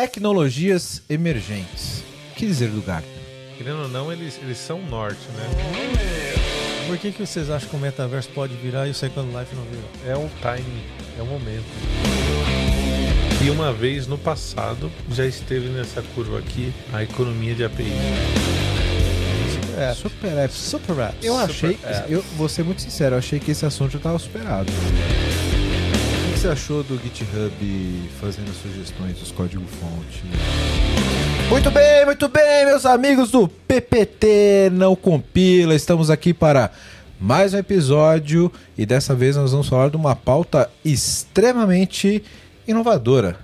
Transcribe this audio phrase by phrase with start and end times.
[0.00, 2.02] Tecnologias emergentes.
[2.32, 3.12] O que dizer do Gartner?
[3.58, 5.46] Querendo ou não, eles, eles são norte, né?
[6.86, 9.62] Por que, que vocês acham que o metaverso pode virar e o Second Life não
[9.64, 9.82] vira?
[10.06, 10.82] É um timing,
[11.18, 11.66] é um momento.
[13.44, 17.92] E uma vez no passado já esteve nessa curva aqui a economia de API.
[19.76, 20.56] É, Super apps.
[20.56, 21.22] Super Apps.
[21.22, 22.04] Eu achei, apps.
[22.08, 24.72] eu vou ser muito sincero, eu achei que esse assunto já estava superado.
[26.40, 30.24] O que você achou do GitHub fazendo sugestões dos código-fonte?
[31.50, 35.74] Muito bem, muito bem, meus amigos do PPT Não Compila.
[35.74, 36.70] Estamos aqui para
[37.20, 42.24] mais um episódio e dessa vez nós vamos falar de uma pauta extremamente
[42.66, 43.36] inovadora: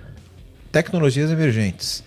[0.71, 2.03] tecnologias emergentes.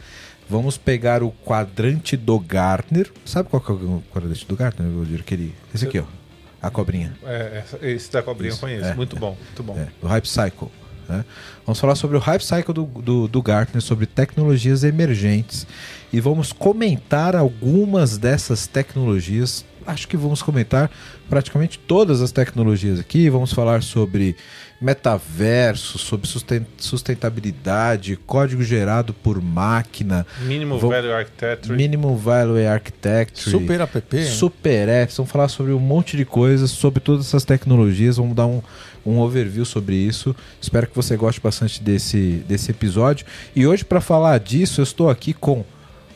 [0.48, 3.12] Vamos pegar o quadrante do Gartner.
[3.24, 5.20] Sabe qual que é o quadrante do Gartner, Valdir?
[5.20, 6.04] Aquele, esse aqui, ó.
[6.60, 7.16] A cobrinha.
[7.24, 8.86] É, esse da cobrinha Isso, eu conheço.
[8.86, 9.18] é, muito é.
[9.18, 9.78] bom, muito bom.
[9.78, 10.79] É, do Hype Cycle.
[11.10, 11.24] Né?
[11.66, 15.66] Vamos falar sobre o Hype Cycle do, do, do Gartner, sobre tecnologias emergentes.
[16.12, 19.64] E vamos comentar algumas dessas tecnologias.
[19.86, 20.90] Acho que vamos comentar
[21.28, 23.28] praticamente todas as tecnologias aqui.
[23.30, 24.36] Vamos falar sobre
[24.80, 31.76] metaverso, sobre susten- sustentabilidade, código gerado por máquina, Mínimo Vou- Value Architecture.
[31.76, 33.50] Minimum Value Architecture.
[33.50, 34.02] Super App.
[34.12, 34.24] né?
[34.24, 38.46] Super apps, vamos falar sobre um monte de coisas, sobre todas essas tecnologias, vamos dar
[38.46, 38.62] um,
[39.04, 40.34] um overview sobre isso.
[40.60, 43.26] Espero que você goste bastante desse, desse episódio.
[43.54, 45.64] E hoje, para falar disso, eu estou aqui com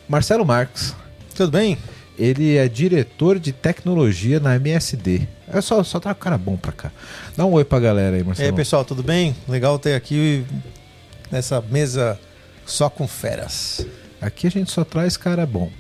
[0.09, 0.95] Marcelo Marques.
[1.35, 1.79] Tudo bem?
[2.19, 5.27] Ele é diretor de tecnologia na MSD.
[5.49, 6.93] É só, só traga o cara bom pra cá.
[7.37, 8.57] Dá um oi pra galera aí, E aí, Marcelo.
[8.57, 9.35] pessoal, tudo bem?
[9.49, 10.45] Legal ter aqui
[11.31, 12.19] nessa mesa
[12.65, 13.85] só com feras.
[14.21, 15.71] Aqui a gente só traz cara bom.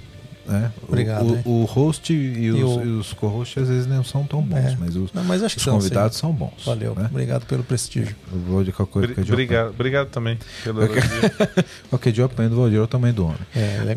[0.46, 1.42] O- Obrigado, O, hein?
[1.44, 4.76] o host e, os, o- e os co-hosts às vezes não são tão bons, É.
[4.78, 6.52] mas os, Não, mas acho que os são, convidados são bons.
[6.58, 6.64] sim.
[6.66, 6.94] Valeu.
[6.94, 7.06] né?
[7.10, 8.14] Obrigado pelo prestígio.
[8.32, 8.88] Eu que eu
[9.32, 10.80] Obrigado, obrigado também pelo.
[11.88, 13.38] Qualquer dia eu apanho do Valdir é o tamanho do homem.
[13.54, 13.96] É, ele é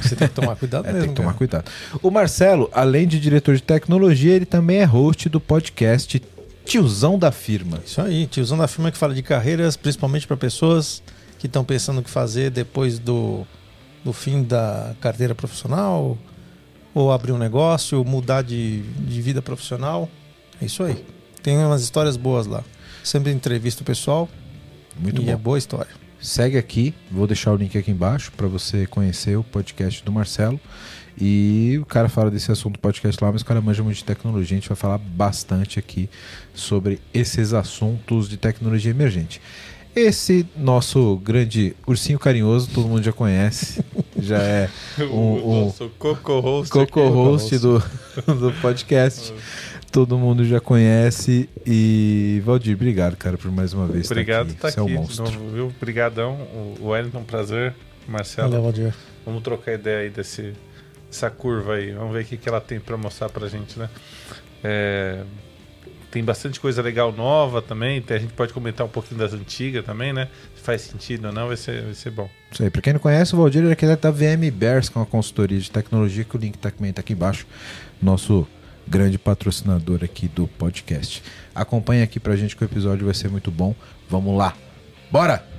[0.00, 1.00] você tem que tomar cuidado É, mesmo.
[1.00, 1.38] tem que tomar cara.
[1.38, 1.70] cuidado.
[2.02, 6.22] O Marcelo, além de diretor de tecnologia, ele também é host do podcast
[6.64, 7.78] Tiozão da Firma.
[7.84, 11.02] Isso aí, tiozão da firma que fala de carreiras, principalmente para pessoas
[11.38, 13.46] que estão pensando o que fazer depois do,
[14.04, 16.16] do fim da carreira profissional,
[16.94, 20.08] ou abrir um negócio, ou mudar de, de vida profissional.
[20.60, 21.04] É isso aí.
[21.42, 22.64] Tem umas histórias boas lá.
[23.02, 24.28] Sempre entrevista o pessoal
[24.98, 25.32] Muito e bom.
[25.32, 25.90] é boa história.
[26.20, 30.60] Segue aqui, vou deixar o link aqui embaixo para você conhecer o podcast do Marcelo.
[31.20, 34.04] E o cara fala desse assunto do podcast lá, mas o cara manja muito de
[34.04, 34.56] tecnologia.
[34.56, 36.08] A gente vai falar bastante aqui
[36.54, 39.40] sobre esses assuntos de tecnologia emergente.
[39.98, 43.84] Esse nosso grande ursinho carinhoso, todo mundo já conhece,
[44.18, 44.68] já é
[45.10, 46.70] o o- nosso Coco Host.
[46.72, 47.08] Coco aqui.
[47.12, 47.78] host do,
[48.38, 49.32] do podcast.
[49.90, 51.48] Todo mundo já conhece.
[51.66, 54.02] E Valdir, obrigado, cara, por mais uma vez.
[54.02, 54.56] estar Obrigado por aqui.
[54.66, 54.92] estar Você é um aqui.
[54.94, 55.24] de monstro.
[55.24, 55.66] novo, viu?
[55.68, 56.34] Obrigadão.
[56.34, 57.74] O o Wellington, prazer.
[58.06, 58.94] Marcelo, Valeu, Valdir.
[59.26, 60.52] vamos trocar ideia aí desse,
[61.10, 61.90] dessa curva aí.
[61.92, 63.88] Vamos ver o que, que ela tem para mostrar pra gente, né?
[64.62, 65.22] É,
[66.10, 68.02] tem bastante coisa legal nova também.
[68.08, 70.28] a gente pode comentar um pouquinho das antigas também, né?
[70.54, 72.28] Se faz sentido ou não, vai ser, vai ser bom.
[72.50, 72.70] Isso aí.
[72.70, 75.58] Pra quem não conhece, o Valdir é aquele da VM Bears, que é uma consultoria
[75.58, 77.46] de tecnologia, que o link tá, também tá aqui embaixo.
[78.00, 78.46] Nosso
[78.86, 81.22] grande patrocinador aqui do podcast.
[81.54, 83.74] Acompanhe aqui pra gente que o episódio vai ser muito bom.
[84.08, 84.54] Vamos lá.
[85.10, 85.57] Bora!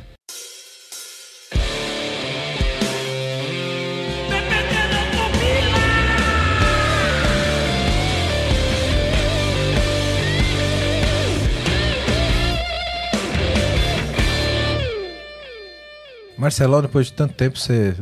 [16.39, 17.95] Marcelão, depois de tanto tempo, você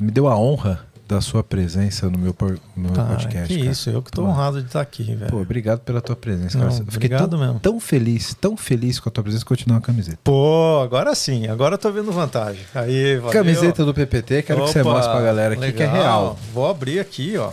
[0.00, 3.46] me deu a honra da sua presença no meu, por- no meu Tá, podcast.
[3.46, 3.70] que cara.
[3.70, 4.28] isso, eu que tô Pô.
[4.28, 5.30] honrado de estar aqui, velho.
[5.30, 6.74] Pô, obrigado pela tua presença, Não, cara.
[6.78, 7.60] Fiquei obrigado tão, mesmo.
[7.60, 10.18] tão feliz, tão feliz com a tua presença que eu te dou uma camiseta.
[10.24, 12.62] Pô, agora sim, agora eu tô vendo vantagem.
[12.74, 13.30] Aí, valeu.
[13.32, 16.02] Camiseta do PPT, quero que você Opa, mostre pra galera aqui que é legal.
[16.02, 16.38] real.
[16.52, 17.50] Vou abrir aqui, ó.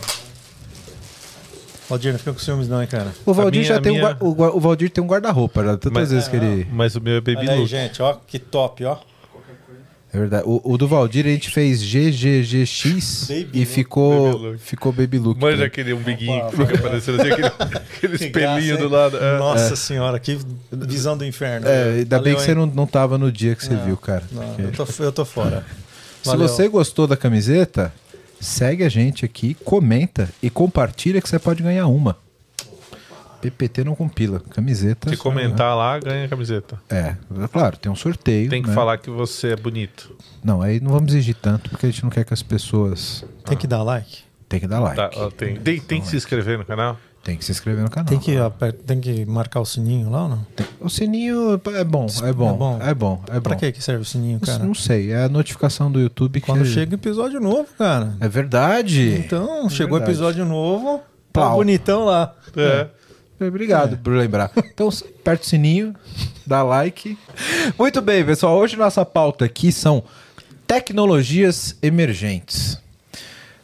[1.88, 3.12] Valdir, não fica com ciúmes não, hein, cara.
[3.26, 5.72] O Valdir minha- já tem um, minha- gua- o, o Valdir tem um guarda-roupa, já
[5.76, 6.66] tantas Mas- vezes que ele.
[6.72, 8.96] Mas o meu é Baby Olha aí, gente, ó, que top, ó.
[10.14, 10.44] É verdade.
[10.46, 14.58] O, o do Valdir a gente fez GGGX Baby e look, ficou baby look.
[14.60, 15.40] ficou Baby Look.
[15.40, 15.66] Manja também.
[15.66, 17.46] aquele umbiguinho Opa, que fica aparecendo assim, aquele,
[17.96, 19.16] aquele Que espelhinho do lado.
[19.18, 19.38] é.
[19.38, 20.38] Nossa senhora, que
[20.72, 21.66] visão do inferno.
[21.66, 22.56] É, ainda bem Valeu, que você hein?
[22.56, 24.22] não, não tava no dia que você Não, viu, cara.
[24.30, 25.64] Não, Porque- eu, tô, eu tô fora.
[26.22, 26.48] Se Valeu.
[26.48, 27.92] você gostou da camiseta,
[28.40, 32.16] segue a gente aqui, comenta e compartilha que você pode ganhar uma.
[33.50, 34.40] PPT não compila.
[34.50, 35.10] Camiseta.
[35.10, 36.80] Se comentar lá, ganha a camiseta.
[36.88, 37.16] É,
[37.52, 38.48] claro, tem um sorteio.
[38.50, 38.74] Tem que né?
[38.74, 40.16] falar que você é bonito.
[40.42, 43.24] Não, aí não vamos exigir tanto, porque a gente não quer que as pessoas.
[43.44, 44.18] Tem que dar like.
[44.48, 44.96] Tem que dar like.
[44.96, 46.96] Tá, ó, tem, tem, tem que se inscrever no canal.
[47.24, 48.06] Tem que se inscrever no canal.
[48.06, 50.46] Tem que, aper- tem que marcar o sininho lá ou não?
[50.78, 52.78] O sininho é bom, é bom, É bom.
[52.82, 53.40] é bom, é bom.
[53.40, 54.62] Pra que que serve o sininho, cara?
[54.62, 58.14] Não sei, é a notificação do YouTube que Quando chega episódio novo, cara.
[58.20, 59.14] É verdade.
[59.24, 60.12] Então, chegou verdade.
[60.12, 61.00] episódio novo,
[61.32, 62.34] tá bonitão lá.
[62.54, 62.88] É.
[63.40, 64.50] Obrigado por lembrar.
[64.56, 65.94] Então, aperta o sininho,
[66.46, 67.18] dá like.
[67.78, 68.56] Muito bem, pessoal.
[68.58, 70.02] Hoje nossa pauta aqui são
[70.66, 72.78] tecnologias emergentes.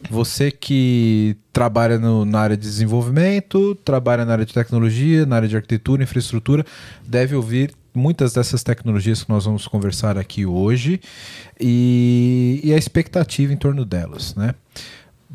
[0.09, 5.47] Você que trabalha no- na área de desenvolvimento, trabalha na área de tecnologia, na área
[5.47, 6.65] de arquitetura, infraestrutura,
[7.05, 10.99] deve ouvir muitas dessas tecnologias que nós vamos conversar aqui hoje
[11.59, 14.55] e, e a expectativa em torno delas, né?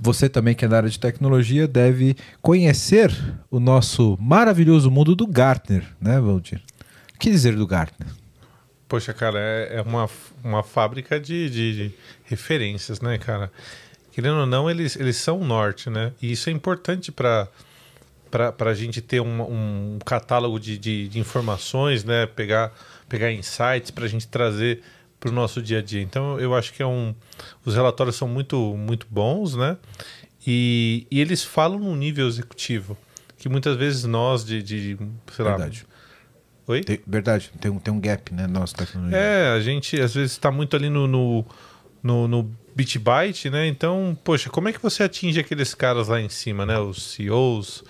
[0.01, 3.11] Você também que é da área de tecnologia deve conhecer
[3.51, 6.63] o nosso maravilhoso mundo do Gartner, né, Valdir?
[7.15, 8.09] O que dizer do Gartner?
[8.89, 10.09] Poxa, cara, é, é uma,
[10.45, 11.95] uma fábrica de, de- de
[12.25, 13.51] referências, né, cara?
[14.13, 16.13] Querendo ou não, eles, eles são o norte, né?
[16.23, 17.49] E isso é importante para
[18.33, 22.27] a gente ter um, um catálogo de, de, de informações, né?
[22.27, 22.73] Pegar,
[23.09, 24.83] pegar insights para a gente trazer
[25.27, 26.01] para o nosso dia a dia.
[26.03, 27.15] Então, eu acho que é um,
[27.65, 29.77] os relatórios são muito, muito bons, né?
[30.47, 32.97] E, e eles falam num nível executivo
[33.37, 34.99] que muitas vezes nós de, de
[35.33, 35.87] sei lá, Verdade.
[36.69, 36.83] Oi?
[36.83, 39.17] Tem- verdade, tem um, tem um gap, né, nossa tecnologia.
[39.17, 41.45] É, a gente às vezes está muito ali no, no,
[42.03, 43.67] no, no bit byte, né?
[43.69, 46.79] Então, poxa, como é que você atinge aqueles caras lá em cima, né?
[46.79, 47.85] Os CEOs,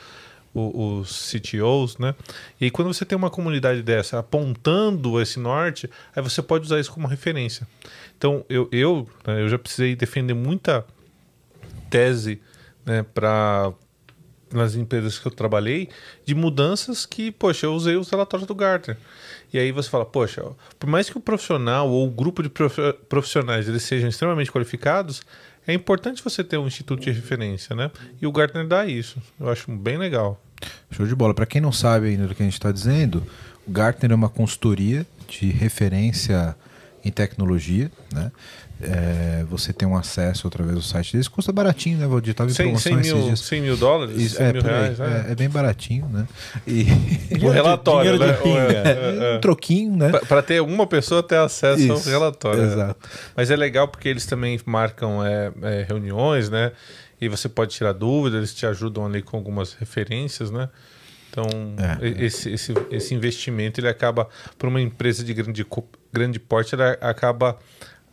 [0.57, 2.15] os CTOs, né?
[2.61, 6.91] E quando você tem uma comunidade dessa apontando esse norte, aí você pode usar isso
[6.93, 7.69] como referência.
[8.17, 10.85] Então, eu, eu, né, eu já precisei defender muita
[11.91, 12.41] tese
[12.85, 13.73] né, para
[14.53, 15.89] nas empresas que eu trabalhei
[16.25, 18.97] de mudanças que, poxa, eu usei os relatórios do Gartner.
[19.53, 20.43] E aí você fala, poxa,
[20.79, 25.23] por mais que o profissional ou o grupo de prof- profissionais eles sejam extremamente qualificados,
[25.67, 27.91] é importante você ter um instituto de referência, né?
[28.23, 29.21] E o Gartner dá isso.
[29.39, 30.41] Eu acho bem legal.
[30.91, 31.35] Show de bola.
[31.35, 33.23] Para quem não sabe ainda do que a gente está dizendo,
[33.67, 36.57] o Gartner é uma consultoria de referência
[37.05, 38.33] em tecnologia, né?
[38.79, 41.29] É, você tem um acesso através do site deles.
[41.29, 42.35] Custa baratinho, né, Valdir?
[42.35, 43.41] Tava em 100, promoção 100 esses mil, dias.
[43.41, 44.77] 100 mil dólares, Isso, 100 é, mil por aí.
[44.77, 45.25] reais, né?
[45.29, 46.29] é, é bem baratinho, né?
[46.67, 46.85] E
[47.43, 48.37] O relatório, né?
[48.45, 50.13] É, é, um troquinho, né?
[50.29, 52.61] Para ter uma pessoa ter acesso ao Isso, relatório.
[52.61, 52.73] né?
[52.73, 53.09] exato.
[53.35, 56.73] Mas é legal porque eles também marcam é, é, reuniões, né?
[57.21, 60.69] E você pode tirar dúvidas, eles te ajudam ali com algumas referências, né?
[61.31, 61.47] Então,
[62.01, 64.29] É, e- Esse, esse, esse investimento, ele acaba,
[64.59, 65.67] para uma empresa de grande,
[66.13, 67.59] grande porte, ele a- acaba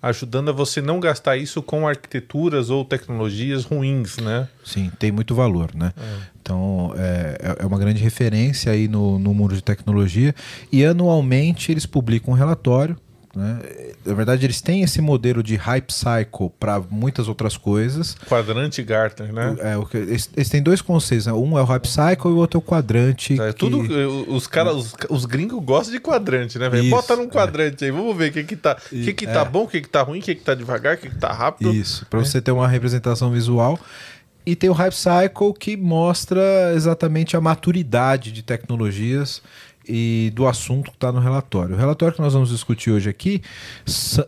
[0.02, 4.50] ajudando a você não gastar isso com arquiteturas ou tecnologias ruins, né?
[4.66, 5.94] Sim, tem muito valor, né?
[6.42, 10.36] Então, é, é- é uma grande referência aí no, no mundo de tecnologia.
[10.72, 12.98] E anualmente eles publicam um relatório.
[13.36, 13.60] Né?
[14.06, 18.16] Na verdade, eles têm esse modelo de hype cycle para muitas outras coisas.
[18.30, 19.56] Quadrante Gartner, né?
[19.60, 21.34] É, o que- eles, eles têm dois conceitos, né?
[21.34, 23.42] um é o hype cycle e o outro é o quadrante.
[23.42, 23.80] É, que- tudo,
[24.32, 26.90] os caras, os, os gringos gostam de quadrante, né, velho?
[26.92, 27.28] Bota num é.
[27.28, 29.46] quadrante aí, vamos ver o que que tá, o que que tá é.
[29.46, 31.34] bom, o que que tá ruim, o que que tá devagar, o que que tá
[31.34, 31.74] rápido.
[31.74, 33.80] Isso, para você ter uma representação visual.
[34.46, 39.42] E tem o Hype Cycle que mostra exatamente a maturidade de tecnologias
[39.88, 41.76] e do assunto que está no relatório.
[41.76, 43.42] O relatório que nós vamos discutir hoje aqui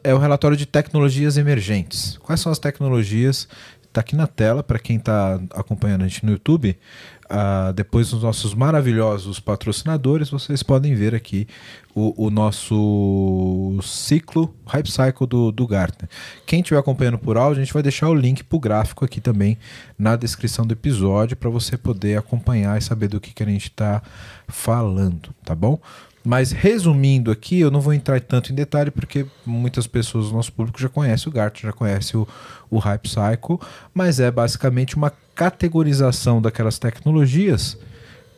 [0.04, 2.18] é o relatório de tecnologias emergentes.
[2.18, 3.48] Quais são as tecnologias?
[3.84, 6.78] Está aqui na tela para quem está acompanhando a gente no YouTube.
[7.28, 11.48] Ah, depois dos nossos maravilhosos patrocinadores, vocês podem ver aqui
[11.96, 16.08] o, o nosso ciclo, Hype Cycle do, do Gartner.
[16.46, 19.20] Quem estiver acompanhando por áudio, a gente vai deixar o link para o gráfico aqui
[19.20, 19.58] também
[19.98, 23.70] na descrição do episódio para você poder acompanhar e saber do que, que a gente
[23.70, 24.04] está
[24.48, 25.80] falando, tá bom?
[26.24, 30.52] Mas resumindo aqui, eu não vou entrar tanto em detalhe porque muitas pessoas do nosso
[30.52, 32.28] público já conhecem o Gartner, já conhecem o,
[32.70, 33.60] o Hype Cycle,
[33.94, 37.78] mas é basicamente uma categorização daquelas tecnologias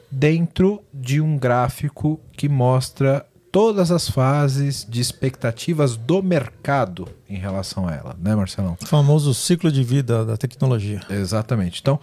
[0.10, 7.88] dentro de um gráfico que mostra todas as fases de expectativas do mercado em relação
[7.88, 8.78] a ela, né, Marcelão?
[8.82, 11.02] O famoso ciclo de vida da tecnologia.
[11.10, 11.80] Exatamente.
[11.82, 12.00] Então,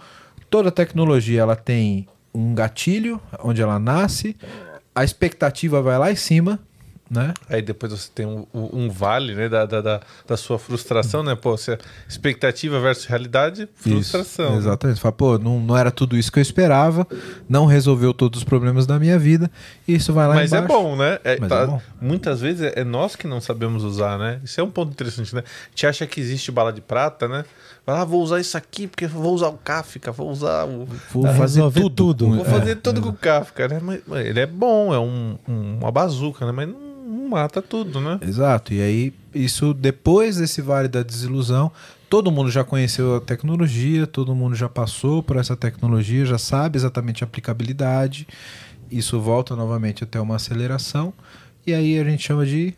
[0.49, 4.35] toda tecnologia ela tem um gatilho onde ela nasce,
[4.93, 6.59] a expectativa vai lá em cima,
[7.09, 7.33] né?
[7.47, 11.35] Aí depois você tem um, um vale, né, da, da, da, sua frustração, né?
[11.35, 11.77] Pô, você,
[12.09, 14.45] expectativa versus realidade, frustração.
[14.45, 14.57] Isso, né?
[14.57, 14.95] exatamente.
[14.97, 17.07] Você Fala, pô, não, não era tudo isso que eu esperava,
[17.47, 19.51] não resolveu todos os problemas da minha vida,
[19.87, 20.73] e isso vai lá Mas é embaixo.
[20.73, 21.19] bom, né?
[21.23, 21.81] É, Mas tá- é bom.
[22.01, 24.39] Muitas vezes é, é nós que não sabemos usar, né?
[24.43, 25.43] Isso é um ponto interessante, né?
[25.45, 27.45] A gente acha que existe bala de prata, né?
[27.85, 30.87] Vai lá, vou usar isso aqui porque vou usar o Kafka, vou usar o.
[31.11, 31.89] Vou Vai fazer tudo.
[31.91, 32.29] tudo.
[32.35, 33.79] Vou é, fazer tudo com o Kafka, né?
[33.79, 36.51] Mas, ele é bom, é um, um- uma bazuca, né?
[36.51, 36.84] Mas não
[37.25, 38.19] mata tudo, né?
[38.21, 41.71] Exato, e aí isso depois desse vale da desilusão,
[42.09, 46.77] todo mundo já conheceu a tecnologia, todo mundo já passou por essa tecnologia, já sabe
[46.77, 48.27] exatamente a aplicabilidade.
[48.89, 51.13] Isso volta novamente até uma aceleração
[51.65, 52.73] e aí a gente chama de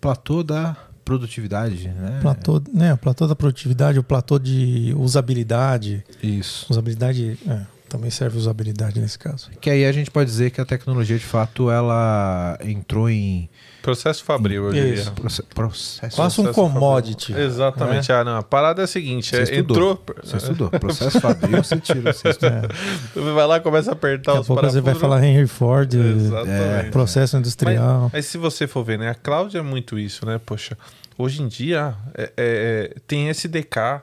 [0.00, 2.18] platô da produtividade, né?
[2.20, 6.04] Platô, né, o platô da produtividade, o platô de usabilidade.
[6.22, 6.66] Isso.
[6.68, 9.50] Usabilidade, é, também serve usabilidade nesse caso.
[9.60, 13.48] Que aí a gente pode dizer que a tecnologia de fato ela entrou em
[13.84, 14.94] Processo fabril, eu diria.
[14.94, 15.12] Isso.
[15.12, 16.16] proce- processo.
[16.16, 17.26] Quase um Processo commodity.
[17.32, 17.46] fabril.
[17.46, 18.10] Exatamente.
[18.12, 18.36] Ah, não.
[18.38, 19.76] A parada é a seguinte: Você é, estudou.
[19.92, 20.04] entrou.
[20.24, 20.70] Você estudou.
[20.70, 22.10] Processo fabril, você tira.
[22.14, 22.28] Você.
[22.28, 23.20] É.
[23.34, 26.90] Vai lá, começa a apertar Daqui os pouco você vai falar Henry Ford, Exatamente.
[26.92, 28.10] processo industrial.
[28.10, 29.10] Mas se você for ver, né?
[29.10, 30.40] A cloud é muito isso, né?
[30.46, 30.78] Poxa,
[31.18, 34.00] hoje em dia é- é- é, tem SDK.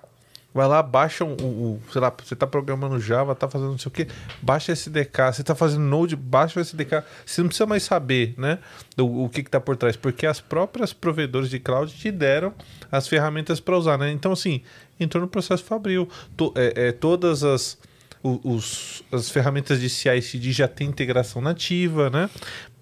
[0.54, 3.88] Vai lá, baixa o, o- Sei lá, você tá programando Java, tá fazendo não sei
[3.90, 4.08] o que,
[4.42, 5.34] baixa SDK.
[5.34, 7.04] Você tá fazendo Node, baixa o SDK.
[7.26, 8.60] Você não precisa mais saber, né?
[9.00, 12.54] O, que, que tá por trás, porque as próprias provedores de cloud te deram
[12.92, 14.12] as ferramentas para usar, né?
[14.12, 14.62] Então, assim,
[15.00, 16.10] entrou no processo fabril.
[16.36, 17.78] To- é- é, todas as
[18.24, 22.30] os, as ferramentas de CI/CD já tem integração nativa, né?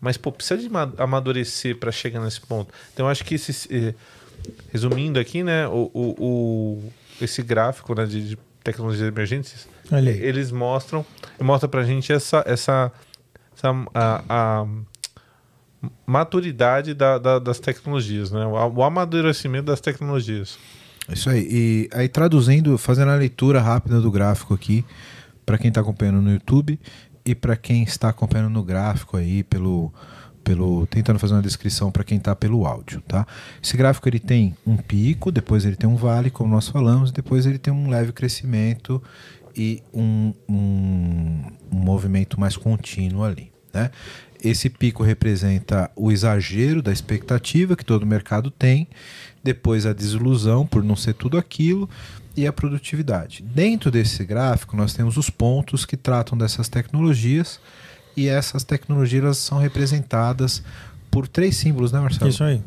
[0.02, 2.74] Mas pô, precisa de ma- amadurecer para chegar nesse ponto.
[2.94, 3.94] Então acho que esse, eh,
[4.72, 9.68] resumindo aqui, né, o, o- o- esse gráfico né, de, de tecnologias emergentes,
[10.18, 11.06] eles mostram,
[11.40, 12.92] mostra pra gente essa essa,
[13.56, 14.66] essa a, a
[16.06, 18.46] maturidade da- da- das tecnologias, né?
[18.46, 20.58] O, o amadurecimento das tecnologias.
[21.12, 21.48] Isso aí.
[21.50, 24.86] E aí traduzindo, fazendo a leitura rápida do gráfico aqui,
[25.46, 26.80] para quem está acompanhando no YouTube
[27.26, 29.92] e para quem está acompanhando no gráfico aí pelo
[30.50, 33.28] pelo tentando fazer uma descrição para quem está pelo áudio, tá?
[33.62, 37.46] Esse gráfico ele tem um pico, depois ele tem um vale, como nós falamos, depois
[37.46, 39.00] ele tem um leve crescimento
[39.56, 43.92] e um, um, um movimento mais contínuo ali, né?
[44.44, 48.88] Esse pico representa o exagero da expectativa que todo mercado tem,
[49.44, 51.88] depois a desilusão por não ser tudo aquilo
[52.36, 53.44] e a produtividade.
[53.44, 57.60] Dentro desse gráfico, nós temos os pontos que tratam dessas tecnologias
[58.16, 60.62] e essas tecnologias são representadas
[61.12, 62.30] por três símbolos, né, Marcelo?
[62.30, 62.62] Isso aí.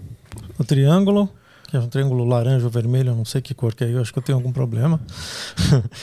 [0.58, 1.28] O triângulo,
[1.68, 4.12] que é um triângulo laranja ou vermelho, não sei que cor que é, eu acho
[4.12, 5.00] que eu tenho algum problema.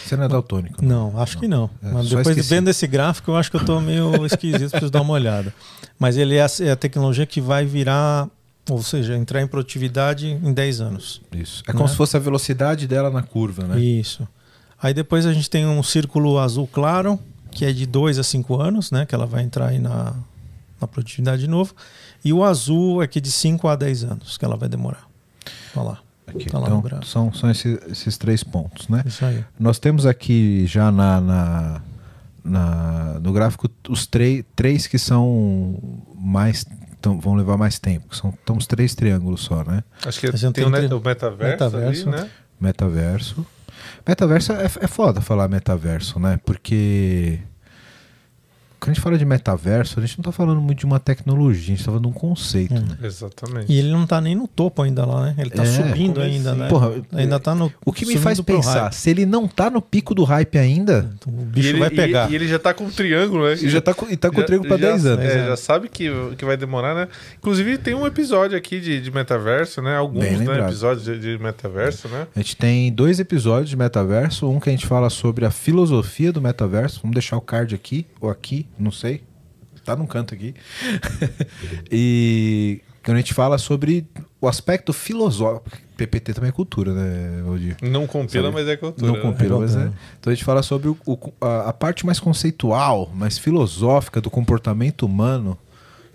[0.05, 0.81] Você não é daltônico.
[0.83, 0.87] né?
[0.87, 1.69] Não, acho que não.
[1.83, 2.49] É, Mas depois esqueci.
[2.49, 5.53] vendo esse gráfico, eu acho que eu tô meio esquisito, preciso dar uma olhada.
[5.97, 8.27] Mas ele é a, é a tecnologia que vai virar,
[8.69, 11.21] ou seja, entrar em produtividade em 10 anos.
[11.33, 11.63] Isso.
[11.67, 11.89] É como Né?
[11.89, 13.79] se fosse a velocidade dela na curva, né?
[13.79, 14.27] Isso.
[14.81, 17.19] Aí depois a gente tem um círculo azul claro,
[17.51, 19.05] que é de 2 a 5 anos, né?
[19.05, 20.13] Que ela vai entrar aí na,
[20.79, 21.73] na produtividade de novo.
[22.23, 25.07] E o azul é que de 5 a 10 anos que ela vai demorar.
[25.75, 25.99] Olha lá.
[26.27, 26.45] Aqui.
[26.45, 29.03] Tá Então, são, são esses, esses três pontos, né?
[29.05, 29.43] Isso aí.
[29.59, 31.81] Nós temos aqui já na, na,
[32.43, 35.77] na- no gráfico os três três que são
[36.15, 36.65] mais
[37.01, 38.09] tão- vão levar mais tempo.
[38.09, 39.83] que São estão os três triângulos só, né?
[40.05, 42.09] Acho que A gente tem, tem o, tri- o metaverso, metaverso.
[42.09, 42.29] ali, né?
[42.61, 43.45] Metaverso.
[44.09, 46.39] Metaverso é, é foda falar metaverso, né?
[46.43, 47.37] Porque
[48.79, 51.73] quando a gente fala de metaverso, a gente não tá falando muito de uma tecnologia,
[51.73, 52.79] a gente tá falando de um conceito, É.
[52.79, 52.97] né?
[53.03, 53.71] Exatamente.
[53.71, 55.35] E ele não tá nem no topo ainda lá, né?
[55.37, 55.65] Ele tá É.
[55.65, 56.67] subindo ainda, né?
[56.69, 57.71] Porra, ainda tá no.
[57.85, 58.93] O que me faz pensar, hype.
[58.93, 62.29] se ele não tá no pico do hype ainda, Então, o bicho ele, vai pegar.
[62.29, 63.53] E, e ele já tá com um triângulo, né?
[63.55, 65.25] e já tá com, e tá com Já- o trigo pra já- 10 anos.
[65.25, 65.47] É, É.
[65.47, 67.07] já sabe que, que vai demorar, né?
[67.37, 69.95] Inclusive tem um episódio aqui de, de metaverso, né?
[69.97, 72.27] Alguns né, episódios de, de metaverso, né?
[72.35, 76.31] A gente tem dois episódios de metaverso, um que a gente fala sobre a filosofia
[76.31, 79.23] do metaverso, vamos deixar o card aqui, ou aqui, não sei,
[79.85, 80.53] tá num canto aqui.
[81.91, 84.05] e quando a gente fala sobre
[84.41, 87.77] o aspecto filosófico, PPT também é cultura, né, Valdir?
[87.81, 88.55] Não compila, Sabe?
[88.55, 89.11] mas é cultura.
[89.11, 89.91] Não compila, É mas é.
[90.19, 94.29] Então a gente fala sobre o- o- a, a parte mais conceitual, mais filosófica do
[94.29, 95.57] comportamento humano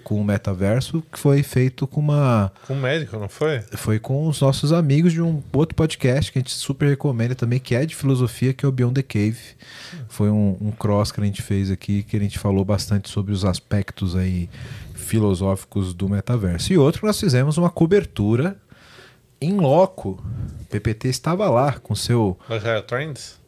[0.04, 3.60] com o metaverso, que foi feito com uma Com um médico, não foi?
[3.72, 7.58] foi com os nossos amigos de um outro podcast que a gente super recomenda também,
[7.58, 9.38] que é de filosofia, que é o Beyond the Cave.
[10.08, 13.32] Foi um, um cross que a gente fez aqui, que a gente falou bastante sobre
[13.32, 14.48] os aspectos aí
[14.94, 16.72] filosóficos do metaverso.
[16.72, 18.56] E outro, nós fizemos uma cobertura
[19.40, 20.22] em loco.
[20.60, 22.38] O PPT estava lá com seu...
[22.48, 23.40] Agile Trends?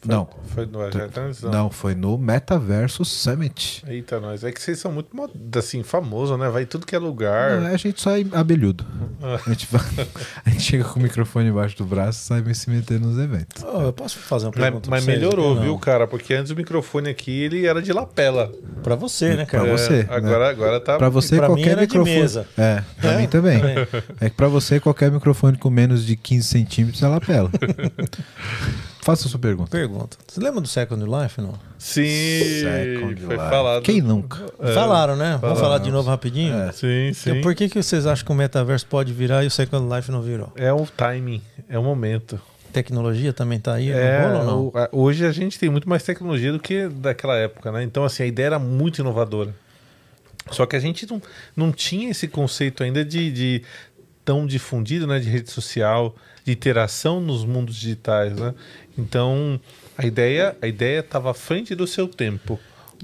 [0.00, 1.42] Foi- Não, Foi no Agile Trends?
[1.42, 3.84] não, foi no Metaverso Summit.
[3.86, 4.44] Eita, nós.
[4.44, 5.08] É que vocês são muito
[5.56, 6.48] assim, famoso, né?
[6.48, 7.60] Vai em tudo que é lugar.
[7.60, 8.84] Não, a gente sai abelhudo.
[9.22, 9.38] Ah.
[9.46, 9.80] A gente, vai-
[10.46, 13.62] a gente chega com o microfone embaixo do braço e sai se meter nos eventos.
[13.64, 14.90] Ô, eu posso fazer uma Mas, pergunta?
[14.90, 16.06] mas pra vocês melhorou, viu, cara?
[16.06, 18.52] Porque antes o microfone aqui ele era de lapela.
[18.82, 19.70] Pra você, né, Pra cara?
[19.76, 20.06] você, É, né?
[20.10, 20.96] agora, agora tá.
[20.96, 22.20] Pra você, Pra mim qualquer era de microfone.
[22.20, 22.46] mesa.
[22.56, 23.16] É, pra É?
[23.18, 23.58] mim também.
[23.58, 23.86] Também.
[24.20, 27.50] É que pra você, qualquer microfone com menos de 15 centímetros é lapela.
[29.08, 29.70] faça a sua pergunta.
[29.70, 30.18] Pergunta.
[30.26, 31.54] Você lembra do Second Life, não?
[31.78, 33.48] Sim, Second foi Life.
[33.48, 33.82] falado.
[33.82, 34.44] Quem nunca?
[34.60, 35.38] É, Falaram, né?
[35.40, 35.60] Vamos falaram.
[35.60, 36.54] falar de novo rapidinho?
[36.54, 36.72] É.
[36.72, 37.30] Sim, sim.
[37.30, 40.10] Então, por que, que vocês acham que o metaverso pode virar e o Second Life
[40.10, 40.52] não virou?
[40.56, 42.38] É o timing, é o momento.
[42.70, 43.90] Tecnologia também tá aí?
[43.90, 44.72] É, ou não?
[44.92, 47.82] hoje a gente tem muito mais tecnologia do que daquela época, né?
[47.82, 49.54] Então, assim, a ideia era muito inovadora.
[50.50, 51.20] Só que a gente não,
[51.56, 53.62] não tinha esse conceito ainda de, de
[54.22, 55.18] tão difundido, né?
[55.18, 58.54] De rede social, de interação nos mundos digitais, né?
[58.98, 59.60] Então,
[59.96, 62.58] a ideia a ideia estava à frente do seu tempo.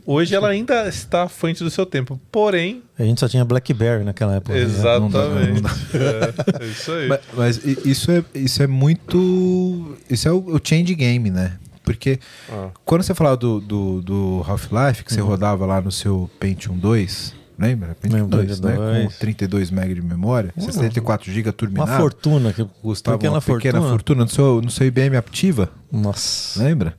[0.04, 4.02] Hoje ela ainda está à frente do seu tempo, porém, A gente só tinha BlackBerry
[4.02, 4.52] naquela época.
[4.52, 4.60] né?
[4.60, 5.52] exatamente.
[5.52, 5.70] não dá,
[6.60, 7.06] É, é isso aí.
[7.08, 9.96] Mas, mas isso, é, isso é muito.
[10.10, 11.58] Isso é o, o change game, né?
[11.84, 12.18] Porque
[12.50, 12.70] Ah.
[12.84, 17.34] quando você falava do, do, do Half-Life, que você rodava lá no seu Pentium 2,
[17.58, 17.96] lembra?
[18.02, 18.72] Lembro, 2, né?
[18.76, 19.12] 2.
[19.12, 21.96] Com 32 MB de memória, 64 GB Uma turbinado.
[22.02, 22.52] fortuna.
[22.52, 23.90] Que, Custava pequena uma pequena fortuna.
[23.90, 26.62] fortuna, no, seu, no seu IBM Aptiva, Nossa.
[26.62, 26.94] lembra?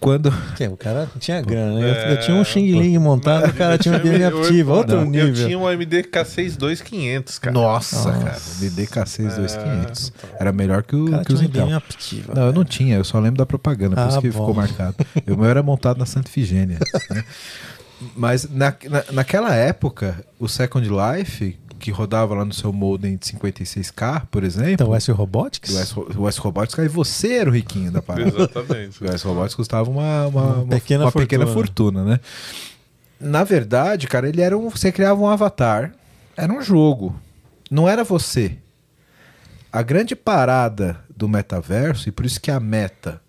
[0.00, 0.32] Quando.
[0.56, 1.82] Que, o cara tinha grana, né?
[1.90, 4.96] Eu- É, Eu, tinha um Xing Ling montado, o cara tinha um IBM Aptiva, outro
[4.96, 5.28] não, nível.
[5.28, 7.52] Eu tinha um AMD K6 2500, cara.
[7.52, 8.12] Nossa, Nossa.
[8.24, 10.12] cara, DDK6 2500.
[10.16, 10.30] então.
[10.40, 11.62] Era melhor que, o, O cara que tinha os um Intel.
[11.66, 12.34] IBM Aptiva.
[12.34, 14.38] Não, eu não tinha, eu só lembro da propaganda, por Ah, isso que bom.
[14.38, 14.96] ficou marcado.
[15.28, 16.78] o meu era montado na Santa Ifigênia.
[17.10, 17.22] né?
[18.16, 23.24] Mas na, na- naquela época, o Second Life, que rodava lá no seu modem de
[23.26, 25.74] 56K, por exemplo, Então, o S Robotics?
[25.74, 28.28] o S, o S Robotics, aí você era o riquinho da parada.
[28.28, 29.02] Exatamente.
[29.04, 32.02] O S Robotics custava uma, uma, Uma pequena uma pequena fortuna.
[32.02, 32.20] fortuna, né?
[33.20, 34.70] Na verdade, cara, ele era um.
[34.70, 35.92] Você criava um avatar,
[36.36, 37.14] era um jogo.
[37.70, 38.56] Não era você.
[39.72, 43.20] A grande parada do metaverso, e por isso que a meta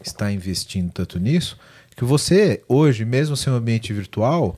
[0.00, 1.58] está investindo tanto nisso,
[1.96, 4.56] que você, hoje, mesmo sem um ambiente virtual,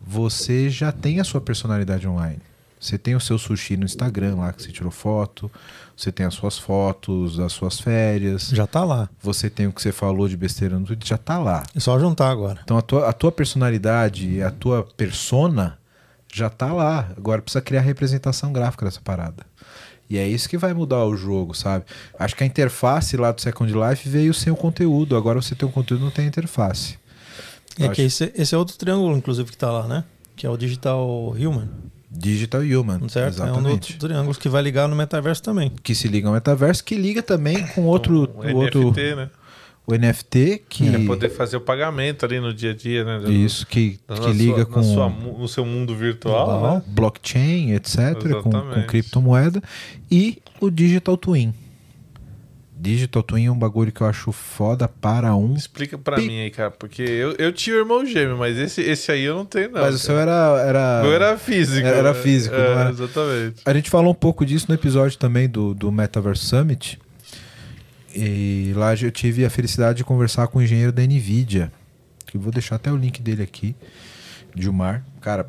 [0.00, 2.38] você já tem a sua personalidade online.
[2.78, 5.50] Você tem o seu sushi no Instagram lá que você tirou foto,
[5.96, 9.08] você tem as suas fotos, as suas férias, Já tá lá.
[9.20, 11.64] você tem o que você falou de besteira no Twitter, já tá lá.
[11.74, 12.60] É só juntar agora.
[12.62, 15.78] Então a tua, a tua personalidade, a tua persona
[16.32, 17.08] já tá lá.
[17.16, 19.44] Agora precisa criar representação gráfica dessa parada.
[20.08, 21.84] E é isso que vai mudar o jogo, sabe?
[22.18, 25.16] Acho que a interface lá do Second Life veio sem o conteúdo.
[25.16, 26.96] Agora você tem o conteúdo não tem a interface.
[27.78, 30.04] É Eu que acho- esse, esse é outro triângulo, inclusive, que tá lá, né?
[30.36, 31.68] Que é o Digital Human,
[32.10, 33.08] Digital Human.
[33.08, 33.40] certo?
[33.40, 33.72] É um Exatamente.
[33.92, 35.72] outro triângulo que vai ligar no metaverso também.
[35.82, 39.30] Que se liga ao metaverso, que liga também com outro, Um o outro NFT, né?
[39.86, 40.90] O NFT, que.
[40.90, 43.30] Pra poder fazer o pagamento ali no dia a dia, né?
[43.30, 44.82] Isso, que, que sua- liga na com.
[44.82, 46.74] sua no seu mundo virtual, Global.
[46.76, 46.82] né?
[46.88, 47.96] blockchain, etc.,
[48.42, 49.62] com, com criptomoeda,
[50.10, 51.54] e o Digital Twin.
[52.78, 55.54] Digital Twin é um bagulho que eu acho foda para um.
[55.54, 59.10] Explica Pi- mim aí, cara, porque eu, eu tinha o irmão gêmeo, mas esse, esse
[59.10, 59.80] aí eu não tenho, não.
[59.80, 60.62] Mas o seu era.
[60.66, 61.00] era...
[61.00, 61.86] O meu era físico.
[61.86, 62.20] Era né?
[62.20, 62.90] físico, É, não era?
[62.90, 63.62] Exatamente.
[63.64, 66.98] A gente falou um pouco disso no episódio também do, do Metaverse Summit.
[68.18, 71.70] E lá eu tive a felicidade de conversar com o engenheiro da NVIDIA.
[72.24, 73.76] Que eu vou deixar até o link dele aqui.
[74.54, 75.04] Gilmar.
[75.20, 75.46] Cara,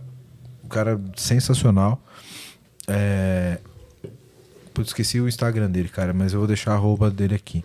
[0.65, 2.03] um cara sensacional.
[2.85, 3.59] É...
[4.73, 7.63] Putz, esqueci o Instagram dele, cara, mas eu vou deixar a arroba dele aqui.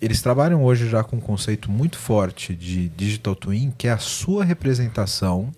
[0.00, 3.98] Eles trabalham hoje já com um conceito muito forte de Digital Twin, que é a
[3.98, 5.52] sua representação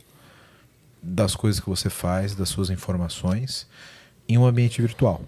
[1.03, 3.67] das coisas que você faz, das suas informações,
[4.27, 5.23] em um ambiente virtual.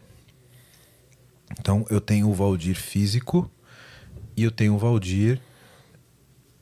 [1.58, 3.50] Então, eu tenho o Valdir físico
[4.36, 5.40] e eu tenho o Valdir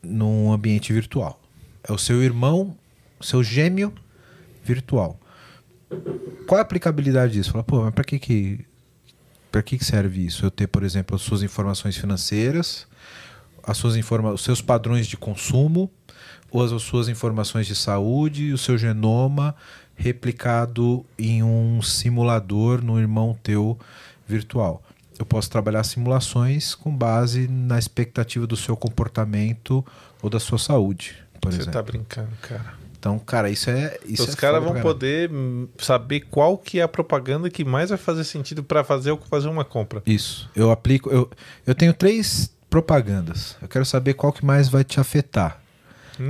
[0.03, 1.41] num ambiente virtual.
[1.83, 2.77] É o seu irmão,
[3.21, 3.93] seu gêmeo
[4.65, 5.19] virtual.
[6.47, 7.53] Qual é a aplicabilidade disso?
[7.53, 8.65] Fala, pô, mas para que que
[9.51, 10.47] para que que serve isso?
[10.47, 12.87] Eu ter, por exemplo, as suas informações financeiras,
[13.63, 15.91] as suas informa os seus padrões de consumo,
[16.51, 19.55] ou as suas informações de saúde o seu genoma
[19.95, 23.79] replicado em um simulador no irmão teu
[24.27, 24.83] virtual.
[25.19, 29.85] Eu posso trabalhar simulações com base na expectativa do seu comportamento
[30.23, 31.73] ou da sua saúde, por Você exemplo.
[31.73, 32.75] tá brincando, cara.
[32.99, 36.83] Então, cara, isso é isso Os é caras vão poder hum, saber qual que é
[36.83, 40.01] a propaganda que mais vai fazer sentido pra fazer ou fazer uma compra.
[40.07, 40.49] Isso.
[40.55, 41.11] Eu aplico.
[41.11, 41.29] Eu,
[41.67, 43.57] eu tenho três propagandas.
[43.61, 45.61] Eu quero saber qual que mais vai te afetar.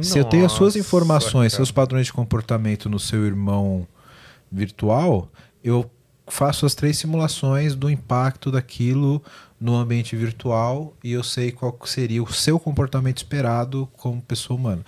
[0.00, 1.56] Se eu tenho as suas Nossa, informações, cara.
[1.56, 3.86] seus padrões de comportamento no seu irmão
[4.50, 5.28] virtual,
[5.62, 5.90] eu
[6.26, 9.22] faço as três simulações do impacto daquilo
[9.60, 14.84] no ambiente virtual e eu sei qual seria o seu comportamento esperado como pessoa humana.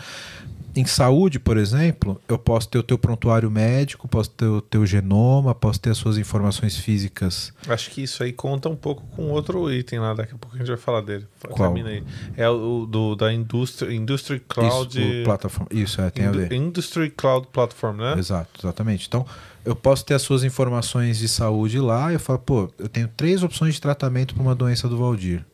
[0.77, 4.85] Em saúde, por exemplo, eu posso ter o teu prontuário médico, posso ter o teu
[4.85, 7.53] genoma, posso ter as suas informações físicas.
[7.69, 10.59] Acho que isso aí conta um pouco com outro item lá, daqui a pouco a
[10.59, 11.29] gente vai falar dele.
[11.49, 11.73] Qual?
[11.73, 12.03] Termina aí.
[12.37, 15.01] É o do, da Industry, Industry Cloud.
[15.01, 15.69] Isso, plataforma.
[15.71, 16.53] Isso, é, tem a Indu- ver.
[16.53, 18.19] Industry Cloud Platform, né?
[18.19, 19.07] Exato, exatamente.
[19.07, 19.25] Então,
[19.65, 23.43] eu posso ter as suas informações de saúde lá, eu falo, pô, eu tenho três
[23.43, 25.45] opções de tratamento para uma doença do Valdir.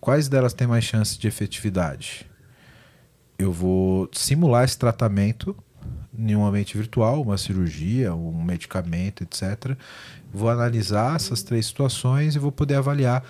[0.00, 2.26] quais delas têm mais chance de efetividade?
[3.38, 5.54] Eu vou simular esse tratamento
[6.18, 9.76] em um ambiente virtual, uma cirurgia, um medicamento, etc.
[10.32, 13.22] Vou analisar essas três situações e vou poder avaliar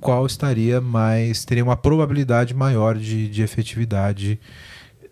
[0.00, 4.40] qual estaria mais teria uma probabilidade maior de, de efetividade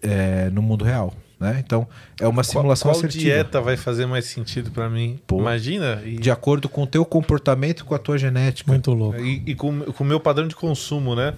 [0.03, 1.15] é, no mundo real.
[1.43, 1.61] Né?
[1.67, 1.89] Então
[2.21, 3.25] é uma simulação qual, qual assertiva.
[3.25, 5.19] dieta vai fazer mais sentido para mim?
[5.27, 5.41] Pô.
[5.41, 6.01] Imagina.
[6.05, 8.71] E, De acordo com o teu comportamento e com a tua genética.
[8.71, 9.19] Muito louco.
[9.21, 11.35] e, e com, com o meu padrão de consumo, né?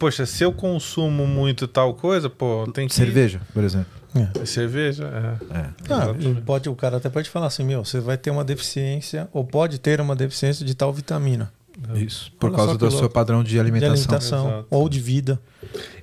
[0.00, 2.94] Poxa, se eu consumo muito tal coisa, pô, tem que.
[2.94, 3.86] Cerveja, por exemplo.
[4.16, 4.44] É.
[4.44, 5.04] Cerveja,
[5.52, 5.56] é.
[5.58, 5.70] É.
[5.90, 9.28] Ah, e pode, o cara até pode falar assim, meu, você vai ter uma deficiência,
[9.32, 11.52] ou pode ter uma deficiência de tal vitamina.
[11.94, 12.32] Isso.
[12.40, 13.92] Por Olha causa do seu padrão de De alimentação.
[13.94, 14.66] alimentação, Exato.
[14.70, 15.38] ou de vida.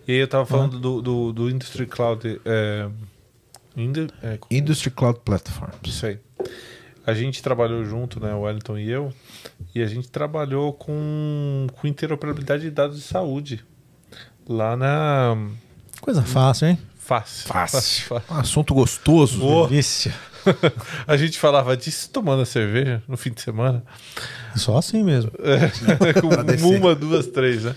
[0.07, 2.39] E aí eu tava falando do, do, do Industry Cloud.
[2.45, 2.87] É,
[3.75, 5.77] Indo- é, Industry Cloud Platforms.
[5.83, 6.19] Isso aí.
[7.05, 9.11] A gente trabalhou junto, né, o Wellington e eu,
[9.75, 13.63] e a gente trabalhou com, com interoperabilidade de dados de saúde.
[14.47, 15.35] Lá na
[15.99, 16.79] Coisa fácil, hein?
[16.97, 17.47] Fácil.
[18.07, 18.21] Fácil.
[18.31, 19.39] Um assunto gostoso.
[19.39, 19.67] Boa.
[19.67, 20.13] Delícia.
[21.07, 23.83] A gente falava disso tomando a cerveja no fim de semana.
[24.55, 25.31] Só assim mesmo.
[26.21, 26.79] com descer.
[26.79, 27.75] uma, duas, três, né?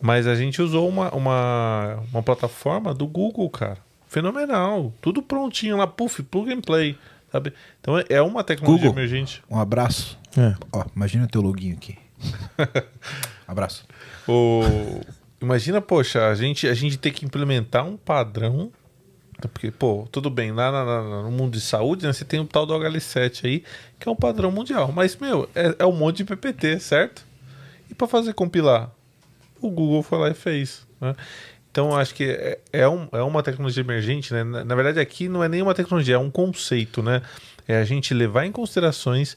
[0.00, 3.78] Mas a gente usou uma, uma, uma plataforma do Google, cara.
[4.14, 4.92] Fenomenal.
[5.02, 6.96] Tudo prontinho lá, puff, plug and play.
[7.32, 7.52] Sabe?
[7.80, 9.02] Então é- uma tecnologia Google.
[9.02, 9.42] emergente.
[9.50, 10.16] Um abraço.
[10.38, 10.54] É.
[10.72, 11.98] Ó, imagina teu loginho aqui.
[13.46, 13.84] abraço.
[14.28, 14.62] O...
[15.40, 18.70] Imagina, poxa, a gente, a gente ter que implementar um padrão.
[19.52, 22.44] Porque, pô, tudo bem, lá na- na- no mundo de saúde, né, você tem o
[22.46, 23.64] tal do HL7 aí,
[23.98, 24.92] que é um padrão mundial.
[24.92, 27.26] Mas, meu, é, é um monte de PPT, certo?
[27.90, 28.90] E para fazer compilar?
[29.60, 30.86] O Google foi lá e fez.
[31.00, 31.14] né?
[31.74, 34.44] Então, acho que é, é, um- é uma tecnologia emergente, né?
[34.44, 37.20] Na, na verdade, aqui não é nenhuma tecnologia, é um conceito, né?
[37.66, 39.34] É a gente levar em considerações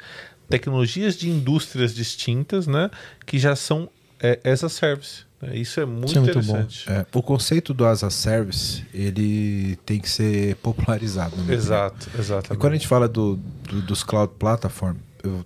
[0.47, 2.91] tecnologias de indústrias distintas, né?
[3.25, 3.89] Que já são
[4.21, 5.23] é, as a service.
[5.41, 5.55] né?
[5.57, 6.57] Isso é muito Isso é muito bom.
[6.59, 6.87] interessante.
[6.91, 11.33] É, o conceito do as a service, ele tem que ser popularizado.
[11.33, 11.55] opinião.
[11.55, 12.53] Exato, exatamente.
[12.53, 15.43] E quando a gente fala do, do- dos cloud platform, eu-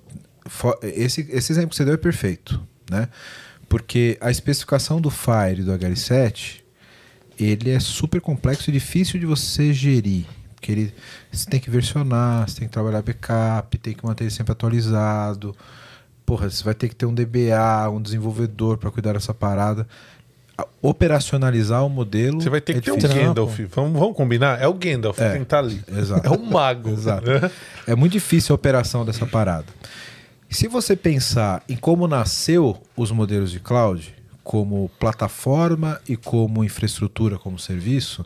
[0.84, 3.08] esse, esse exemplo que você deu é perfeito, né?
[3.69, 6.61] Porque a especificação do Fire e do HL7,
[7.39, 10.26] ele é super complexo e difícil de você gerir.
[10.56, 10.94] Porque ele,
[11.32, 15.56] você tem que versionar, você tem que trabalhar backup, tem que manter ele sempre atualizado.
[16.26, 19.88] Porra, você vai ter que ter um DBA, um desenvolvedor para cuidar dessa parada.
[20.82, 22.39] Operacionalizar o modelo.
[22.39, 23.13] Você vai ter que é ter um.
[23.13, 23.60] Gandalf.
[23.76, 24.62] Vamos, vamos combinar?
[24.62, 25.84] É o Gandalf É, que tem que estar ali.
[25.98, 26.28] exato.
[26.28, 26.89] É um mago.
[26.89, 27.28] Exato.
[27.28, 27.52] né?
[27.88, 29.65] É muito difícil a operação dessa parada.
[30.50, 34.13] Se você pensar em como nasceu os modelos de cloud,
[34.52, 38.26] como plataforma e como infraestrutura, como serviço,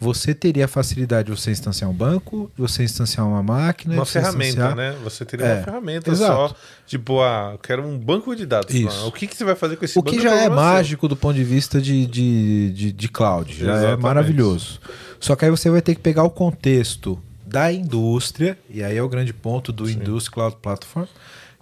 [0.00, 4.46] você teria a facilidade de você instanciar um banco, você instanciar uma máquina, Uma ferramenta,
[4.48, 4.96] instanciar- né?
[5.04, 6.32] Você teria É, uma ferramenta exato.
[6.50, 6.56] só.
[6.88, 8.74] Tipo, ah, eu quero um banco de dados.
[8.74, 9.06] Isso.
[9.06, 10.16] O que, que você vai fazer com esse O banco?
[10.16, 10.50] que já é seu.
[10.56, 14.02] mágico do ponto de vista de, de, de, de cloud, já é Exatamente.
[14.02, 14.80] maravilhoso.
[15.20, 19.02] Só que aí você vai ter que pegar o contexto da indústria, e aí é
[19.04, 21.06] o grande ponto do Industry Cloud Platform,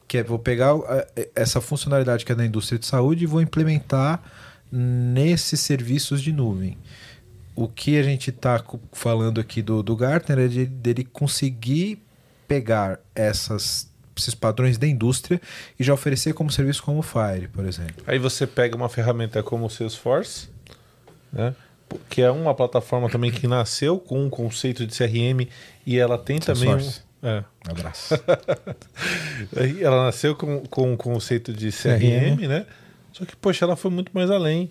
[0.08, 0.72] que é vou pegar
[1.34, 4.22] essa funcionalidade que é da indústria de saúde e vou implementar
[4.70, 6.76] nesses serviços de nuvem.
[7.54, 12.02] O que a gente está falando aqui do, do Gartner é de- dele conseguir
[12.46, 15.40] pegar essas, esses padrões da indústria
[15.78, 18.04] e já oferecer como serviço como o Fire, por exemplo.
[18.06, 20.48] Aí você pega uma ferramenta como o Salesforce,
[21.32, 21.54] né?
[22.10, 25.48] Que é uma plataforma também que nasceu com um conceito de CRM
[25.86, 27.05] e ela tem também um.
[27.26, 28.14] É, Um abraço.
[29.80, 32.48] Ela nasceu com, com o conceito de CRM, CRM.
[32.48, 32.66] né?
[33.12, 34.70] Só que, poxa, ela foi muito mais além.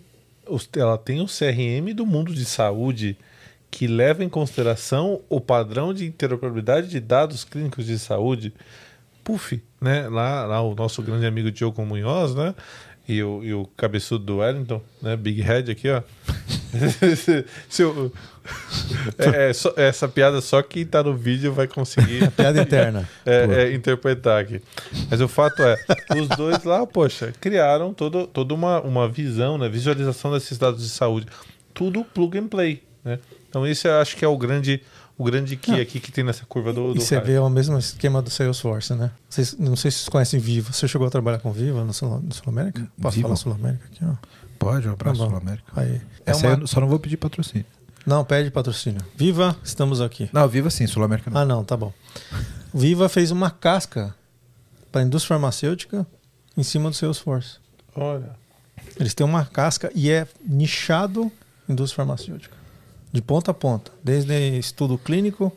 [0.77, 3.17] Ela tem o CRM do mundo de saúde
[3.71, 8.53] que leva em consideração o padrão de interoperabilidade de dados clínicos de saúde.
[9.23, 10.07] Puf, né?
[10.07, 12.55] Lá, lá o nosso grande amigo Diogo Munhoz, né?
[13.07, 15.15] E o, e o cabeçudo do Wellington, né?
[15.15, 16.01] Big Head aqui, ó.
[17.69, 18.11] Se eu-
[19.17, 23.07] é, é só- essa piada só quem tá no vídeo vai conseguir Piada interna.
[23.25, 24.61] é, é, interpretar aqui.
[25.09, 25.77] Mas o fato é,
[26.19, 29.69] os dois lá, poxa, criaram todo, toda uma, uma visão, né?
[29.69, 31.27] Visualização desses dados de saúde.
[31.73, 33.19] Tudo plug and play, né?
[33.49, 34.81] Então esse eu acho que é o grande,
[35.17, 37.77] o grande key aqui que tem nessa curva do, do E você vê o mesmo
[37.77, 39.11] esquema do Salesforce, né?
[39.29, 40.73] Vocês, não sei se vocês conhecem Viva.
[40.73, 42.87] Você chegou a trabalhar com Viva no Sul, no Sul América?
[43.01, 43.27] Posso Viva?
[43.29, 44.13] falar Sul América aqui, ó?
[44.59, 45.27] Pode, um abraço, Tá.
[45.27, 45.71] Sul América.
[45.75, 46.01] Aí.
[46.25, 47.65] É Essa aí uma- eu só não vou pedir patrocínio.
[48.05, 49.01] Não, pede patrocínio.
[49.15, 50.29] Viva, estamos aqui.
[50.31, 51.41] Não, viva sim, Sul América não.
[51.41, 51.91] Ah, não, tá bom.
[52.73, 54.13] Viva fez uma casca
[54.91, 56.05] para a indústria farmacêutica
[56.55, 57.57] em cima do Salesforce.
[57.95, 58.31] Olha,
[58.99, 61.31] Eles têm uma casca e é nichado
[61.67, 62.54] indústria farmacêutica.
[63.15, 63.91] De ponta a ponta.
[64.03, 65.51] Desde estudo clínico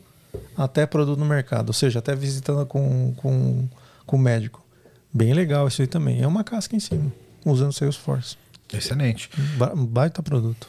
[0.56, 1.68] até produto no mercado.
[1.68, 3.68] Ou seja, até visitando com, com,
[4.06, 4.64] com médico.
[5.12, 6.22] Bem legal isso aí também.
[6.22, 7.12] É uma casca em cima,
[7.44, 8.36] usando Salesforce.
[8.72, 9.28] Excelente.
[9.56, 10.68] Ba- Baita produto.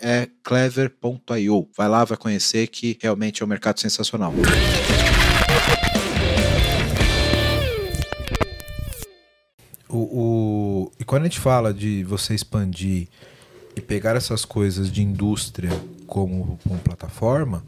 [0.00, 1.68] é clever.io.
[1.76, 4.32] Vai lá, vai conhecer que realmente é um mercado sensacional.
[9.88, 13.08] O, o- E quando a gente fala de você expandir
[13.76, 15.70] e pegar essas coisas de indústria
[16.06, 17.64] como, como plataforma,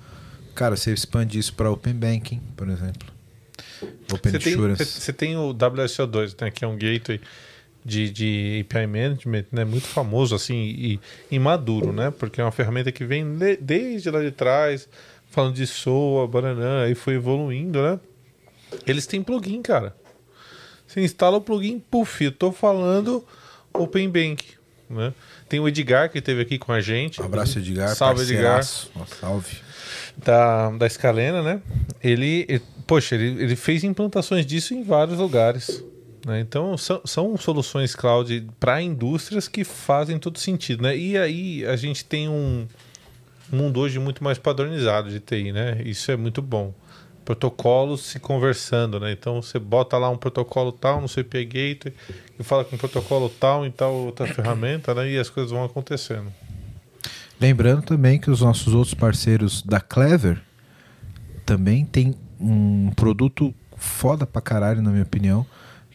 [0.55, 3.09] cara, você expande isso para Open Banking, por exemplo.
[4.13, 4.85] Open Você tem, Insurance.
[4.85, 7.21] você- você tem o WSO2, né, que é um gateway
[7.85, 12.53] de, de API Management, né, muito famoso assim e, e maduro, né, porque é uma
[12.53, 14.89] ferramenta que vem de- desde lá de trás,
[15.31, 17.99] falando de SOA, Bananã, aí foi evoluindo, né.
[18.87, 19.95] Eles têm plugin, cara.
[20.87, 23.25] Você instala o plugin, puf, eu tô falando
[23.73, 24.45] Open Bank,
[24.89, 25.13] né.
[25.49, 27.21] Tem o Edgar que esteve aqui com a gente.
[27.21, 27.95] Um abraço, Edgar.
[27.95, 28.63] Salve, Edgar
[29.21, 29.57] salve.
[30.17, 31.61] da, da Scalena, né?
[32.03, 35.85] Ele, ele- poxa, ele, ele fez implantações disso em vários lugares.
[36.27, 36.41] Né?
[36.41, 40.97] Então, são, são soluções cloud para indústrias que fazem todo sentido, né?
[40.97, 42.67] E aí a gente tem um
[43.51, 45.83] mundo hoje muito mais padronizado de TI, né?
[45.85, 46.73] Isso é muito bom.
[47.25, 49.13] Protocolos se conversando, né?
[49.13, 51.95] Então você bota lá um protocolo tal no seu API Gateway
[52.39, 55.11] e fala com um protocolo tal em tal outra ferramenta, né?
[55.11, 56.33] E as coisas vão acontecendo.
[57.41, 60.41] Lembrando também que os nossos outros parceiros da Clever
[61.45, 65.45] também tem um produto foda pra caralho, na minha opinião,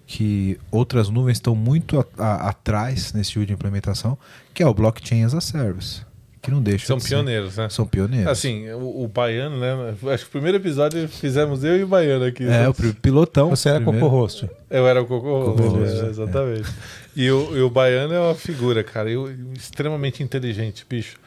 [0.08, 4.18] que outras nuvens estão muito a- a- atrás nesse tipo de implementação,
[4.54, 6.08] que é o Blockchain as a Service.
[6.42, 7.68] Que não deixa São de ser- pioneiros, né?
[7.68, 8.28] São pioneiros.
[8.32, 9.96] Assim, o, o Baiano, né?
[10.14, 12.44] Acho que o primeiro episódio fizemos eu e o Baiano aqui.
[12.44, 12.70] é, né?
[12.70, 13.50] o pilotão.
[13.50, 14.00] Você era primeiro.
[14.10, 14.50] co-host.
[14.70, 15.52] Eu era o Cocô.
[15.56, 16.70] Beleza, é, exatamente.
[17.14, 21.18] E, o, e o Baiano é uma figura, cara, eu, extremamente inteligente, bicho.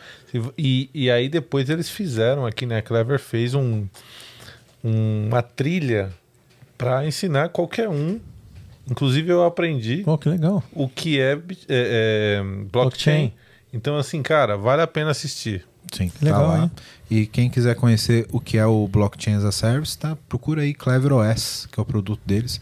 [0.57, 2.79] E, e aí depois eles fizeram aqui, né?
[2.79, 3.85] A Clever fez um,
[4.83, 6.11] um- uma trilha
[6.79, 8.19] para ensinar qualquer um.
[8.91, 10.63] Inclusive eu aprendi Pô, que legal.
[10.73, 12.71] o que é, é, é, blockchain.
[12.73, 13.33] Blockchain.
[13.73, 15.65] Então, assim, cara, vale a pena assistir.
[15.93, 16.63] Sim, Legal, tá lá.
[16.65, 16.71] hein?
[17.11, 20.17] E quem quiser conhecer o que é o Blockchain as a Service, tá?
[20.29, 22.61] procura aí Clever OS, que é o produto deles.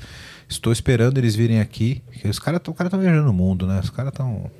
[0.49, 2.03] Estou esperando eles virem aqui.
[2.07, 3.81] porque Os caras estão cara tão viajando no mundo, né?
[3.81, 4.51] Os caras estão.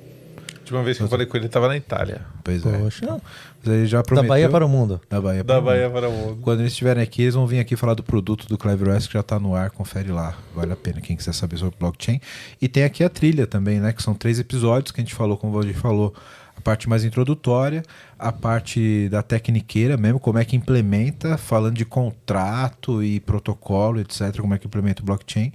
[0.69, 2.21] A última vez que eu falei com ele, ele tava na Itália.
[2.43, 2.77] Pois é.
[2.77, 3.03] Poxa.
[3.05, 3.21] Então,
[3.63, 4.29] mas ele já Da prometeu.
[4.29, 5.01] Bahia para o mundo.
[5.09, 5.93] Da Bahia para Da o Bahia mundo.
[5.93, 6.39] para o mundo.
[6.41, 9.13] Quando eles estiverem aqui, eles vão vir aqui falar do produto do Clever OS que
[9.13, 9.71] já está no ar.
[9.71, 10.35] Confere lá.
[10.55, 12.21] Vale a pena quem quiser saber sobre blockchain.
[12.61, 13.91] E tem aqui a trilha também, né?
[13.93, 16.13] Que são três episódios que a gente falou, como o Valdir falou.
[16.55, 17.83] A parte mais introdutória,
[18.17, 24.37] a parte da tecniqueira mesmo, como é que implementa, falando de contrato e protocolo, etc.,
[24.41, 25.53] como é que implementa o blockchain,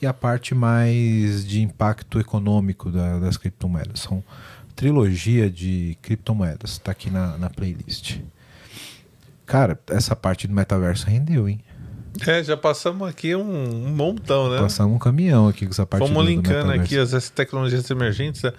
[0.00, 4.00] e a parte mais de impacto econômico da- das criptomoedas.
[4.00, 4.24] São
[4.76, 8.18] trilogia de criptomoedas, está aqui na, na playlist.
[9.46, 11.60] Cara, essa parte do metaverso rendeu, hein?
[12.26, 14.58] É, já passamos aqui um, um montão, né?
[14.58, 17.88] Passamos um caminhão aqui com essa parte Fomos do, do linkando aqui as, as tecnologias
[17.90, 18.42] emergentes.
[18.42, 18.52] né?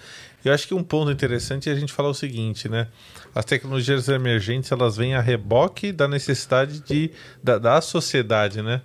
[0.46, 2.88] Eu acho que um ponto interessante é a gente falar o seguinte, né?
[3.34, 7.12] As tecnologias emergentes, elas vêm a reboque da necessidade de,
[7.44, 8.82] da, da sociedade, né?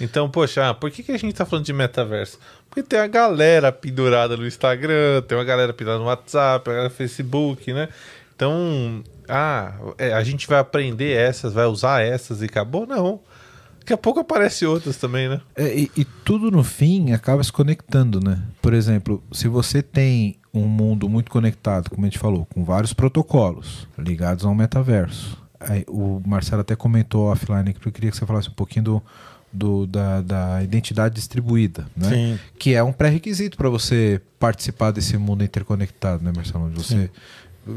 [0.00, 2.38] Então, poxa, ah, por que, que a gente tá falando de metaverso?
[2.68, 7.72] Porque tem a galera pendurada no Instagram, tem uma galera pendurada no WhatsApp, no Facebook,
[7.72, 7.88] né?
[8.34, 12.86] Então, ah, é, a gente vai aprender essas, vai usar essas e acabou?
[12.86, 13.20] Não.
[13.78, 15.40] Daqui a pouco aparece outras também, né?
[15.54, 18.42] É, e, e tudo no fim acaba se conectando, né?
[18.60, 22.92] Por exemplo, se você tem um mundo muito conectado, como a gente falou, com vários
[22.92, 25.38] protocolos ligados ao metaverso.
[25.60, 29.02] Aí, o Marcelo até comentou offline que eu queria que você falasse um pouquinho do,
[29.56, 32.08] do- da, da identidade distribuída, né?
[32.08, 32.38] Sim.
[32.58, 36.66] Que é um pré-requisito para você participar desse mundo interconectado, né, Marcelo?
[36.66, 37.10] Onde Você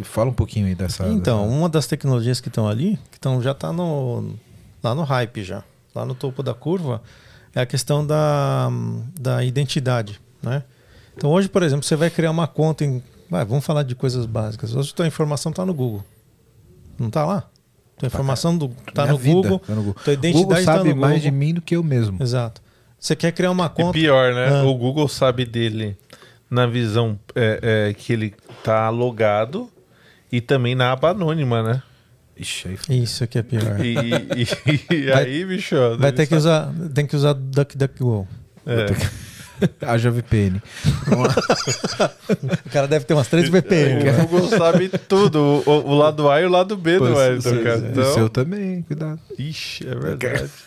[0.03, 1.07] fala um pouquinho aí dessa.
[1.07, 4.33] Então, dessa- uma das tecnologias que estão ali, que estão já está no,
[4.83, 5.63] lá no hype já,
[5.95, 7.01] lá no topo da curva,
[7.55, 8.69] é a questão da,
[9.19, 10.63] da identidade, né?
[11.17, 14.25] Então hoje, por exemplo, você vai criar uma conta em, vai, vamos falar de coisas
[14.25, 14.73] básicas.
[14.75, 16.03] Hoje tua informação está no Google,
[16.97, 17.49] não está lá?
[17.99, 20.01] Tua informação do, tá Minha no vida Google, tá no Google.
[20.03, 21.39] tua O identidade Google está sabe no mais de Google.
[21.47, 22.17] mim do que eu mesmo.
[22.21, 22.61] Exato.
[22.99, 23.93] Você quer criar uma E conta?
[23.93, 24.61] pior, né?
[24.61, 24.63] Ah.
[24.65, 25.95] O Google sabe dele
[26.49, 28.33] na visão é, é, que ele
[28.63, 29.69] tá logado
[30.31, 31.83] e também na aba anônima, né?
[32.37, 33.79] Ixi, aí Isso que é pior.
[33.85, 33.95] E,
[34.41, 35.75] e- e Vai- aí, bicho.
[35.97, 38.27] Vai ter que usar, tem que usar DuckDuckGo.
[38.65, 38.85] É.
[39.81, 40.61] haja VPN.
[42.65, 44.09] O cara deve ter umas três VPN.
[44.09, 44.27] O.
[44.27, 47.79] Google sabe tudo, o, o lado A e o lado B do Wellington, Sim, cara.
[47.79, 47.87] sim.
[47.91, 49.19] Então, O seu também, cuidado.
[49.37, 50.49] Ixi, é verdade.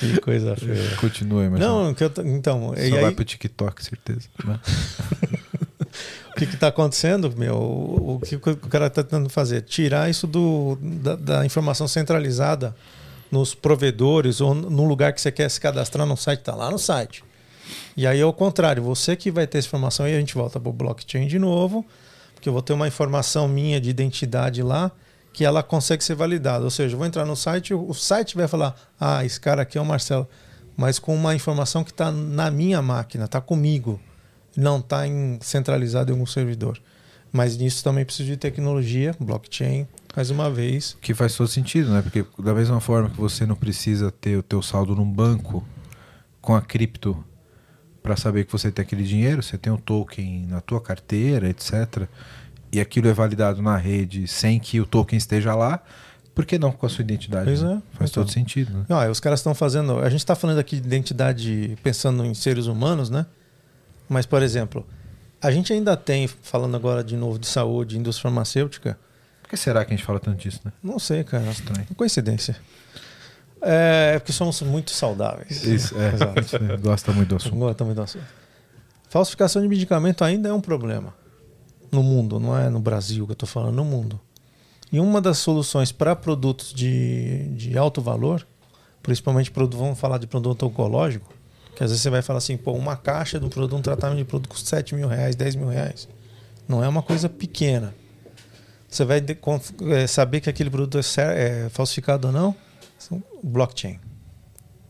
[0.00, 0.96] Que coisa feia.
[0.96, 4.28] Continua aí, mas Não, que eu então, só e vai aí, pro TikTok, certeza.
[4.44, 4.58] né?
[6.30, 7.54] o que está acontecendo, meu?
[7.54, 9.62] O, o que o cara está tentando fazer?
[9.62, 12.74] Tirar isso do, da, da informação centralizada
[13.30, 16.78] nos provedores ou no lugar que você quer se cadastrar no site, está lá no
[16.78, 17.22] site.
[17.96, 20.68] E aí, ao contrário, você que vai ter essa informação, aí a gente volta para
[20.70, 21.84] o blockchain de novo,
[22.34, 24.92] porque eu vou ter uma informação minha de identidade lá
[25.32, 26.64] que ela consegue ser validada.
[26.64, 29.78] Ou seja, eu vou entrar no site, o site vai falar: ah, esse cara aqui
[29.78, 30.28] é o Marcelo,
[30.76, 34.00] mas com uma informação que está na minha máquina, está comigo,
[34.56, 35.02] não está
[35.40, 36.80] centralizado em algum servidor.
[37.32, 40.96] Mas nisso também preciso de tecnologia, blockchain, mais uma vez.
[41.00, 42.00] Que faz todo sentido, né?
[42.00, 45.64] Porque da mesma forma que você não precisa ter o teu saldo num banco
[46.40, 47.22] com a cripto
[48.08, 52.08] para saber que você tem aquele dinheiro, você tem um token na tua carteira, etc.
[52.72, 55.82] E aquilo é validado na rede sem que o token esteja lá,
[56.34, 57.44] por que não com a sua identidade?
[57.44, 57.82] Pois né?
[57.92, 58.24] é, Faz então.
[58.24, 58.86] todo sentido, né?
[58.88, 59.98] Ah, os caras estão fazendo.
[59.98, 63.26] A gente está falando aqui de identidade pensando em seres humanos, né?
[64.08, 64.86] Mas, por exemplo,
[65.38, 68.98] a gente ainda tem, falando agora de novo de saúde, indústria farmacêutica,
[69.42, 70.72] Por que será que a gente fala tanto disso, né?
[70.82, 71.44] não sei, cara.
[71.50, 71.86] Estranho.
[71.94, 72.56] Coincidência.
[73.62, 75.64] É, é porque somos muito saudáveis.
[75.64, 76.10] Isso, é.
[76.42, 77.52] Você gosta muito do assunto.
[77.52, 78.24] Não gosto muito do assunto.
[79.08, 81.14] Falsificação de medicamento ainda é um problema
[81.90, 84.20] no mundo, não é no Brasil que eu estou falando, no mundo.
[84.92, 88.46] E uma das soluções para produtos de, de alto valor,
[89.02, 91.32] principalmente produto, vamos falar de produto oncológico,
[91.74, 94.18] que às vezes você vai falar assim, pô, uma caixa de um produto, um tratamento
[94.18, 96.08] de produto custa 7 mil reais, 10 mil reais.
[96.66, 97.94] Não é uma coisa pequena.
[98.88, 99.38] Você vai de-
[99.92, 101.02] eh, saber que aquele produto é,
[101.64, 102.54] é falsificado ou não?
[103.42, 103.98] Blockchain.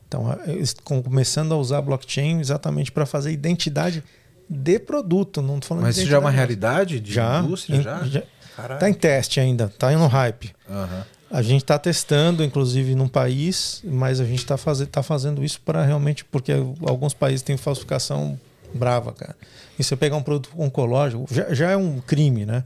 [0.06, 4.02] Então, eles estão começando a usar blockchain exatamente para fazer identidade
[4.48, 5.42] de produto.
[5.42, 7.76] Não falando Mas isso já é uma realidade de já, indústria?
[7.76, 8.04] em- Já?
[8.04, 8.22] já
[8.56, 8.80] Caralho.
[8.80, 10.52] tá em teste ainda, tá no hype.
[10.68, 11.04] Aham.
[11.30, 15.60] A gente está testando, inclusive, num país, mas a gente está faze tá fazendo isso
[15.60, 16.52] para realmente, porque
[16.86, 18.40] alguns países têm falsificação
[18.72, 19.36] brava, cara.
[19.78, 22.64] E você pegar um produto oncológico, já, já é um crime, né?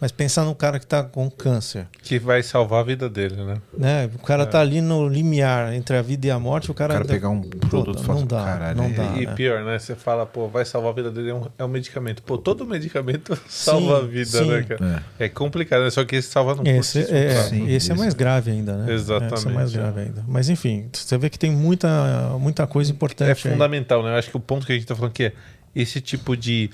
[0.00, 3.56] Mas pensar no cara que está com câncer, Que vai salvar a vida dele, né?
[3.76, 4.10] né?
[4.14, 4.46] O cara É.
[4.46, 7.28] tá ali no limiar entre a vida e a morte, o O cara, cara pegar
[7.28, 8.20] um produto falso.
[8.22, 9.04] não dá, Caralho, não é- dá.
[9.18, 9.34] e né?
[9.34, 9.78] pior, né?
[9.78, 12.22] Você fala, pô, vai salvar a vida dele, é um, é um medicamento.
[12.22, 14.48] Pô, todo medicamento salva a vida, sim.
[14.48, 15.04] né, cara?
[15.18, 15.24] É.
[15.26, 15.90] É complicado, né?
[15.90, 17.42] Só que esse salva no Esse, curtíssimo é.
[17.44, 18.92] Sim, esse é mais grave ainda, né?
[18.94, 19.78] Exatamente, Esse é mais é.
[19.78, 20.24] grave ainda.
[20.26, 23.28] Mas enfim, você vê que tem muita, muita coisa importante.
[23.28, 23.52] É aí.
[23.52, 24.12] fundamental, né?
[24.12, 25.32] Eu acho que o ponto que a gente tá falando aqui é
[25.76, 26.68] esse tipo de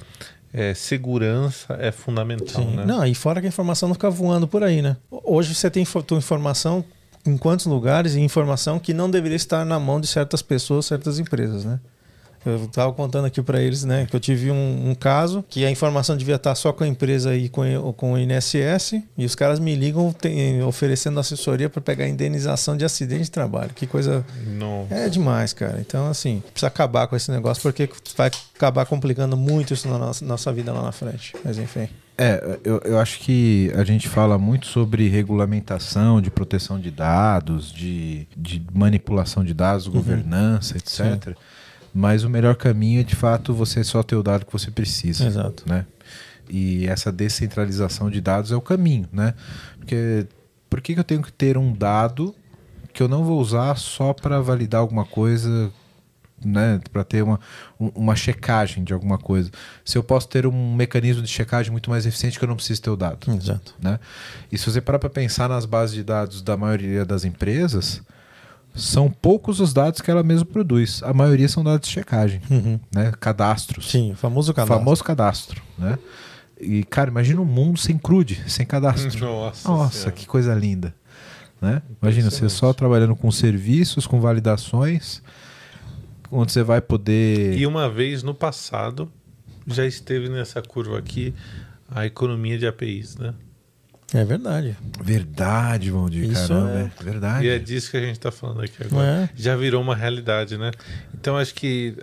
[0.56, 2.76] é, segurança é fundamental, Sim.
[2.76, 2.86] né?
[2.86, 4.96] Não, e fora que a informação não fica voando por aí, né?
[5.10, 6.82] Hoje você tem tua informação
[7.26, 11.18] em quantos lugares e informação que não deveria estar na mão de certas pessoas, certas
[11.18, 11.78] empresas, né?
[12.48, 15.70] Eu estava contando aqui para eles, né, que eu tive um, um caso que a
[15.70, 19.34] informação devia estar só com a empresa e com, o- com o INSS e os
[19.34, 23.70] caras me ligam tem- oferecendo assessoria para pegar indenização de acidente de trabalho.
[23.74, 24.86] Que coisa Não.
[24.90, 25.78] é demais, cara.
[25.80, 30.24] Então, assim, precisa acabar com esse negócio porque vai acabar complicando muito isso na nossa,
[30.24, 31.34] nossa vida lá na frente.
[31.44, 31.88] Mas enfim.
[32.18, 37.70] É, eu, eu acho que a gente fala muito sobre regulamentação, de proteção de dados,
[37.70, 41.36] de, de manipulação de dados, governança, etc.
[41.98, 45.24] Mas o melhor caminho é, de fato, você só ter o dado que você precisa.
[45.26, 45.62] Exato.
[45.66, 45.86] Né?
[46.48, 49.32] E essa descentralização de dados é o caminho, né?
[49.78, 50.26] Porque
[50.68, 52.34] por que, que eu tenho que ter um dado
[52.92, 55.72] que eu não vou usar só para validar alguma coisa,
[56.44, 56.80] né?
[56.92, 57.40] Para ter uma,
[57.80, 59.50] um- uma checagem de alguma coisa.
[59.82, 62.82] Se eu posso ter um mecanismo de checagem muito mais eficiente que eu não preciso
[62.82, 63.74] ter o dado Exato.
[63.80, 63.98] né?
[64.52, 68.02] E se você parar para pensar nas bases de dados da maioria das empresas,
[68.76, 71.02] são poucos os dados que ela mesma produz.
[71.02, 72.78] A maioria são dados de checagem, Uhum.
[72.94, 73.12] né?
[73.18, 73.90] Cadastros.
[73.90, 74.78] Sim, o famoso cadastro.
[74.78, 75.98] Famoso cadastro, né?
[76.60, 79.18] E, cara, imagina um mundo sem CRUD, sem cadastro.
[79.24, 80.94] Nossa, Nossa, que coisa linda.
[81.60, 81.82] Né?
[82.02, 85.22] Imagina, você só trabalhando com serviços, com validações,
[86.30, 87.56] onde você vai poder...
[87.58, 89.10] E uma vez no passado
[89.66, 91.34] já esteve nessa curva aqui
[91.90, 93.32] a economia de APIs, né?
[94.14, 94.76] É verdade.
[95.02, 97.46] Verdade, Valdir, Isso caramba, é- é verdade.
[97.46, 99.06] E é disso que a gente está falando aqui agora.
[99.06, 99.28] É.
[99.34, 100.70] Já virou uma realidade, né?
[101.12, 101.96] Então acho que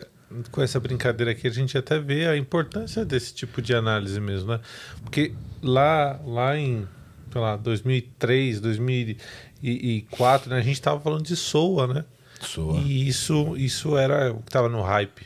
[0.52, 4.52] com essa brincadeira aqui a gente até vê a importância desse tipo de análise mesmo,
[4.52, 4.60] né?
[5.04, 6.88] Porque lá, lá em,
[7.32, 12.06] sei lá, 2003, 2004, né, a gente estava falando de SOA, né?
[12.42, 12.80] Soa.
[12.82, 15.26] E isso, isso era o que estava no hype.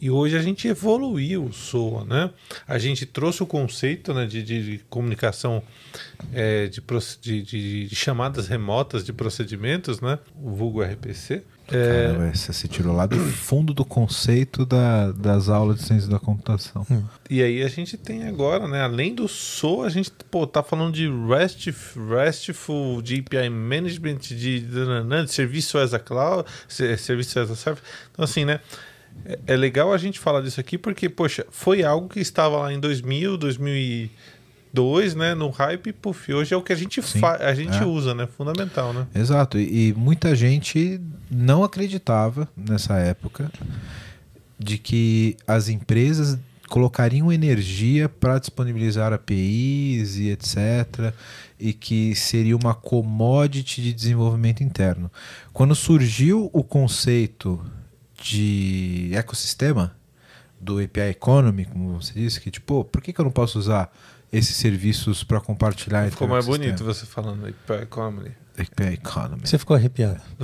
[0.00, 2.30] E hoje a gente evoluiu o SOA, né?
[2.68, 5.62] A gente trouxe o conceito né, de, de comunicação
[6.34, 6.82] é, de,
[7.20, 10.18] de, de, de, chamadas remotas de procedimentos, né?
[10.38, 11.42] O vulgo RPC.
[11.68, 12.12] É...
[12.12, 16.18] Caramba, você se tirou lá do fundo do conceito da, das aulas de ciência da
[16.18, 16.86] computação.
[16.90, 17.02] Hum.
[17.30, 18.82] E aí a gente tem agora, né?
[18.82, 21.74] Além do SOA, a gente pô, tá falando de REST,
[22.10, 27.84] RESTful, de API Management, de, de, de serviço as a cloud, serviço as a service.
[28.12, 28.60] Então, assim, né?
[29.24, 32.72] É, é legal a gente falar disso aqui porque, poxa, foi algo que estava lá
[32.72, 37.00] em 2000, 2002, né, no hype, puf, hoje é o que a gente,
[37.40, 37.84] a gente é.
[37.84, 39.06] usa, né, fundamental, né?
[39.14, 41.00] Exato, e, e muita gente
[41.30, 43.50] não acreditava nessa época
[44.58, 46.38] de que as empresas
[46.68, 51.12] colocariam energia para disponibilizar APIs e etc.
[51.58, 55.10] E que seria uma commodity de desenvolvimento interno.
[55.52, 57.60] Quando surgiu o conceito
[58.22, 59.94] de ecossistema
[60.60, 63.92] do API Economy, como você disse, que tipo, por que, que eu não posso usar
[64.32, 68.32] esses serviços para compartilhar Ficou mais bonito você falando API Economy.
[68.58, 69.42] API Economy.
[69.44, 70.20] Você ficou arrepiado.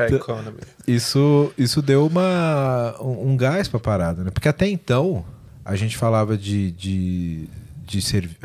[0.00, 0.58] API Economy.
[0.86, 4.30] Isso, isso deu uma, um, um gás para a parada, né?
[4.30, 5.24] Porque até então
[5.64, 7.48] a gente falava de, de,
[7.84, 8.36] de serviço.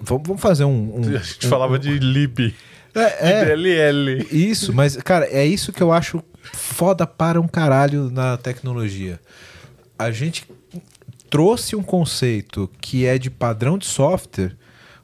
[0.00, 2.54] Vamos, vamos fazer um, um A gente um, falava um, de lib.
[2.94, 4.26] É, é, DLL.
[4.30, 6.22] Isso, mas, cara, é isso que eu acho
[6.52, 9.20] foda para um caralho na tecnologia.
[9.98, 10.46] A gente
[11.28, 14.56] trouxe um conceito que é de padrão de software,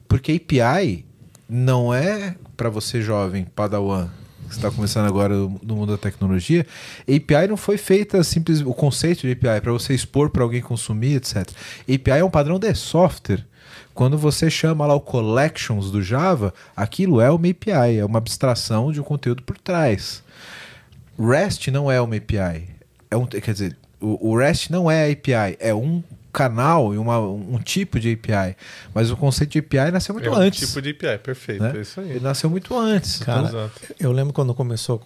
[0.07, 1.05] porque API
[1.49, 4.09] não é para você jovem, padawan,
[4.47, 6.65] que está começando agora no mundo da tecnologia.
[7.01, 11.15] API não foi feita simples o conceito de API para você expor para alguém consumir,
[11.15, 11.49] etc.
[11.83, 13.45] API é um padrão de software.
[14.01, 18.91] Quando você chama lá o collections do Java, aquilo é uma API, é uma abstração
[18.91, 20.23] de um conteúdo por trás.
[21.19, 22.67] REST não é uma API.
[23.11, 26.01] É um, quer dizer, o, o REST não é API, é um
[26.33, 28.57] canal e uma, um tipo de API.
[28.91, 30.67] Mas o conceito de API nasceu muito é um antes.
[30.67, 31.61] tipo de API, perfeito.
[31.61, 31.73] Né?
[31.75, 32.09] É isso aí.
[32.09, 33.19] Ele nasceu muito antes.
[33.19, 34.99] Cara, então, eu lembro quando começou,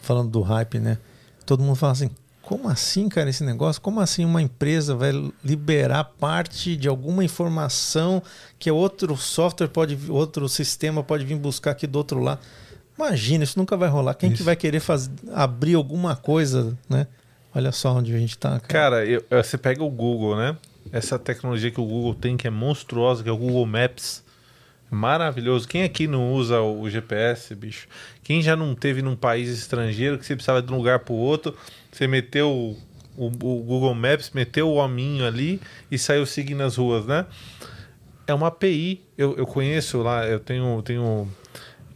[0.00, 0.96] falando do hype, né?
[1.44, 2.08] Todo mundo fala assim,
[2.50, 3.80] como assim, cara, esse negócio?
[3.80, 5.12] Como assim uma empresa vai
[5.44, 8.20] liberar parte de alguma informação
[8.58, 12.40] que outro software pode, outro sistema pode vir buscar aqui do outro lado?
[12.98, 14.14] Imagina, isso nunca vai rolar.
[14.14, 14.38] Quem isso.
[14.38, 17.06] que vai querer fazer, abrir alguma coisa, né?
[17.54, 18.58] Olha só onde a gente está.
[18.58, 20.56] Cara, cara eu, você pega o Google, né?
[20.90, 24.24] Essa tecnologia que o Google tem, que é monstruosa, que é o Google Maps.
[24.90, 25.68] Maravilhoso.
[25.68, 27.86] Quem aqui não usa o GPS, bicho?
[28.24, 31.16] Quem já não teve num país estrangeiro que você precisava de um lugar para o
[31.16, 31.56] outro,
[31.92, 32.76] você meteu o,
[33.16, 35.60] o, o, Google Maps, meteu o hominho ali
[35.90, 37.26] e saiu seguindo as ruas, né?
[38.26, 39.00] É uma API.
[39.16, 41.28] Eu, eu conheço lá, eu tenho, tenho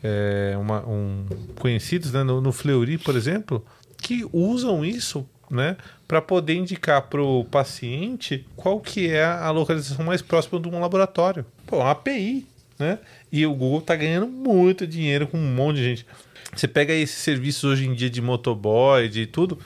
[0.03, 1.27] é, uma, um,
[1.59, 3.65] conhecidos né, no, no Fleury, por exemplo,
[3.97, 5.77] que usam isso né,
[6.07, 10.79] para poder indicar para o paciente qual que é a localização mais próxima de um
[10.79, 11.45] laboratório.
[11.67, 12.47] Pô, uma API,
[12.79, 12.99] né?
[13.31, 16.07] E o Google está ganhando muito dinheiro com um monte de gente.
[16.55, 19.59] Você pega esses serviços hoje em dia de motoboy, de tudo,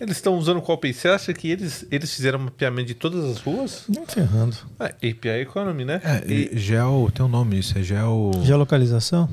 [0.00, 0.92] eles estão usando qual API?
[0.92, 3.84] Você acha que eles, eles fizeram mapeamento de todas as ruas?
[3.88, 4.56] Não ferrando.
[4.80, 6.00] É, API Economy, né?
[6.04, 6.58] É, e...
[6.58, 8.32] Geo, tem um nome isso, é Geo...
[8.42, 9.30] Geolocalização?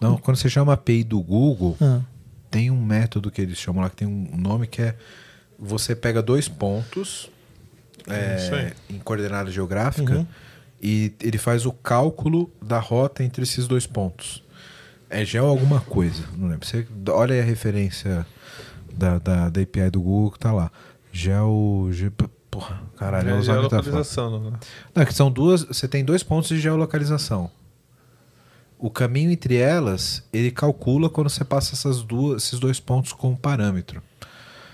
[0.00, 2.00] Não, quando você chama API do Google, ah.
[2.50, 4.94] tem um método que eles chamam lá, que tem um nome que é...
[5.58, 7.30] Você pega dois pontos
[8.06, 10.26] é, em coordenada geográfica uhum.
[10.80, 14.44] E ele faz o cálculo da rota entre esses dois pontos.
[15.08, 16.66] É Geo alguma coisa, não lembro.
[16.66, 18.26] Você olha aí a referência
[18.92, 20.70] da, da, da API do Google que tá lá.
[21.12, 21.88] Geo.
[21.92, 22.10] Ge,
[22.50, 24.58] porra, caralho, é, é geolocalização, né?
[24.94, 25.62] Não, é que são duas.
[25.62, 27.50] Você tem dois pontos de geolocalização.
[28.78, 33.36] O caminho entre elas, ele calcula quando você passa essas duas, esses dois pontos como
[33.36, 34.02] parâmetro.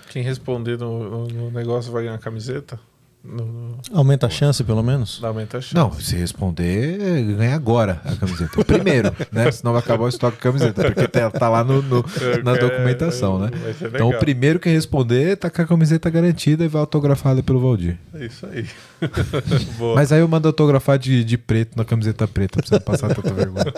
[0.09, 2.79] Quem responder no, no negócio vai ganhar camiseta?
[3.23, 5.23] No, Aumenta a chance, pelo menos?
[5.23, 5.73] Aumenta a chance.
[5.73, 6.97] Não, se responder,
[7.37, 8.59] ganha agora a camiseta.
[8.59, 9.49] O primeiro, né?
[9.53, 12.03] Senão vai acabar o estoque de camiseta, porque tá, tá lá no, no
[12.43, 13.49] na documentação, né?
[13.81, 17.97] Então o primeiro que responder tá com a camiseta garantida e vai autografada pelo Valdir.
[18.13, 18.67] É isso aí.
[19.95, 23.15] Mas aí eu mando autografar de, de preto na camiseta preta pra você não passar
[23.15, 23.65] tanta vergonha.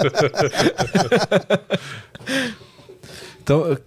[3.41, 3.77] então,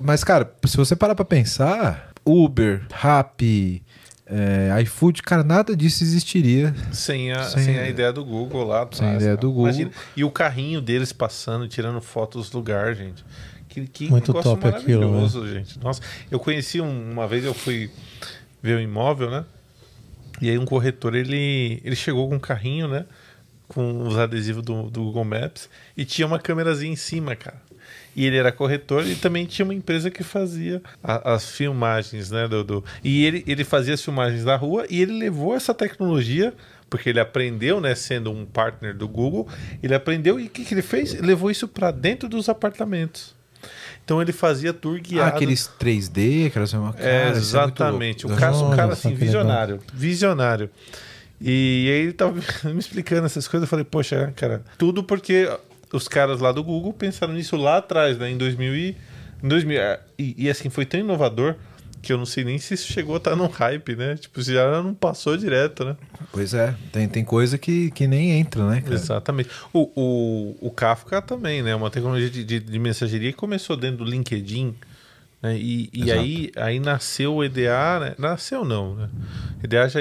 [0.00, 3.82] mas cara, se você parar pra pensar, Uber, Rappi,
[4.28, 8.82] é, iFood, cara, nada disso existiria sem a, sem, sem a ideia do Google lá
[8.82, 8.98] atrás.
[8.98, 9.68] Sem a ideia do Google.
[9.68, 13.24] Imagina, e o carrinho deles passando, tirando fotos do lugar, gente.
[13.68, 15.52] Que, que Muito top aquilo, né?
[15.52, 15.78] gente.
[15.78, 16.00] Nossa,
[16.30, 17.90] eu conheci um, uma vez, eu fui
[18.60, 19.44] ver um imóvel, né?
[20.40, 23.06] E aí um corretor, ele, ele chegou com um carrinho, né?
[23.68, 27.60] Com os adesivos do, do Google Maps e tinha uma câmerazinha em cima, cara.
[28.14, 32.46] e ele era corretor e também tinha uma empresa que fazia a, as filmagens, né?
[32.46, 36.54] Do, do, e ele, ele fazia as filmagens da rua e ele levou essa tecnologia
[36.88, 39.48] porque ele aprendeu, né, sendo um partner do Google,
[39.82, 41.14] ele aprendeu e o que, que ele fez?
[41.14, 43.34] Ele levou isso para dentro dos apartamentos.
[44.04, 45.32] Então ele fazia tour guiado.
[45.32, 48.24] Ah, aqueles 3D, aquelas uma cara, É, exatamente.
[48.24, 49.20] muito o cara, um cara assim, legal.
[49.20, 49.80] visionário.
[49.92, 50.70] Visionário.
[51.40, 52.34] E aí ele tava
[52.64, 53.66] me explicando essas coisas.
[53.66, 55.48] Eu falei, poxa, cara, tudo porque
[55.92, 58.30] os caras lá do Google pensaram nisso lá atrás, né?
[58.30, 58.96] Em 2000 e,
[59.42, 61.56] em 2000, é, e, e assim, foi tão inovador
[62.02, 64.16] que eu não sei nem se isso chegou a estar num hype, né?
[64.16, 65.96] Tipo, se já não passou direto, né?
[66.30, 68.94] Pois é, tem, tem coisa que, que nem entra, né, cara?
[68.94, 69.50] Exatamente.
[69.72, 71.74] O, o, o Kafka também, né?
[71.74, 74.74] Uma tecnologia de, de, de mensageria que começou dentro do LinkedIn.
[75.46, 75.56] Né?
[75.58, 78.14] E, e aí, aí nasceu o EDA, né?
[78.18, 79.08] Nasceu não, né?
[79.62, 80.00] EDA já.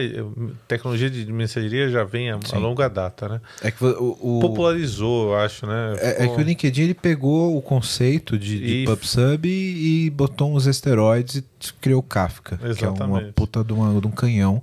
[0.67, 3.41] Tecnologia de mensageria já vem a, a longa data, né?
[3.61, 5.95] É que o, o- Popularizou, eu acho, né?
[5.99, 10.09] é, é que o LinkedIn ele pegou o conceito de, de E- PubSub e, e
[10.09, 11.43] botou uns esteroides e
[11.81, 13.33] criou Kafka, que é uma Exatamente.
[13.33, 14.61] puta de, uma- de um canhão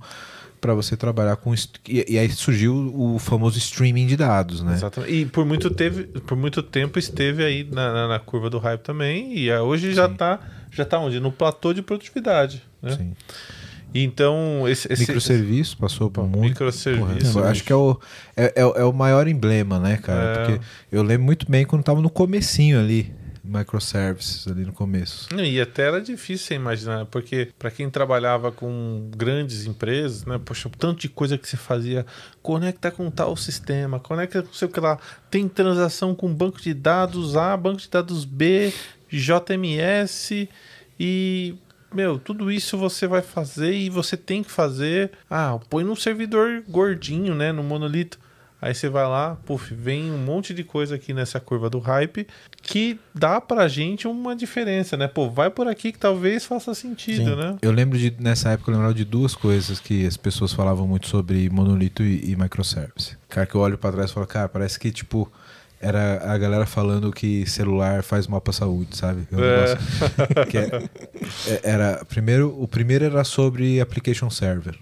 [0.61, 4.71] para você trabalhar com e, e aí surgiu o famoso streaming de dados, né?
[4.73, 5.13] Exatamente.
[5.13, 8.79] E por muito, teve, por muito tempo esteve aí na, na, na curva do hype
[8.79, 9.37] também.
[9.37, 10.39] E ah, hoje já está
[10.73, 11.19] já tá onde?
[11.19, 12.63] No platô de produtividade.
[12.81, 12.91] Né?
[12.91, 13.13] Sim.
[13.95, 16.49] Então, esse, esse Microserviço passou por muito.
[16.49, 17.33] microserviço.
[17.33, 17.99] Porra, acho que é o,
[18.35, 20.23] é, é é o maior emblema, né, cara?
[20.23, 20.33] É.
[20.33, 23.13] Porque eu lembro muito bem quando tava no comecinho ali,
[23.43, 25.27] microservices ali no começo.
[25.35, 31.01] E até era difícil imaginar, porque para quem trabalhava com grandes empresas, né, poxa, tanto
[31.01, 32.03] de coisa que você fazia,
[32.41, 34.97] conecta com tal sistema, conecta com sei o que lá,
[35.29, 38.73] tem transação com banco de dados A, banco de dados B,
[39.19, 40.49] JMS
[40.99, 41.55] e
[41.93, 45.11] meu, tudo isso você vai fazer e você tem que fazer.
[45.29, 48.19] Ah, põe num servidor gordinho, né, no monolito.
[48.63, 52.25] Aí você vai lá, puf, vem um monte de coisa aqui nessa curva do hype
[52.61, 55.05] que dá pra gente uma diferença, né?
[55.05, 57.35] Pô, vai por aqui que talvez faça sentido, Sim.
[57.35, 57.57] né?
[57.61, 61.09] Eu lembro de, nessa época, eu lembrava de duas coisas que as pessoas falavam muito
[61.09, 63.17] sobre monolito e, e microservice.
[63.27, 65.29] Cara, que eu olho pra trás e falo, cara, parece que, tipo,
[65.83, 69.27] era a galera falando que celular faz mal pra saúde, sabe?
[69.31, 69.73] É um É.
[70.57, 70.89] é-
[71.53, 74.77] é- era, primeiro, o primeiro era sobre application server,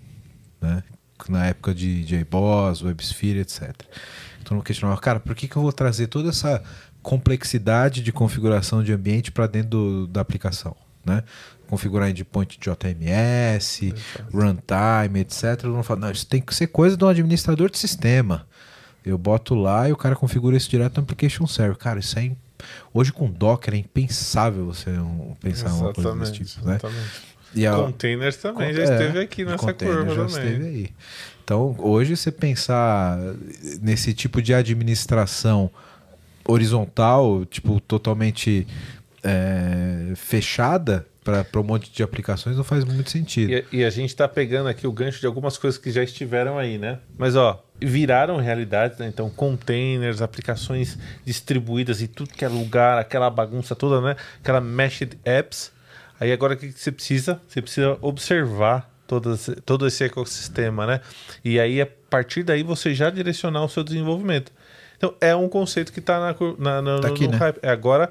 [0.62, 0.84] né?
[1.30, 3.74] Na época de JBoss, WebSphere, etc.
[4.42, 6.62] Então eu questionava, cara, por que, que eu vou trazer toda essa
[7.02, 10.76] complexidade de configuração de ambiente para dentro do- da aplicação,
[11.06, 11.24] né?
[11.68, 13.94] Configurar endpoint de JMS,
[14.34, 15.64] runtime, etc.
[15.64, 18.46] Eu não falo, não, isso tem que ser coisa de um administrador de sistema.
[19.06, 21.76] Eu boto lá e o cara configura isso direto no application server.
[21.78, 22.32] Cara, isso é
[22.94, 24.92] hoje com Docker é impensável você
[25.42, 26.74] pensar uma coisa desse tipo, né?
[26.76, 27.32] exatamente.
[27.54, 30.26] E a- Containers também já é, esteve aqui e nessa curva já também.
[30.28, 30.90] esteve aí.
[31.44, 33.20] Então, hoje você pensar
[33.82, 35.70] nesse tipo de administração
[36.48, 38.68] horizontal, tipo, totalmente
[39.24, 43.52] é, fechada para um monte de aplicações não faz muito sentido.
[43.52, 46.58] E, e a gente tá pegando aqui o gancho de algumas coisas que já estiveram
[46.58, 47.00] aí, né?
[47.18, 49.08] Mas ó, viraram realidade, né?
[49.08, 54.16] Então, containers, aplicações distribuídas em tudo que é lugar, aquela bagunça toda, né?
[54.40, 55.72] Aquela meshed apps.
[56.20, 57.42] Aí agora o que você precisa?
[57.48, 61.02] Você precisa observar todo esse, todo esse ecossistema, né?
[61.44, 64.52] E aí, a partir daí, você já direcionar o seu desenvolvimento.
[64.98, 66.28] Então, é um conceito que está na,
[66.82, 67.38] na- Tá no, aqui, no né?
[67.38, 67.60] hype.
[67.64, 68.10] É agora,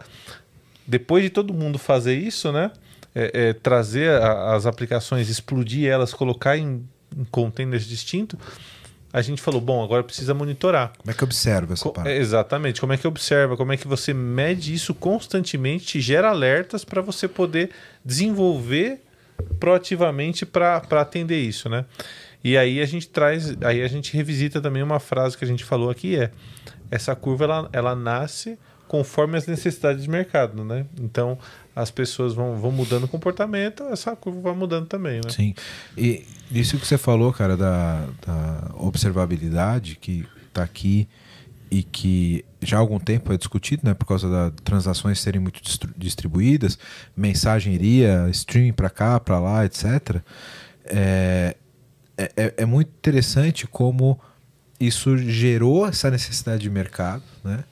[0.86, 2.70] depois de todo mundo fazer isso, né?
[3.14, 6.84] é, é, trazer a- as aplicações, explodir elas, colocar em,
[7.16, 8.38] em containers distintos,
[9.12, 10.92] a gente falou, bom, agora precisa monitorar.
[10.98, 12.14] Como é que observa essa Co- parada?
[12.14, 12.80] exatamente.
[12.80, 13.56] Como é que observa?
[13.56, 17.70] Como é que você mede isso constantemente, gera alertas para você poder
[18.04, 19.00] desenvolver
[19.58, 21.84] proativamente para atender isso, né?
[22.42, 25.64] E aí a gente traz, aí a gente revisita também uma frase que a gente
[25.64, 26.30] falou aqui é
[26.90, 28.58] essa curva ela, ela nasce
[28.88, 30.84] conforme as necessidades de mercado, né?
[31.00, 31.38] Então
[31.74, 35.30] as pessoas vão, vão mudando o comportamento, essa curva vai mudando também, né?
[35.30, 35.54] Sim.
[35.96, 41.08] E isso que você falou, cara, da, da observabilidade que está aqui
[41.70, 45.60] e que já há algum tempo é discutido, né, por causa das transações serem muito
[45.96, 46.76] distribuídas,
[47.16, 50.16] mensageria, streaming para cá, para lá, etc.
[50.84, 51.56] É,
[52.18, 54.18] é, é- é muito interessante como
[54.80, 57.64] isso gerou essa necessidade de mercado, né?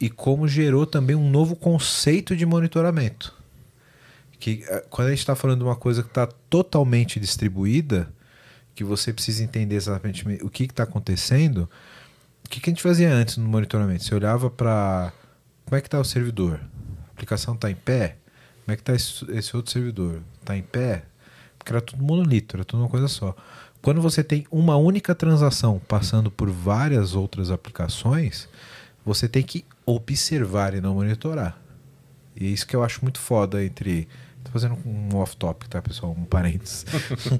[0.00, 3.40] E como gerou também um novo conceito de monitoramento
[4.40, 8.10] que eh, quando a gente está falando de uma coisa que está totalmente distribuída,
[8.74, 11.68] que você precisa entender exatamente o que está acontecendo,
[12.44, 14.02] o que, que a gente fazia antes no monitoramento?
[14.02, 15.12] Você olhava para
[15.66, 16.58] como é que está o servidor?
[17.08, 18.16] A aplicação está em pé?
[18.64, 20.22] Como é que está esse, esse outro servidor?
[20.40, 21.04] Está em pé?
[21.58, 23.36] Porque era tudo monolito, era tudo uma coisa só.
[23.82, 28.48] Quando você tem uma única transação passando por várias outras aplicações,
[29.04, 31.58] você tem que observar e não monitorar.
[32.36, 34.08] E é isso que eu acho muito foda entre.
[34.44, 36.16] Tô fazendo um off-topic, tá, pessoal?
[36.18, 36.86] Um parênteses.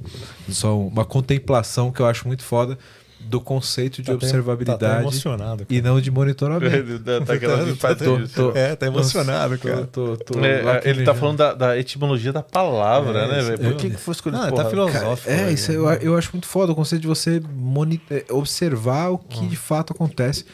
[0.49, 2.77] Só uma contemplação que eu acho muito foda
[3.21, 6.99] do conceito de Tá observabilidade Tá e não de monitoramento.
[7.25, 8.29] tá aquela Tá- simpatia.
[8.35, 9.87] tô- É, tá emocionado, Tô- cara.
[9.87, 13.59] tô- tô É, ele tá falando da, da etimologia da palavra, É, né, velho?
[13.59, 14.43] Por que, que foi escolhido?
[14.43, 14.65] Não, porra?
[14.65, 15.31] tá filosófico.
[15.31, 15.53] É, né?
[15.53, 19.47] isso eu, eu acho muito foda o conceito de você moni- é, observar o que
[19.47, 20.47] de fato acontece,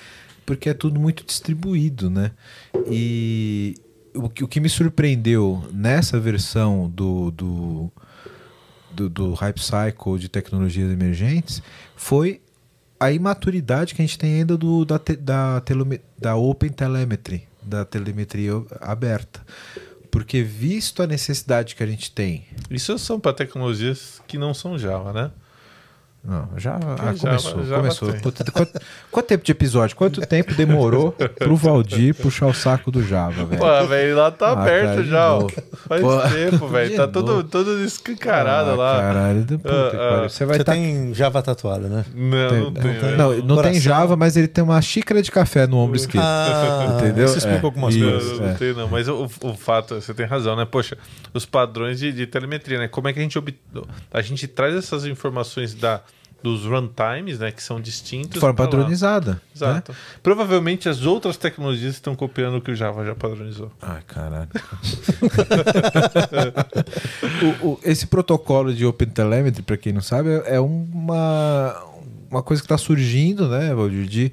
[0.47, 2.31] porque é tudo muito distribuído, né?
[2.89, 3.75] E
[4.15, 7.93] o, que- o que me surpreendeu nessa versão do, do,
[8.93, 11.61] do, do Hype Cycle de tecnologias emergentes
[11.97, 12.41] foi
[12.99, 17.47] a imaturidade que a gente tem ainda do, da, te- da, teleme- da Open Telemetry,
[17.63, 19.45] da telemetria aberta.
[20.11, 24.79] Porque visto a necessidade que a gente tem Isso são para tecnologias que não são
[24.79, 25.31] Java, né?
[26.29, 27.63] Não, já Ah, começou.
[27.65, 28.13] Java começou.
[28.15, 28.81] Puta, quanto,
[29.13, 29.95] quanto tempo de episódio?
[29.95, 33.61] Quanto tempo demorou pro Valdir puxar o saco do Java, velho?
[33.61, 35.49] Pô, velho, lá tá Ah, aberto cara, de já, ó.
[35.87, 36.97] Faz Pô, tempo, velho.
[36.97, 39.01] Tá todo, todo escancarado Ah, lá.
[39.01, 40.29] Caralho, do- puta Ah, ah.
[40.29, 40.73] Você vai Você estar.
[40.73, 42.05] tem Java tatuado, né?
[42.13, 43.17] Não, Tem- não tem.
[43.17, 43.79] Não, não tem.
[43.81, 46.25] Java, mas ele tem uma xícara de café no ombro esquerdo.
[46.25, 47.27] Ah, Entendeu?
[47.27, 48.05] Isso explica É, algumas isso.
[48.05, 48.41] Não, coisas.
[48.41, 48.55] não é.
[48.55, 48.89] tem, não.
[48.89, 50.65] Mas o, o fato, você tem razão, né?
[50.65, 50.99] Poxa,
[51.33, 52.89] os padrões de, de telemetria, né?
[52.89, 53.55] Como é que a gente ob...
[54.13, 56.01] a gente traz essas informações da,
[56.43, 57.51] dos runtimes, né?
[57.51, 58.31] Que são distintos.
[58.35, 58.71] De forma pra lá.
[58.71, 59.33] padronizada.
[59.33, 59.41] né?
[59.55, 59.95] Exato.
[60.23, 63.73] Provavelmente as outras tecnologias estão copiando o que o Java já padronizou.
[63.83, 64.49] Ai, caralho.
[67.63, 71.75] O- o- esse protocolo de Open Telemetry, para quem não sabe, é é uma,
[72.31, 74.33] uma coisa que está surgindo, né, Valdir, de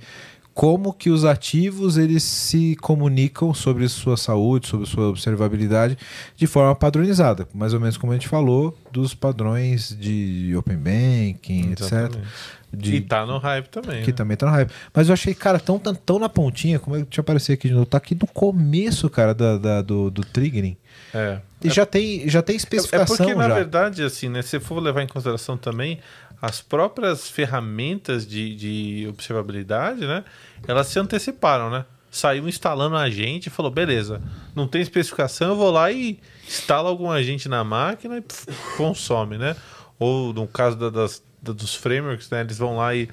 [0.54, 5.98] como que os ativos eles se comunicam sobre sua saúde, sobre sua observabilidade
[6.36, 11.72] de forma padronizada, mais ou menos como a gente falou dos padrões de Open Banking,
[11.72, 11.82] etc.
[11.82, 12.28] Exatamente.
[12.76, 14.02] De, E tá no hype também.
[14.02, 14.18] que né?
[14.18, 14.72] também tá no hype.
[14.92, 17.68] Mas eu achei, cara, tão, tão, tão na pontinha, como é que eu aparecer aqui
[17.68, 20.76] de novo, tá aqui no começo, cara, da, da- do, do triggering.
[21.14, 21.38] É.
[21.64, 23.54] E já tem, já tem É especificação porque, na já.
[23.54, 24.42] verdade, assim, né?
[24.42, 26.00] Se for levar em consideração também
[26.46, 30.26] as próprias ferramentas de, de observabilidade, né?
[30.68, 31.86] Elas se anteciparam, né?
[32.12, 34.22] Saiu instalando um agente e falou, beleza,
[34.54, 39.38] não tem especificação, eu vou lá e instalo algum agente na máquina e pf, consome,
[39.38, 39.56] né?
[39.98, 42.42] Ou no caso da- das, da- dos frameworks, né?
[42.42, 43.08] Eles vão lá e,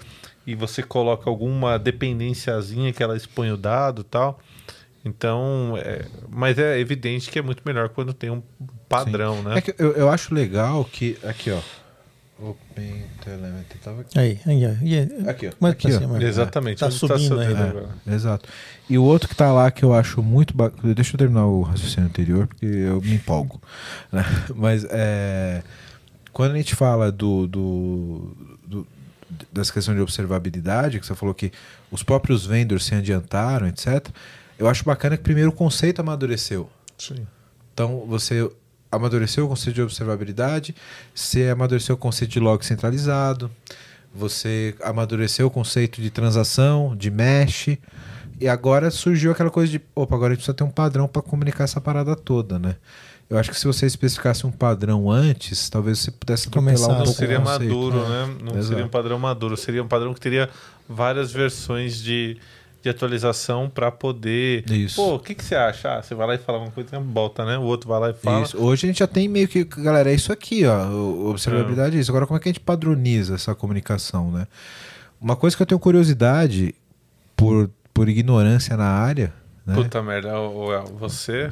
[0.45, 4.41] e você coloca alguma dependenciazinha que ela expõe o dado e tal.
[5.05, 8.43] Então, é, mas é evidente que é muito melhor quando tem um
[8.89, 9.59] padrão, né?
[9.59, 11.16] É eu, eu acho legal que.
[11.22, 11.61] Aqui, ó.
[12.43, 13.78] Open Telemetry.
[13.80, 14.18] Tava aqui.
[14.18, 15.28] Aí, aí, aí.
[15.28, 15.53] Aqui, ó.
[15.61, 16.01] Mas Aqui, pra ó.
[16.01, 16.22] cima.
[16.22, 16.78] Exatamente.
[16.78, 17.68] Tá onde subindo aí, né?
[17.68, 17.88] agora.
[18.07, 18.49] Exato.
[18.88, 20.95] E o outro que tá lá que eu acho muito bacana.
[20.95, 23.61] Deixa eu terminar o raciocínio anterior, porque eu me empolgo.
[24.11, 24.24] né?
[24.55, 25.62] Mas é.
[26.32, 28.36] Quando a gente fala do, do,
[28.66, 28.86] do-
[29.53, 31.53] dessa questão de observabilidade, que você falou que
[31.91, 34.09] os próprios vendors se adiantaram, etc.
[34.59, 36.70] Eu acho bacana que primeiro o conceito amadureceu.
[36.97, 37.26] Sim.
[37.74, 38.49] Então você
[38.91, 40.74] amadureceu o conceito de observabilidade,
[41.14, 43.51] você amadureceu o conceito de log centralizado,
[44.14, 47.78] você amadureceu o conceito de transação, de mesh,
[48.41, 51.22] e agora surgiu aquela coisa de, opa, agora a gente precisa ter um padrão para
[51.22, 52.76] comunicar essa parada toda, né?
[53.28, 57.07] Eu acho que se você especificasse um padrão antes, talvez você pudesse Começar um Não
[57.07, 58.09] seria maduro, é.
[58.09, 58.36] né?
[58.43, 58.66] Não Exato.
[58.66, 59.57] seria um padrão maduro.
[59.57, 60.51] Seria um padrão que teria
[60.88, 62.38] várias versões de,
[62.83, 64.64] de atualização para poder.
[64.70, 64.97] Isso.
[64.97, 65.99] Pô, o que, que você acha?
[65.99, 67.59] Ah, você vai lá e fala uma coisa, volta, né?
[67.59, 68.45] O outro vai lá e fala.
[68.45, 68.59] Isso.
[68.59, 70.91] Hoje a gente já tem meio que, galera, é isso aqui, ó.
[71.28, 72.11] Observabilidade é isso.
[72.11, 74.47] Agora, como é que a gente padroniza essa comunicação, né?
[75.20, 76.74] Uma coisa que eu tenho curiosidade
[77.37, 79.33] por, por ignorância na área,
[79.67, 79.75] né?
[79.75, 80.33] Puta merda,
[80.99, 81.51] você,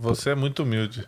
[0.00, 1.06] você é muito humilde.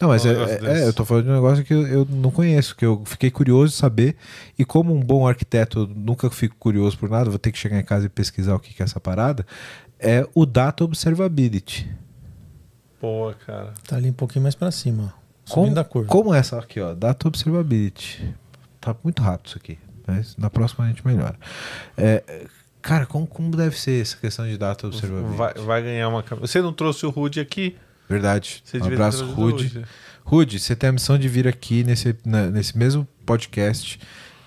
[0.00, 2.06] Não, mas um é, é- é, eu tô falando de um negócio que eu, eu
[2.08, 4.16] não conheço, que eu fiquei curioso de saber.
[4.58, 7.78] E como um bom arquiteto, eu nunca fico curioso por nada, vou ter que chegar
[7.78, 9.44] em casa e pesquisar o que que é essa parada.
[9.98, 11.88] É o Data Observability.
[13.00, 13.72] Pô, cara.
[13.86, 15.12] Tá ali um pouquinho mais pra cima.
[15.16, 15.22] ó.
[15.52, 16.08] Como, Subindo a curva.
[16.08, 18.34] como essa aqui, ó, Data Observability.
[18.80, 21.36] Tá muito rápido isso aqui, mas na próxima a gente melhora.
[21.96, 22.22] É,
[22.82, 25.36] cara, como, como deve ser essa questão de Data Observability?
[25.36, 26.22] Vai, vai ganhar uma.
[26.40, 27.76] Você não trouxe o Rude aqui?
[28.08, 28.62] Verdade.
[28.64, 29.84] Você Um abraço, Rude.
[30.24, 33.98] Rude, você tem a missão de vir aqui nesse, na- nesse mesmo podcast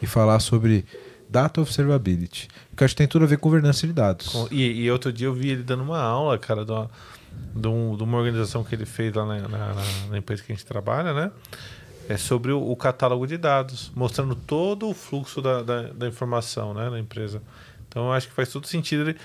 [0.02, 0.86] e falar sobre
[1.30, 2.48] Data Observability.
[2.70, 4.28] Porque acho que tem tudo a ver com governança de dados.
[4.30, 6.90] Com- E, e outro dia eu vi ele dando uma aula, cara, de uma,
[7.56, 10.52] de um- de uma organização que ele fez lá na, na- na- na empresa que
[10.52, 11.32] a gente trabalha, né?
[12.08, 16.74] É sobre o, o catálogo de dados, mostrando todo o fluxo da, da, da informação,
[16.74, 17.42] né, na empresa.
[17.96, 19.18] Então eu acho que faz todo sentido ele,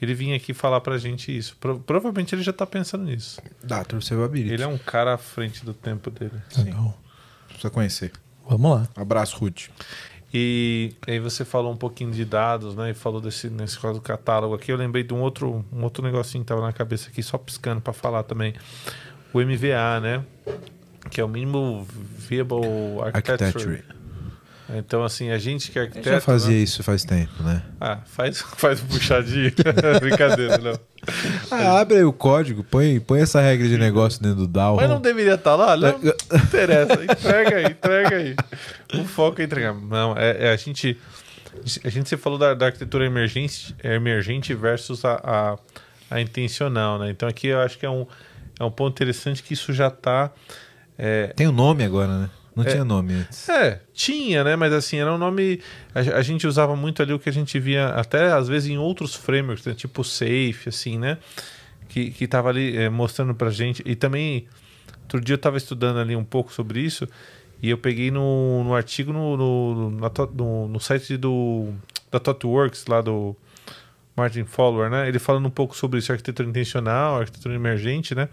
[0.00, 1.54] ele vir aqui falar pra gente isso.
[1.60, 3.38] Pro- provavelmente ele já tá pensando nisso.
[3.62, 4.50] Data Observability.
[4.54, 6.32] Ele é um cara à frente do tempo dele.
[6.56, 6.98] Legal.
[7.48, 8.12] Precisa conhecer.
[8.48, 8.88] Vamos lá.
[8.96, 9.70] Abraço, Rude.
[10.32, 12.90] E aí você falou um pouquinho de dados, né?
[12.90, 14.72] E falou desse nesse caso do catálogo aqui.
[14.72, 17.82] Eu lembrei de um outro, um outro negocinho que tava na cabeça aqui, só piscando
[17.82, 18.54] para falar também.
[19.34, 20.24] O MVA, né?
[21.10, 21.86] Que é o mínimo
[22.18, 22.56] viable
[23.04, 23.44] architecture.
[23.44, 23.84] Architecture.
[24.72, 26.08] Então, assim, a gente que é Eu arquiteto.
[26.08, 26.62] já fazia né?
[26.62, 27.62] isso faz tempo, né?
[27.78, 29.52] Ah, faz, faz um puxadinho.
[30.00, 30.78] Brincadeira, não.
[31.50, 34.76] Ah, abre aí o código, põe, põe essa regra de negócio dentro do DAO.
[34.76, 35.76] Mas não deveria estar lá?
[35.76, 37.04] Não, não interessa.
[37.04, 38.36] Entrega aí, entrega aí.
[38.98, 39.74] O foco é entregar.
[39.74, 40.98] Não, é, é a gente.
[41.84, 45.58] A gente se falou da, da arquitetura emergente, emergente versus a, a,
[46.16, 47.10] a intencional, né?
[47.10, 48.06] Então aqui eu acho que é um,
[48.58, 50.32] é um ponto interessante que isso já está.
[51.36, 52.30] Tem um nome agora, né?
[52.54, 52.68] Não É.
[52.70, 53.48] tinha nome antes.
[53.48, 54.54] É, tinha, né?
[54.56, 55.60] Mas assim, era um nome.
[55.94, 58.78] A, a gente usava muito ali o que a gente via até às vezes em
[58.78, 59.74] outros frameworks, né?
[59.74, 61.18] tipo Safe, assim, né?
[61.88, 63.82] Que, que tava ali eh, mostrando pra gente.
[63.84, 64.46] E também,
[65.02, 67.08] outro dia eu tava estudando ali um pouco sobre isso.
[67.62, 71.72] E eu peguei no, no artigo no, no, na no, no site do,
[72.10, 73.34] da ThoughtWorks, lá do
[74.16, 75.08] Martin Fowler, né?
[75.08, 78.28] Ele falando um pouco sobre isso, arquitetura intencional, arquitetura emergente, né?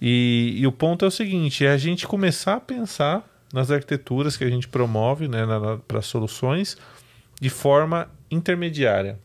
[0.00, 4.36] E, e o ponto é o seguinte: é a gente começar a pensar nas arquiteturas
[4.36, 5.40] que a gente promove né,
[5.86, 6.76] para soluções
[7.40, 9.18] de forma intermediária.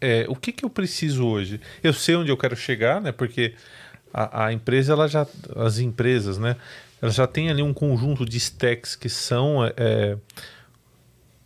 [0.00, 1.60] É, o que, que eu preciso hoje?
[1.82, 3.10] Eu sei onde eu quero chegar, né?
[3.10, 3.54] Porque
[4.14, 6.56] a, a empresa, ela já, as empresas, né?
[7.02, 10.16] Elas já têm ali um conjunto de stacks que são é,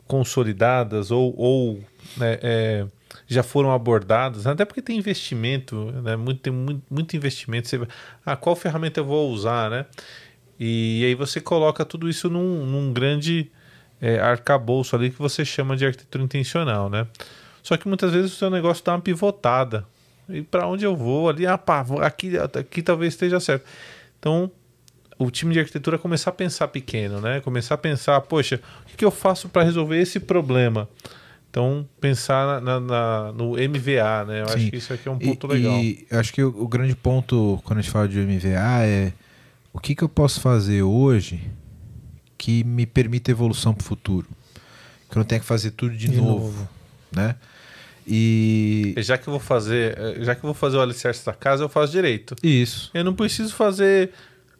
[0.07, 1.81] consolidadas ou, ou
[2.17, 2.87] né, é,
[3.27, 6.17] já foram abordadas, até porque tem investimento, né?
[6.17, 7.69] muito, tem muito, muito investimento.
[7.69, 7.81] Você,
[8.25, 9.87] ah, qual ferramenta eu vou usar, né?
[10.59, 13.51] E aí você coloca tudo isso num, num grande
[14.01, 17.07] é, arcabouço ali que você chama de arquitetura intencional, né?
[17.63, 19.87] Só que muitas vezes o seu negócio dá uma pivotada.
[20.29, 21.47] E para onde eu vou ali?
[21.47, 23.65] Ah, pá, aqui, aqui talvez esteja certo.
[24.19, 24.51] Então,
[25.19, 27.41] o time de arquitetura começar a pensar pequeno, né?
[27.41, 28.61] Começar a pensar, poxa,
[28.93, 30.89] o que eu faço para resolver esse problema?
[31.53, 34.41] Então, pensar na, na- no MVA, né?
[34.41, 34.55] Eu Sim.
[34.55, 35.79] acho que isso aqui é um E- ponto legal.
[35.83, 39.13] E eu acho que o, o grande ponto quando a gente fala de MVA é
[39.71, 41.43] o que, que eu posso fazer hoje
[42.39, 44.27] que me permita evolução para o futuro.
[45.11, 46.69] Que eu não tenha que fazer tudo de, De novo, novo.
[47.15, 47.37] né?
[48.07, 51.25] E E Já que eu vou fazer, eh, já que eu vou fazer o alicerce
[51.27, 52.35] da casa, eu faço direito.
[52.43, 52.91] isso.
[52.95, 54.11] Eu não preciso fazer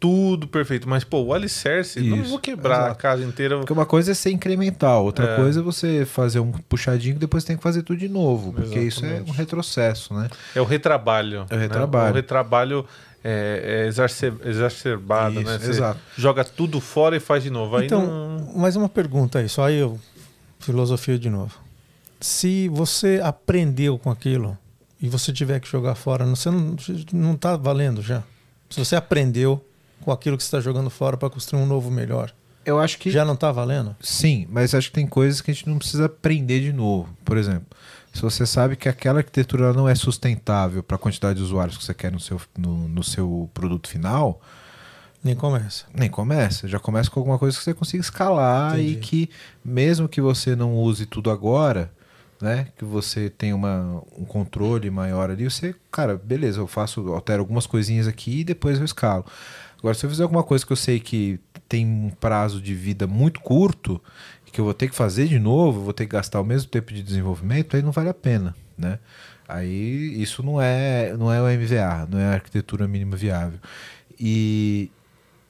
[0.03, 2.97] tudo perfeito, mas pô, o alicerce, não Isso, vou quebrar a exato.
[2.99, 3.57] casa inteira.
[3.59, 5.35] Porque uma coisa é ser incremental, outra É.
[5.37, 8.81] coisa é você fazer um puxadinho e depois tem que fazer tudo de novo, porque
[8.81, 9.31] isso é Exatamente.
[9.31, 10.29] um retrocesso, né?
[10.53, 11.45] É o retrabalho.
[11.49, 11.61] É o né?
[11.63, 12.11] retrabalho.
[12.11, 12.85] O retrabalho
[13.23, 15.57] é, é exacer- exacerbado, Isso, né?
[15.57, 15.99] Você exato.
[16.17, 17.77] joga tudo fora e faz de novo.
[17.77, 18.53] Aí Então, não...
[18.59, 19.97] mais uma pergunta aí, só aí eu
[20.59, 21.55] filosofia de novo.
[22.19, 24.57] Se você aprendeu com aquilo
[25.01, 26.75] e você tiver que jogar fora, você não,
[27.13, 28.21] não tá valendo já.
[28.69, 29.63] Se você aprendeu
[30.03, 32.33] com aquilo que você está jogando fora para construir um novo melhor,
[32.65, 33.95] Eu acho que já não tá valendo?
[33.99, 37.09] Sim, mas acho que tem coisas que a gente não precisa aprender de novo.
[37.25, 37.65] Por exemplo,
[38.13, 41.83] se você sabe que aquela arquitetura não é sustentável para a quantidade de usuários que
[41.83, 44.39] você quer no seu, no, no seu produto final,
[45.23, 45.85] Nem começa.
[45.93, 46.67] nem começa.
[46.67, 48.99] Já começa com alguma coisa que você consiga escalar e Entendi.
[49.07, 49.29] que,
[49.63, 51.91] mesmo que você não use tudo agora,
[52.41, 52.67] né?
[52.77, 57.65] Que você tenha uma, um controle maior ali, você, cara, beleza, eu faço, altero algumas
[57.65, 59.25] coisinhas aqui e depois eu escalo.
[59.83, 63.05] Agora, se eu fizer alguma coisa que eu sei que tem um prazo de vida
[63.05, 64.01] muito curto,
[64.53, 66.93] que eu vou ter que fazer de novo, vou ter que gastar o mesmo tempo
[66.93, 68.97] de desenvolvimento, aí não vale a pena, né?
[69.45, 73.59] Aí isso não é, não é o MVA, não é a arquitetura mínima viável.
[74.17, 74.89] E,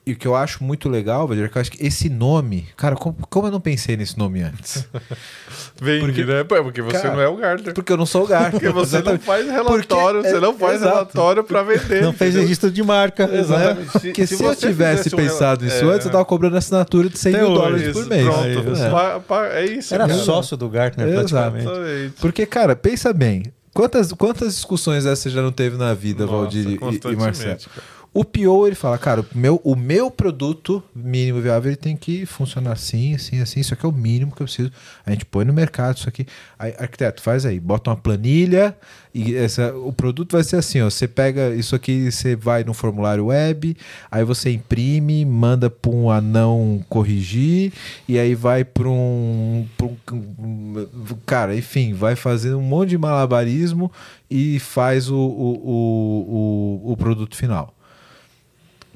[0.06, 2.68] e o que eu acho muito legal, Vadir, é que eu acho que esse nome,
[2.76, 4.86] cara, como, como eu não pensei nesse nome antes?
[5.80, 6.44] Vende, Porque- né?
[6.44, 7.72] Porque você Cara, não é o Gardner.
[7.74, 8.52] Porque eu não sou o Gartner.
[8.52, 9.24] Porque você não Exatamente.
[9.24, 10.92] faz relatório, Porque- você não faz exato.
[10.94, 12.02] relatório para vender.
[12.02, 13.26] Não fez registro de marca.
[13.26, 13.40] né?
[13.40, 13.90] Exatamente.
[13.92, 16.56] Porque se, eu você tivesse fizesse um pensado rela- nisso é, antes, eu tava cobrando
[16.56, 18.24] assinatura de 100 Até mil hoje, dólares isso, por mês.
[18.24, 18.90] Pronto, É.
[18.90, 19.94] Pa- pa- é isso.
[19.94, 20.18] Era cara.
[20.18, 21.64] sócio do Gartner praticamente.
[21.64, 22.14] Exatamente.
[22.20, 23.44] Porque, cara, pensa bem.
[23.72, 26.74] Quantas, quantas discussões você já não teve na vida, Nossa, Valdir e-
[27.12, 27.56] e, Marcelo?
[27.58, 27.94] cara.
[28.14, 32.24] O PO, ele fala, cara, o meu, o meu produto mínimo viável ele tem que
[32.24, 33.58] funcionar assim, assim, assim.
[33.58, 34.70] Isso aqui é o mínimo que eu preciso.
[35.04, 36.24] A gente põe no mercado isso aqui.
[36.56, 38.76] Aí, arquiteto, faz aí, bota uma planilha
[39.12, 40.88] e essa, o produto vai ser assim, ó.
[40.88, 43.76] Você pega isso aqui, você vai no formulário web,
[44.08, 47.72] aí você imprime, manda para um anão corrigir
[48.08, 50.86] e aí vai para um, um-
[51.26, 53.90] cara, enfim, vai fazer um monte de malabarismo
[54.30, 57.74] e faz o, o, o, o, o produto final.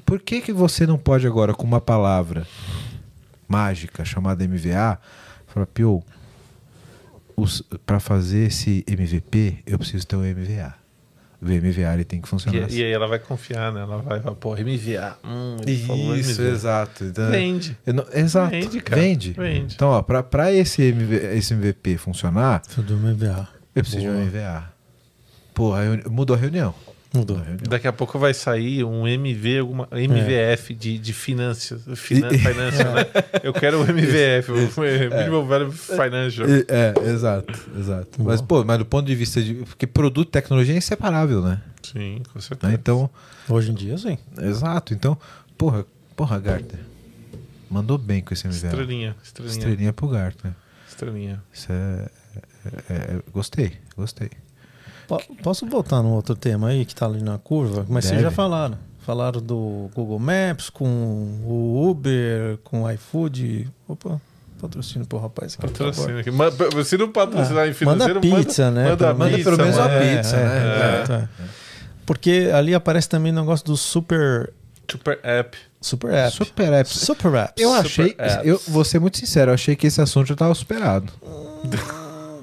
[0.09, 2.47] Por que, que você não pode agora, com uma palavra
[3.47, 4.97] mágica chamada MVA,
[5.47, 6.03] falar, Pio,
[7.85, 10.73] para fazer esse MVP, eu preciso ter um MVA.
[11.41, 12.77] VMVA ele tem que funcionar E, assim.
[12.79, 13.81] e aí ela vai confiar, né?
[13.81, 15.17] Ela vai falar, pô, MVA.
[15.23, 16.51] Hum, ele falou Isso, MVA.
[16.51, 17.03] exato.
[17.05, 17.77] Então, Vende.
[17.85, 18.49] eu não- exato.
[18.49, 19.01] Vende, cara.
[19.01, 19.31] Vende.
[19.33, 19.75] Vende.
[19.75, 23.47] Então, ó, pra, pra esse, MV, esse MVP funcionar, Tudo MVA.
[23.73, 24.25] eu preciso de um Boa.
[24.25, 24.73] MVA.
[25.53, 26.73] Porra, mudou a reunião.
[27.11, 27.41] Mudou.
[27.67, 31.81] Daqui a pouco vai sair um MV, alguma, MVF de, de finanças.
[31.95, 33.05] Finan, financial, né?
[33.41, 36.47] Eu quero o MVF, o Minimal Value Financial.
[36.67, 38.21] É, exato, exato.
[38.23, 39.55] Mas, pô, mas do ponto de vista de.
[39.55, 41.59] Porque produto e tecnologia é inseparável, né?
[41.81, 42.41] Sim, com Né?
[42.41, 42.73] certeza.
[42.73, 43.09] Então,
[43.49, 44.15] Hoje em dia, sim.
[44.39, 44.93] exato.
[44.93, 45.17] Então,
[45.57, 45.83] porra,
[46.15, 46.81] porra, Gartner.
[47.71, 48.55] Mandou bem com esse MVA.
[48.67, 50.53] Estrelinha, estrelinha, Estrelinha pro Gartner.
[50.87, 51.41] estrelinha.
[51.51, 52.07] Isso é,
[52.65, 54.29] é- é- Gostei, gostei.
[55.09, 57.85] Po- Posso voltar num outro tema aí que tá ali na curva?
[57.89, 58.29] Mas vocês Deve.
[58.29, 58.77] já falaram.
[58.99, 60.85] Falaram do Google Maps, com
[61.45, 63.67] o Uber, com o iFood.
[63.87, 64.21] Opa,
[64.61, 65.63] patrocínio pro rapaz aqui.
[65.67, 66.31] Patrocínio aqui.
[66.85, 68.83] Se não patrocinar em Ah, manda financeiro, pizza, né?
[68.89, 70.95] Manda, Pelo Manda pizza, pelo menos uma É, pizza, é, né?
[71.01, 71.29] exato, é.
[72.05, 74.53] Porque ali aparece também o negócio do super,
[74.91, 75.57] Super app.
[75.81, 76.35] super app.
[76.35, 76.91] Super apps.
[76.99, 77.53] Super apps.
[77.63, 78.45] Eu achei, apps.
[78.45, 81.11] eu vou ser muito sincero, eu achei que esse assunto já estava superado.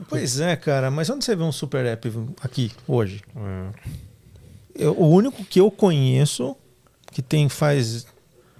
[0.08, 0.90] Pois é, cara.
[0.90, 3.22] Mas onde você vê um super app aqui, hoje?
[3.36, 3.68] É.
[4.74, 6.56] Eu- o único que eu conheço
[7.12, 8.06] que tem faz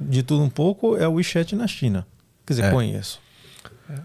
[0.00, 2.06] de tudo um pouco é o WeChat na China.
[2.46, 2.70] Quer dizer, É.
[2.70, 3.20] conheço.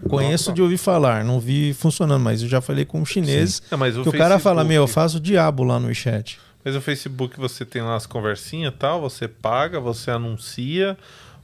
[0.08, 3.76] Conheço de ouvir falar, não vi funcionando, mas eu já falei com um chinês Não,
[3.76, 6.38] mas que o cara fala, Facebook- meu, eu faço o diabo lá no WeChat.
[6.64, 10.96] Mas o Facebook você tem lá as conversinhas e tal, você paga, você anuncia,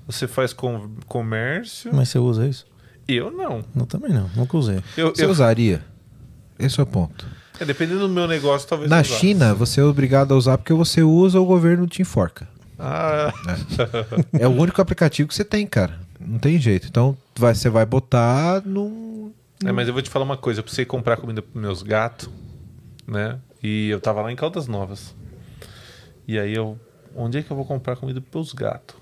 [0.07, 1.91] você faz com, comércio.
[1.93, 2.65] Mas você usa isso?
[3.09, 3.65] Eu não.
[3.75, 4.83] Eu também não, nunca usei.
[4.97, 5.83] Eu, Você eu, usaria?
[6.59, 7.27] Esse é o ponto.
[7.59, 9.03] é, dependendo do meu negócio, talvez Na.
[9.03, 12.47] China, você é obrigado a usar porque você usa, o governo te enforca.
[12.79, 13.33] Ah,
[14.39, 15.99] É o único aplicativo que você tem, cara.
[16.21, 16.87] Não tem jeito.
[16.87, 19.33] Então, vai, você vai botar no.
[19.65, 20.61] é, mas eu vou te falar uma coisa.
[20.61, 22.29] Eu precisei comprar comida para meus gatos,
[23.07, 23.39] né?
[23.63, 25.15] E eu tava lá em Caldas Novas.
[26.27, 26.79] E aí eu...
[27.17, 28.95] Onde é que eu vou comprar comida para os gatos?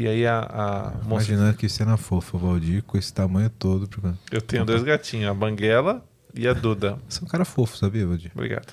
[0.00, 1.26] E aí a, a moça...
[1.26, 3.86] Imaginando que cena fofa, o Valdir, com esse tamanho todo.
[3.86, 6.02] porque- Eu tenho dois gatinhos, a Banguela
[6.34, 6.96] e a Duda.
[7.06, 8.30] Você é um cara fofo, sabia, Valdir?
[8.34, 8.72] Obrigado.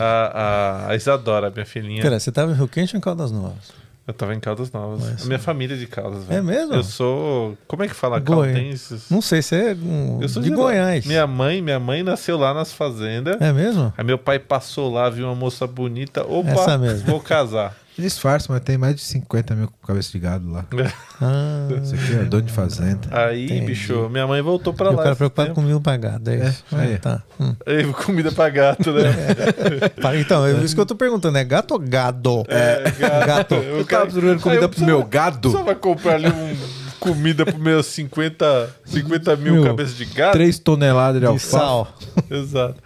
[0.00, 2.00] A, a, a Isadora, minha filhinha.
[2.02, 3.72] Pera, você tava em Rio Quente ou em Caldas Novas?
[4.06, 5.22] Eu tava em Caldas Novas.
[5.22, 6.38] A minha família é de Caldas, velho.
[6.38, 6.72] É mesmo?
[6.74, 7.58] Eu sou.
[7.66, 8.18] Como é que fala?
[8.18, 9.10] Goi- Caldenses?
[9.10, 10.56] Não sei, você é um- Eu sou de lá.
[10.56, 11.04] Goiás.
[11.04, 13.38] Minha mãe, minha mãe nasceu lá nas fazendas.
[13.38, 13.92] É mesmo?
[13.98, 16.24] Aí meu pai passou lá, viu uma moça bonita.
[16.24, 17.06] Opa, Essa mesmo.
[17.06, 17.76] vou casar.
[18.00, 20.64] Disfarça, mas tem mais de 50 mil cabeças de gado lá.
[21.20, 23.00] Ah, Isso aqui é dono de fazenda.
[23.10, 23.66] Aí, Entendi.
[23.66, 24.98] bicho, minha mãe voltou pra e o lá.
[24.98, 25.60] cara esse preocupado tempo.
[25.60, 26.64] com mil pagado, é É, isso?
[26.70, 26.94] aí.
[26.94, 27.22] Ah, tá.
[27.40, 27.56] Hum.
[27.66, 29.02] Aí, comida pra gato, né?
[30.00, 32.44] Para- Então, é isso que eu tô perguntando, é gato ou gado?
[32.48, 32.84] É,
[33.26, 33.56] gato.
[33.56, 35.50] O Eu cara- tava procurando Aí comida eu pro meu gado.
[35.50, 36.56] Só vai comprar ali um
[37.00, 40.32] comida pro meus 50, 50 mil Meu, cabeças de gato?
[40.34, 41.50] 3 toneladas de De alface.
[41.50, 41.88] sal.
[42.30, 42.76] Exato.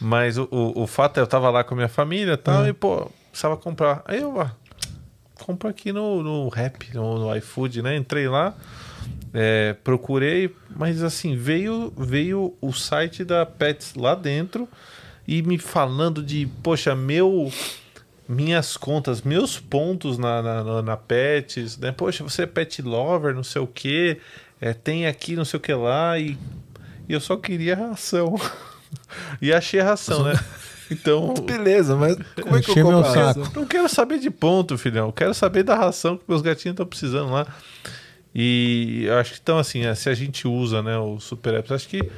[0.00, 2.62] Mas o, o, o fato é, eu tava lá com a minha família e tal,
[2.62, 2.66] Hum.
[2.68, 4.02] e, pô, precisava comprar.
[4.04, 4.54] Aí eu, ah,
[5.44, 7.96] compro aqui no, no Rap, no, no iFood, né?
[7.96, 8.54] Entrei lá,
[9.34, 14.68] é, procurei, mas assim, veio, veio o site da Pets lá dentro
[15.26, 17.50] e me falando de, poxa, meu.
[18.28, 21.90] Minhas contas, meus pontos na, na, na- Pets, né?
[21.92, 24.18] Poxa, você é pet lover, não sei o que,
[24.84, 26.38] tem aqui não sei o que lá, e
[27.08, 28.36] e eu só queria ração.
[29.42, 30.32] e achei ração, né?
[30.92, 33.50] Então, Beleza, mas como é que eu compro saco.
[33.54, 35.06] não quero saber de ponto, filhão.
[35.06, 37.46] Eu quero saber da ração que meus gatinhos estão precisando lá.
[38.34, 41.72] E eu acho que então, assim, é, se a gente usa né, o Super Apps,
[41.72, 42.10] acho que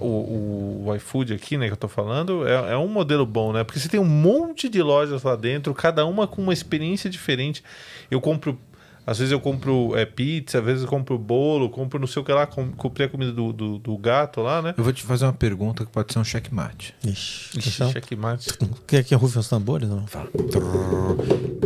[0.00, 3.52] o, o, o iFood aqui, né, que eu tô falando, é, é um modelo bom,
[3.52, 3.62] né?
[3.62, 7.62] Porque você tem um monte de lojas lá dentro, cada uma com uma experiência diferente.
[8.10, 8.58] Eu compro.
[9.06, 12.24] Às vezes eu compro é, pizza, às vezes eu compro bolo, compro não sei o
[12.24, 14.74] que lá, com- comprei a comida do, do, do gato lá, né?
[14.78, 16.94] Eu vou te fazer uma pergunta que pode ser um checkmate.
[17.04, 18.48] Ixi, Ixi, então, checkmate.
[18.86, 20.06] quer que rufe os tambores ou não?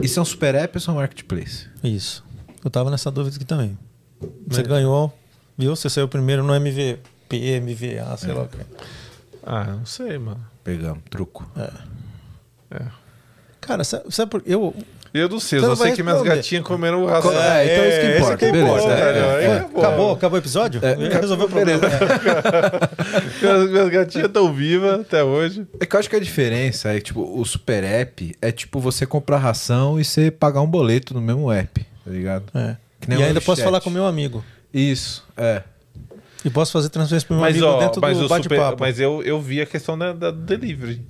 [0.03, 1.67] Isso é um super app ou é um marketplace?
[1.85, 2.25] Isso.
[2.65, 3.79] Eu tava nessa dúvida aqui também.
[4.49, 5.17] Você Mas- ganhou,
[5.57, 5.77] viu?
[5.77, 8.59] Você saiu primeiro no MVP, MVA, sei lá o que.
[9.45, 10.45] Ah, não sei, mano.
[10.65, 11.49] Pegamos, truco.
[12.71, 12.83] É.
[13.61, 14.75] Cara, sabe, sabe por eu
[15.15, 17.33] Eu não sei, eu só sei que minhas gatinhas comeram ração.
[17.33, 18.37] É, então isso que importa.
[18.37, 18.67] que Beleza.
[18.67, 19.25] importa, é, velho.
[19.25, 19.57] é, Aí é.
[19.57, 19.81] acabou.
[19.85, 20.81] Acabou, acabou o episódio?
[20.85, 21.81] É, Resolveu o problema.
[23.41, 25.67] Minhas, minhas gatinhas estão vivas até hoje.
[25.81, 28.81] É que eu acho que a diferença é que, tipo, o super app é tipo
[28.81, 32.45] você comprar ração e você pagar um boleto no mesmo app, tá ligado?
[32.55, 32.77] É.
[33.01, 34.45] Que nem E o ainda posso falar com o meu amigo.
[34.73, 35.63] Isso, é.
[36.45, 38.77] E posso fazer transferência pro meu Mas, amigo ó, dentro mas, do o super, bate-papo.
[38.81, 41.01] mas eu, eu vi a questão da, da delivery.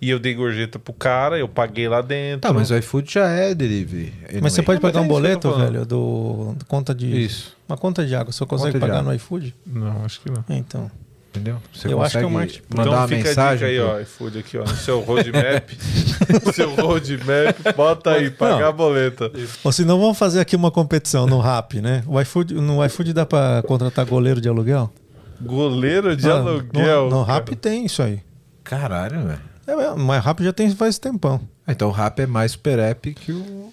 [0.00, 2.40] E eu dei gorjeta pro cara, eu paguei lá dentro.
[2.40, 4.12] Tá, mas o iFood já é delivery.
[4.42, 4.64] Mas você anyway.
[4.66, 7.24] pode Mas pagar é um boleto, velho, do, do conta de.
[7.24, 7.56] Isso.
[7.68, 8.30] Uma conta de água.
[8.32, 9.10] Você consegue Conta pagar água.
[9.12, 9.54] no iFood?
[9.66, 10.44] Não, acho que não.
[10.50, 10.90] Então.
[11.30, 11.58] Entendeu?
[11.72, 12.62] Você Eu acho que é consegue o marketing.
[12.70, 13.68] mandar então uma fica mensagem.
[13.68, 15.68] a dica aí, ó, iFood aqui, ó, no seu roadmap.
[16.46, 18.68] no seu roadmap, bota aí, pagar Não.
[18.68, 19.30] a boleta.
[19.62, 22.02] Ou se não, vamos fazer aqui uma competição no Rap, né?
[22.06, 24.90] O iFood, no iFood dá pra contratar goleiro de aluguel?
[25.40, 27.10] Goleiro de Ah, aluguel.
[27.10, 27.22] No, no.
[27.22, 28.20] Rap tem isso aí.
[28.64, 29.40] Caralho, velho.
[29.66, 31.40] É, mesmo, mas Rap já tem faz tempão.
[31.66, 33.72] Então o rap é mais super app que o.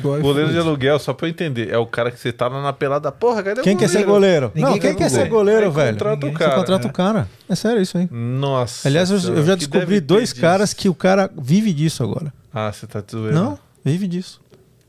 [0.00, 0.52] Goleiro iFood.
[0.52, 3.12] de aluguel, só pra eu entender, é o cara que você tá na pelada.
[3.12, 4.50] Porra, cadê o Quem quer ser goleiro?
[4.54, 5.70] Ninguém não, quem quer ser goleiro.
[5.70, 5.92] velho?
[5.98, 6.90] contrata o cara, Você contrata né?
[6.90, 7.28] o cara.
[7.46, 8.08] É sério isso aí.
[8.10, 8.88] Nossa.
[8.88, 10.40] Aliás, eu, eu já descobri dois disso.
[10.40, 12.32] caras que o cara vive disso agora.
[12.54, 13.34] Ah, você tá zoando.
[13.34, 14.40] Não, vive disso.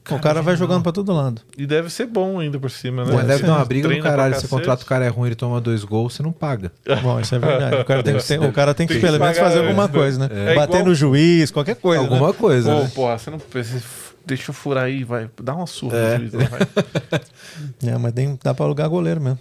[0.10, 1.42] O cara vai jogando pra todo lado.
[1.58, 3.12] E deve ser bom ainda por cima, né?
[3.14, 4.34] Mas deve Você dar uma briga do caralho.
[4.36, 4.54] Se cacete.
[4.54, 6.72] o contrato do cara é ruim, ele toma dois gols, você não paga.
[7.04, 7.76] Bom, isso é verdade.
[7.78, 9.88] O cara tem, que- tem- o cara tem que, Tem pelo menos fazer antes, alguma
[9.88, 9.94] né?
[9.94, 10.30] coisa, né?
[10.52, 12.04] É Bater igual- no juiz, qualquer coisa.
[12.04, 12.10] né?
[12.10, 12.72] Alguma coisa.
[12.74, 12.92] Pô, né?
[12.96, 13.84] porra, você não precisa.
[14.26, 15.30] Deixa eu furar aí, vai.
[15.42, 16.18] Dá uma surra É.
[16.18, 16.60] no juiz, vai.
[17.86, 19.40] É, mas tem, dá pra alugar goleiro mesmo.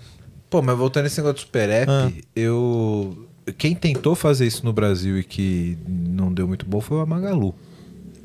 [0.49, 2.11] Pô, mas voltando nesse negócio do super app, Ah.
[2.35, 3.27] eu.
[3.59, 7.55] Quem tentou fazer isso no Brasil e que não deu muito bom foi a Magalu.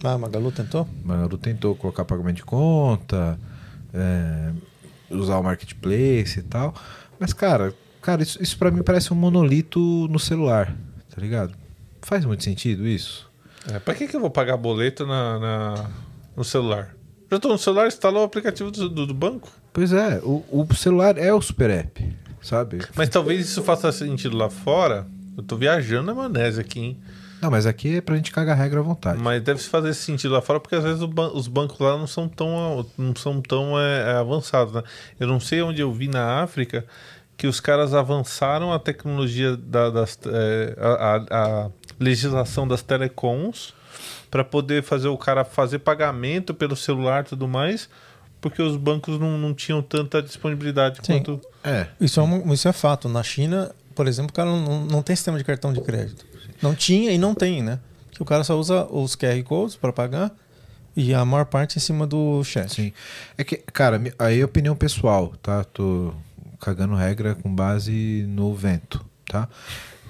[0.05, 0.87] Ah, Magalu tentou?
[1.03, 3.39] A Magalu tentou colocar pagamento de conta,
[3.93, 4.51] é,
[5.09, 6.73] usar o marketplace e tal.
[7.19, 9.79] Mas, cara, cara, isso, isso pra mim parece um monolito
[10.09, 10.75] no celular,
[11.13, 11.53] tá ligado?
[12.01, 13.29] Faz muito sentido isso?
[13.73, 15.89] É, pra que, que eu vou pagar boleto na, na-
[16.35, 16.93] no celular?
[17.31, 19.49] Já tô no celular, instalou o aplicativo do, do- do banco.
[19.73, 22.79] Pois é, o, o celular é o super app, sabe?
[22.95, 25.07] Mas talvez isso faça sentido lá fora.
[25.35, 26.97] Eu tô viajando na maionese aqui, hein?
[27.45, 29.21] Não, mas aqui é pra gente cagar regra à vontade.
[29.21, 32.27] Mas deve fazer sentido lá fora, porque às vezes ban- os bancos lá não são
[32.27, 34.81] tão, não são tão é, é, avançados, né?
[35.19, 36.83] Eu não sei onde eu vi na África
[37.37, 41.69] que os caras avançaram a tecnologia da, das, é, a, a- a
[41.99, 43.73] legislação das telecoms
[44.31, 47.87] para poder fazer o cara fazer pagamento pelo celular e tudo mais,
[48.41, 51.21] porque os bancos não, não tinham tanta disponibilidade Sim.
[51.21, 51.41] quanto.
[51.63, 51.87] É.
[52.01, 53.07] Isso é, um- isso é fato.
[53.07, 56.25] Na China, por exemplo, o cara não, não tem sistema de cartão de crédito.
[56.61, 57.79] Não tinha e não tem, né?
[58.11, 60.31] Que o cara só usa os QR Codes para pagar
[60.95, 62.73] e a maior parte em cima do chat.
[62.73, 62.93] Sim.
[63.37, 65.63] É que, cara, aí é opinião pessoal, tá?
[65.63, 66.13] Tô
[66.59, 69.49] cagando regra com base no vento, tá?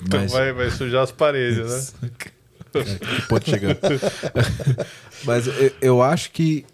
[0.04, 2.10] Então Mas- vai, vai sujar as paredes, né?
[2.20, 3.76] que pode chegar.
[5.24, 6.66] Mas eu, eu acho que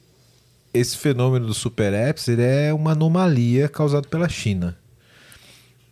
[0.74, 4.78] esse fenômeno dos super apps ele é uma anomalia causada pela China.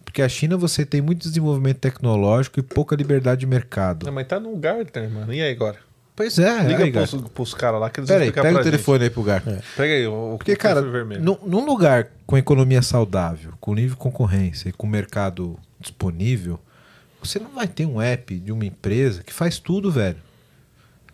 [0.09, 4.07] Porque a China você tem muito desenvolvimento tecnológico e pouca liberdade de mercado.
[4.07, 5.31] Não, mas tá no Gartner, mano.
[5.31, 5.77] E aí agora?
[6.15, 7.23] Pois é, Liga aí, pros, cara.
[7.31, 9.43] pros caras lá que eles Pera vão aí, pega o telefone aí pro Gar.
[9.43, 9.63] gente.
[9.77, 11.23] Pega aí, o, o Porque, cara, telefone vermelho.
[11.23, 16.59] num, num lugar com economia saudável, com nível de concorrência e com mercado disponível,
[17.21, 20.17] você não vai ter um app de uma empresa que faz tudo, velho.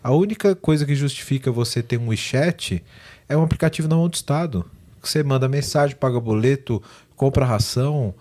[0.02, 2.82] A única coisa que justifica você ter um WeChat
[3.28, 4.64] é um aplicativo na mão do Estado.
[5.02, 6.82] Que você manda mensagem, paga boleto,
[7.14, 8.14] compra ração.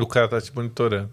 [0.00, 1.10] O cara tá te monitorando.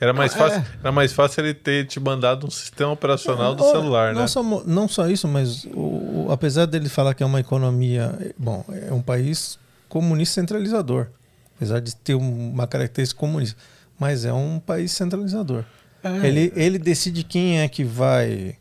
[0.00, 0.66] Era mais, Ah, fácil, é.
[0.80, 4.26] era mais fácil ele ter te mandado um sistema operacional do celular, não né?
[4.28, 8.32] Só, não só isso, mas o- o- apesar dele falar que é uma economia.
[8.38, 9.58] Bom, é um país
[9.88, 11.08] comunista centralizador.
[11.56, 13.56] Apesar de ter um- uma característica comunista.
[13.98, 15.64] Mas é um país centralizador.
[16.04, 16.26] É.
[16.28, 18.56] Ele, ele decide quem é que vai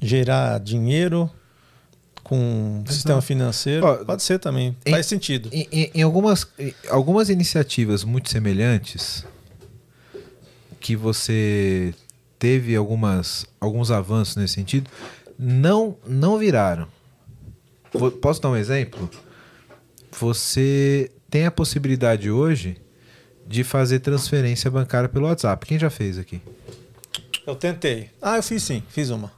[0.00, 1.30] gerar dinheiro
[2.24, 3.84] com sistema financeiro.
[3.86, 4.74] Ó, Pode ser também.
[4.84, 5.48] em- Faz sentido.
[5.52, 9.24] Em, em- em algumas, em algumas iniciativas muito semelhantes
[10.80, 11.94] que você
[12.38, 14.90] teve algumas, alguns avanços nesse sentido,
[15.38, 16.88] não, não viraram.
[17.92, 19.08] Vou- Posso dar um exemplo?
[20.18, 22.76] Você tem a possibilidade hoje
[23.46, 25.66] de fazer transferência bancária pelo WhatsApp.
[25.66, 26.40] Quem já fez aqui?
[27.46, 28.10] Eu tentei.
[28.22, 29.30] Ah, eu fiz sim, fiz uma.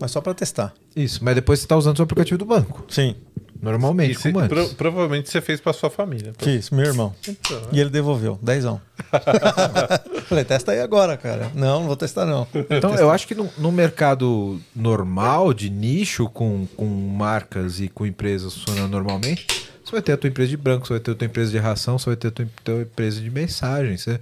[0.00, 0.72] Mas só para testar.
[0.96, 2.84] Isso, mas depois você está usando o seu aplicativo do banco.
[2.88, 3.14] Sim,
[3.60, 4.48] Normalmente, se- como antes.
[4.68, 6.32] pro- provavelmente você fez pra sua família.
[6.38, 7.14] fiz, meu irmão.
[7.28, 8.80] Então, E ele devolveu, dezão.
[10.26, 11.50] Falei, testa aí agora, cara.
[11.54, 12.46] Não, não vou testar não.
[12.70, 18.04] Então, eu acho que no, no mercado normal, de nicho, com, com marcas e com
[18.06, 19.46] empresas funcionando normalmente,
[19.84, 21.58] você vai ter a tua empresa de branco, você vai ter a tua empresa de
[21.58, 23.96] ração, você vai ter a tua, tua empresa de mensagem.
[23.96, 24.18] Você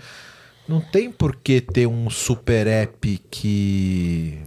[0.68, 4.38] não tem por que ter um super app que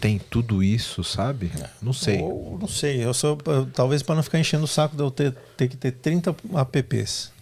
[0.00, 1.50] tem tudo isso, sabe?
[1.80, 2.20] Não sei.
[2.20, 3.38] Ou, não sei, eu sou
[3.72, 7.32] talvez para não ficar enchendo o saco de eu ter, ter que ter 30 apps.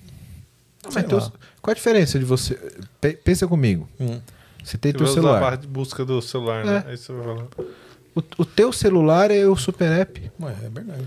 [0.84, 1.32] Não, sei mas lá.
[1.60, 2.54] qual a diferença de você...
[3.00, 3.88] Pe- Pensa comigo.
[4.00, 4.20] Hum.
[4.64, 5.56] Você tem Você teu vai usar a barra celular.
[5.56, 6.84] de busca do celular, né?
[6.86, 7.46] Aí você vai falar.
[8.14, 10.30] O, o teu celular é o super app.
[10.40, 11.04] Ué, é verdade.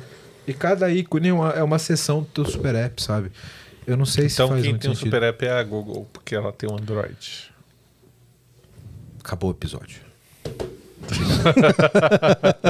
[0.47, 3.32] E cada ícone é uma, é uma seção do teu super app, sabe?
[3.88, 5.07] Eu não sei se Então faz quem muito tem um sentido.
[5.13, 7.51] super app é a Google, porque ela tem um Android.
[9.23, 10.01] Acabou o episódio.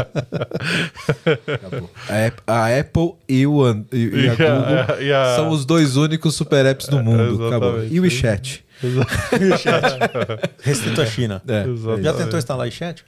[1.53, 1.89] Acabou.
[2.09, 5.36] A, App- a Apple e, o, An- e, e a E a- Google e a-
[5.36, 7.47] são os dois únicos super apps do mundo.
[7.47, 7.84] Acabou.
[7.86, 8.66] E o WeChat.
[10.61, 11.41] Restrito à China.
[11.47, 11.66] É.
[12.01, 13.03] Já tentou instalar iChat?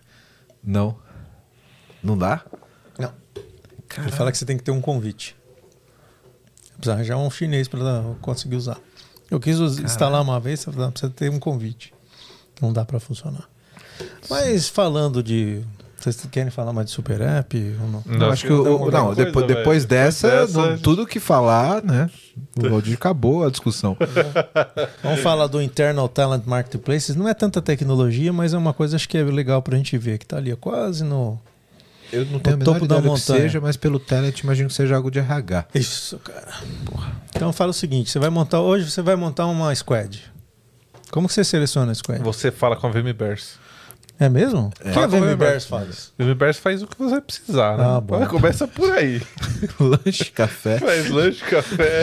[0.64, 0.98] Não.
[2.02, 2.42] Não dá?
[2.98, 3.12] Não.
[3.98, 5.36] Ele fala que você tem que ter um convite.
[6.78, 8.78] Precisa arranjar um chinês para conseguir usar.
[9.30, 11.94] Eu quis us- instalar uma vez, precisa ter um convite.
[12.62, 13.44] Não dá para funcionar.
[14.30, 15.62] Mas falando de.
[16.00, 17.76] Vocês querem falar mais de Super App?
[17.82, 18.04] Ou não?
[18.28, 20.84] Eu acho que o, o- não, coisa, depois, depois dessa, Depois dessa, não- a gente-
[20.84, 22.10] tudo que falar, né?
[22.56, 23.98] O Valdir acabou a discussão.
[25.04, 27.16] Vamos falar do Internal Talent Marketplaces.
[27.16, 30.20] Não é tanta tecnologia, mas é uma coisa acho que é legal pra gente ver,
[30.20, 31.40] que tá ali quase no.
[32.12, 33.42] Eu não tenho a topo da que montanha.
[33.42, 35.68] seja, mas pelo talent imagino que seja algo de RH.
[35.76, 36.54] Isso, cara.
[37.36, 38.62] Então fala o seguinte: você vai montar.
[38.62, 40.24] Hoje você vai montar uma squad.
[41.12, 42.22] Como você seleciona a squad?
[42.22, 43.60] Você fala com a VMBears.
[44.20, 44.68] É mesmo?
[44.80, 46.58] O que a com a faz?
[46.58, 47.84] Faz o que você precisar, né?
[47.86, 48.26] Ah, bom.
[48.26, 49.22] Começa por aí.
[49.80, 50.80] Lanche, café.
[50.80, 52.02] Faz lanche, café,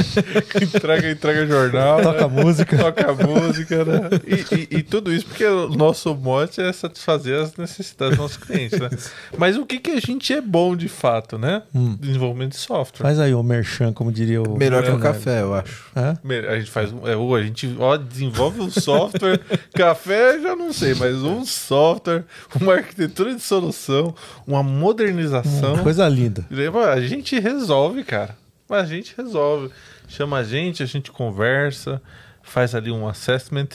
[0.63, 2.03] entrega, entrega jornal.
[2.03, 2.43] Toca né?
[2.43, 2.77] música.
[2.77, 4.01] Toca música, né?
[4.27, 8.37] E, e- e tudo isso porque o nosso mote é satisfazer as necessidades dos nossos
[8.37, 8.89] clientes, né?
[9.37, 11.63] Mas o que, que a gente é bom de fato, né?
[11.75, 11.97] Hum.
[12.01, 13.03] Desenvolvimento de software.
[13.03, 14.57] Faz aí o merchan, como diria o.
[14.57, 15.87] Melhor que o café, eu acho.
[15.97, 16.49] É?
[16.49, 16.93] A gente faz.
[17.05, 19.41] É, ou a gente ó, desenvolve um software,
[19.75, 22.04] café já não sei, mas um software,
[22.61, 24.15] uma arquitetura de solução,
[24.47, 25.75] uma modernização.
[25.75, 26.47] Hum, Coisa linda.
[26.93, 28.37] A gente resolve, cara.
[28.69, 29.71] A gente resolve.
[30.09, 32.01] Chama a gente, a gente conversa,
[32.43, 33.69] faz ali um assessment.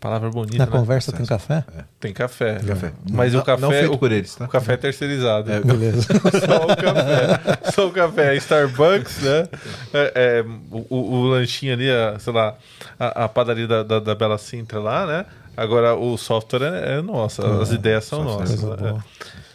[0.00, 0.58] Palavra bonita.
[0.58, 0.72] Na né?
[0.72, 1.64] conversa tem café?
[2.00, 2.58] Tem café.
[2.66, 2.92] Café.
[3.08, 3.60] Mas Não- o café.
[3.62, 4.46] não feito o, por eles, tá?
[4.46, 5.52] O café é terceirizado.
[5.52, 6.02] É, Beleza.
[6.44, 7.70] Só o café.
[7.72, 8.34] Só o café.
[8.34, 9.48] Starbucks, né?
[9.94, 12.56] É, é, o, o- o lanchinho ali, a, sei lá,
[12.98, 15.26] a, a padaria da, da, da Bela Sintra lá, né?
[15.56, 18.80] Agora o software é, é nosso, as ideias são software nossas.
[18.80, 18.98] é né?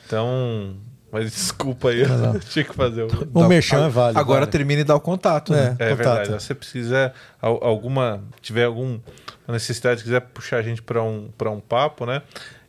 [0.05, 0.75] Então,
[1.11, 2.33] mas desculpa aí, Não, não.
[2.35, 3.07] eu tinha que fazer o.
[3.33, 4.19] O merchan é válido.
[4.19, 4.51] Agora vale.
[4.51, 5.75] termina e dá o contato, né?
[5.79, 5.97] É Contato.
[5.97, 6.27] verdade.
[6.27, 8.99] Se você precisar al- alguma, tiver alguma
[9.47, 12.21] necessidade, quiser puxar a gente para um para um papo, né?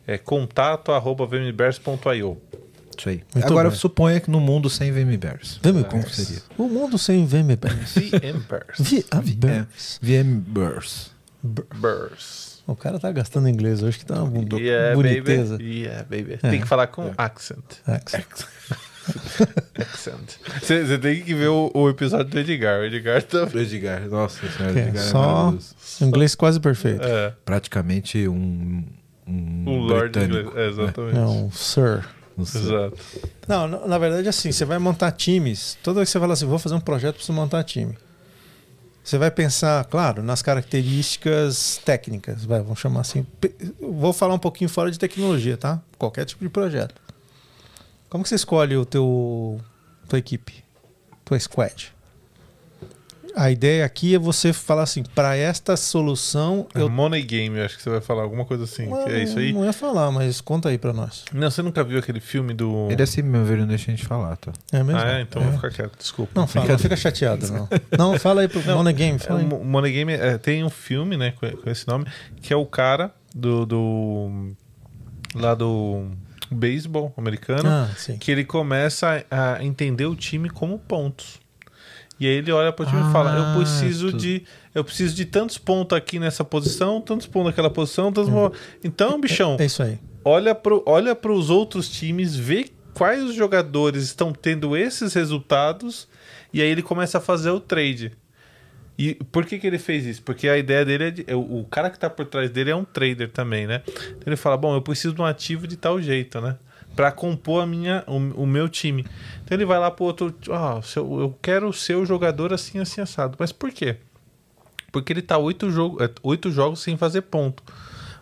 [0.07, 2.39] É contato@vmbers.io.
[2.99, 3.23] Isso aí.
[3.35, 3.79] Muito Agora bem.
[3.79, 5.61] suponha que no mundo sem VMBears.
[5.63, 5.89] VMBears.
[5.89, 6.43] Como seria?
[6.57, 7.95] O mundo sem VMBears.
[7.95, 8.79] VMBers.
[10.01, 11.11] VMBears.
[11.43, 12.48] VMBears.
[12.69, 15.57] O cara tá gastando inglês hoje que tá uma Yeah, boniteza.
[15.57, 15.81] baby.
[15.81, 16.35] Yeah, baby.
[16.35, 16.51] É.
[16.51, 17.65] Tem que falar com accent.
[17.87, 18.27] Accent.
[19.81, 20.37] Accent.
[20.63, 22.81] Você tem que ver o, o episódio do Edgar.
[22.81, 23.47] O Edgar tá.
[23.47, 24.07] Do Edgar.
[24.09, 25.75] Nossa senhora, é Edgar é só maravilhoso.
[26.03, 27.03] inglês quase perfeito.
[27.07, 28.85] É, Praticamente um.
[29.27, 30.47] Um, um Lord inglês.
[30.55, 31.17] É, exatamente.
[31.17, 32.05] É um sir.
[32.39, 32.97] Exato.
[33.49, 35.77] Não, na, na verdade, assim, você vai montar times.
[35.83, 37.97] Toda vez que você fala assim, vou fazer um projeto, preciso montar time.
[39.09, 43.27] Você vai pensar, claro, nas características técnicas, vai, vamos chamar assim.
[43.81, 45.81] Vou falar um pouquinho fora de tecnologia, tá?
[45.97, 47.01] Qualquer tipo de projeto.
[48.11, 49.59] Como que você escolhe o teu
[50.07, 50.63] tua equipe,
[51.25, 51.91] tua squad?
[53.41, 57.77] A ideia aqui é você falar assim, para esta solução eu Money Game, eu acho
[57.77, 58.87] que você vai falar alguma coisa assim.
[58.87, 59.53] que é isso aí?
[59.53, 61.25] Não ia falar, mas conta aí para nós.
[61.33, 62.89] Não, você nunca viu aquele filme do.
[62.91, 64.53] Ele é assim mesmo, ele não deixa a gente falar, tá?
[64.73, 65.01] É mesmo?
[65.01, 65.23] Ah, é?
[65.23, 65.45] Então É.
[65.45, 66.33] vou ficar quieto, desculpa.
[66.35, 67.69] Não, fala, não fica chateado, não.
[67.97, 69.47] Não, fala aí pro Money Game, É, fala aí.
[69.47, 72.07] o Money Game é, tem um filme, né, com, com esse nome,
[72.43, 73.65] que é o cara do.
[73.65, 74.51] do
[75.35, 76.07] lá do
[76.51, 78.17] beisebol americano, Ah, sim.
[78.17, 81.39] que ele começa a entender o time como pontos.
[82.21, 84.43] E aí ele olha para o time e fala: Ah, Eu preciso tu- de.
[84.75, 88.59] Eu preciso de tantos pontos aqui nessa posição, tantos pontos naquela posição, tantos pontos.
[88.83, 89.99] Então, bichão, É isso aí.
[90.25, 96.09] olha para olha os outros times, vê quais os jogadores estão tendo esses resultados,
[96.53, 98.13] e aí ele começa a fazer o trade.
[98.99, 100.23] E por que, que ele fez isso?
[100.25, 101.11] Porque a ideia dele é.
[101.13, 103.81] De, o, o cara que tá por trás dele é um trader também, né?
[104.27, 106.57] Ele fala: bom, eu preciso de um ativo de tal jeito, né?
[106.97, 109.07] Pra compor a minha, o, o meu time.
[109.45, 110.35] Então ele vai lá pro outro.
[110.51, 113.37] Ah, seu- eu quero ser o jogador assim, assim, assado.
[113.39, 113.97] Mas por quê?
[114.91, 117.63] Porque ele tá oito, jogo, é, oito jogos sem fazer ponto.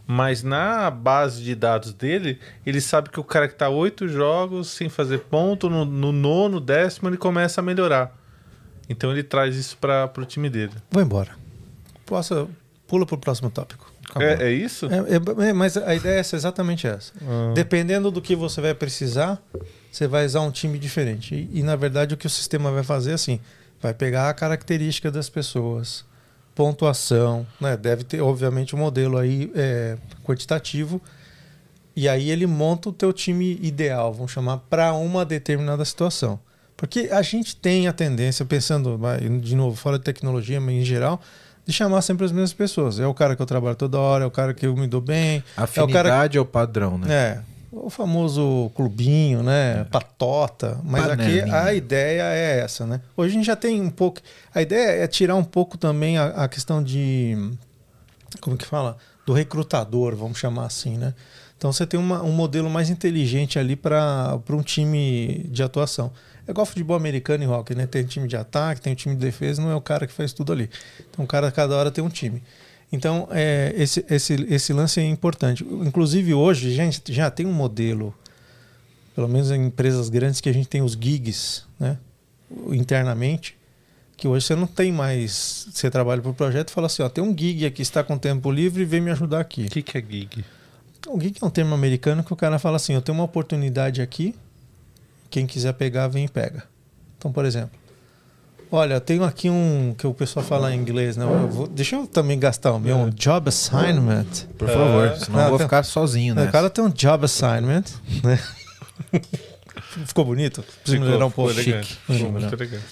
[0.06, 4.68] Mas na base de dados dele, ele sabe que o cara que tá oito jogos
[4.68, 8.16] sem fazer ponto, no, no nono, décimo, ele começa a melhorar.
[8.88, 10.72] Então ele traz isso para o time dele.
[10.90, 11.30] Vou embora.
[12.04, 12.48] Posso,
[12.86, 13.90] pula pro próximo tópico.
[14.14, 14.86] É, é isso?
[14.86, 17.12] É, é, mas a ideia é essa, exatamente essa.
[17.22, 17.52] Ah.
[17.54, 19.42] Dependendo do que você vai precisar,
[19.90, 21.34] você vai usar um time diferente.
[21.34, 23.40] E, e, na verdade o que o sistema vai fazer é assim,
[23.80, 26.04] vai pegar a característica das pessoas,
[26.54, 27.76] pontuação, né?
[27.76, 31.00] deve ter obviamente um modelo aí é, quantitativo,
[31.94, 36.38] e aí ele monta o teu time ideal, vamos chamar, para uma determinada situação.
[36.76, 39.00] Porque a gente tem a tendência, pensando,
[39.40, 41.22] de novo, fora de tecnologia, mas em geral,
[41.66, 43.00] de chamar sempre as mesmas pessoas.
[43.00, 45.00] É o cara que eu trabalho toda hora, é o cara que eu me dou
[45.00, 47.12] bem, é o Afinidade cara é o padrão, né?
[47.12, 47.40] é,
[47.72, 49.84] o famoso clubinho, né?
[49.90, 50.78] Patota.
[50.84, 51.62] Mas aqui Panelinha.
[51.62, 53.00] a ideia é essa, né?
[53.16, 54.20] Hoje a gente já tem um pouco.
[54.54, 57.36] A ideia é tirar um pouco também a, a questão de
[58.40, 58.96] como que fala?
[59.26, 61.12] Do recrutador, vamos chamar assim, né?
[61.58, 66.12] Então você tem uma, um modelo mais inteligente ali para um time de atuação.
[66.46, 67.86] É igual futebol americano e hockey, né?
[67.86, 70.32] Tem time de ataque, tem um time de defesa, não é o cara que faz
[70.32, 70.70] tudo ali.
[71.10, 72.42] Então o cara cada hora tem um time.
[72.92, 75.64] Então é, esse, esse, esse lance é importante.
[75.64, 78.14] Inclusive hoje, gente, já tem um modelo,
[79.14, 81.98] pelo menos em empresas grandes, que a gente tem os gigs, né?
[82.68, 83.56] Internamente,
[84.16, 85.66] que hoje você não tem mais.
[85.72, 88.16] Você trabalha para o projeto e fala assim: ó, tem um gig aqui, está com
[88.16, 89.66] tempo livre, vem me ajudar aqui.
[89.66, 90.44] O que, que é gig?
[91.08, 94.00] O gig é um termo americano que o cara fala assim: eu tenho uma oportunidade
[94.00, 94.32] aqui,
[95.30, 96.64] quem quiser pegar, vem e pega.
[97.18, 97.70] Então, por exemplo,
[98.70, 101.24] olha, tenho aqui um que o pessoal fala em inglês, né?
[101.24, 104.26] Eu vou, deixa eu também gastar o meu um job assignment.
[104.58, 105.16] Por favor, É.
[105.16, 106.44] senão eu vou tem- ficar sozinho, né?
[106.44, 107.84] O cara tem um job assignment,
[108.22, 108.38] né?
[110.06, 110.62] Ficou bonito?
[110.82, 111.54] Preciso melhorar um pouco.
[111.54, 111.96] Chique.
[112.08, 112.86] Elegante.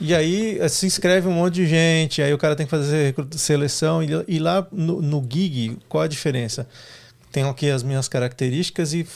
[0.00, 3.14] E aí eh, se inscreve um monte de gente, aí o cara tem que fazer
[3.32, 4.00] seleção.
[4.02, 6.66] E, lá no, no gig, qual a diferença?
[7.32, 9.06] Tem aqui as minhas características e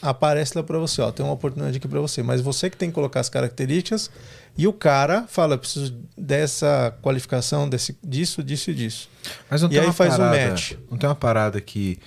[0.00, 2.22] aparece lá para você, ó, tem uma oportunidade aqui para você.
[2.22, 4.10] Mas você que tem que colocar as características
[4.56, 9.08] e o cara fala, preciso dessa qualificação, desse, disso, disso e disso.
[9.50, 10.72] Mas não E tem aí uma faz um parada, match.
[10.90, 11.98] Não tem uma parada que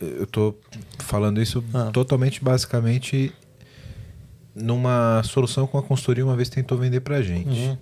[0.00, 0.54] eu tô
[0.98, 1.90] falando isso Ah.
[1.92, 3.32] totalmente basicamente
[4.54, 7.48] numa solução com a consultoria uma vez tentou vender pra gente.
[7.48, 7.78] Uhum.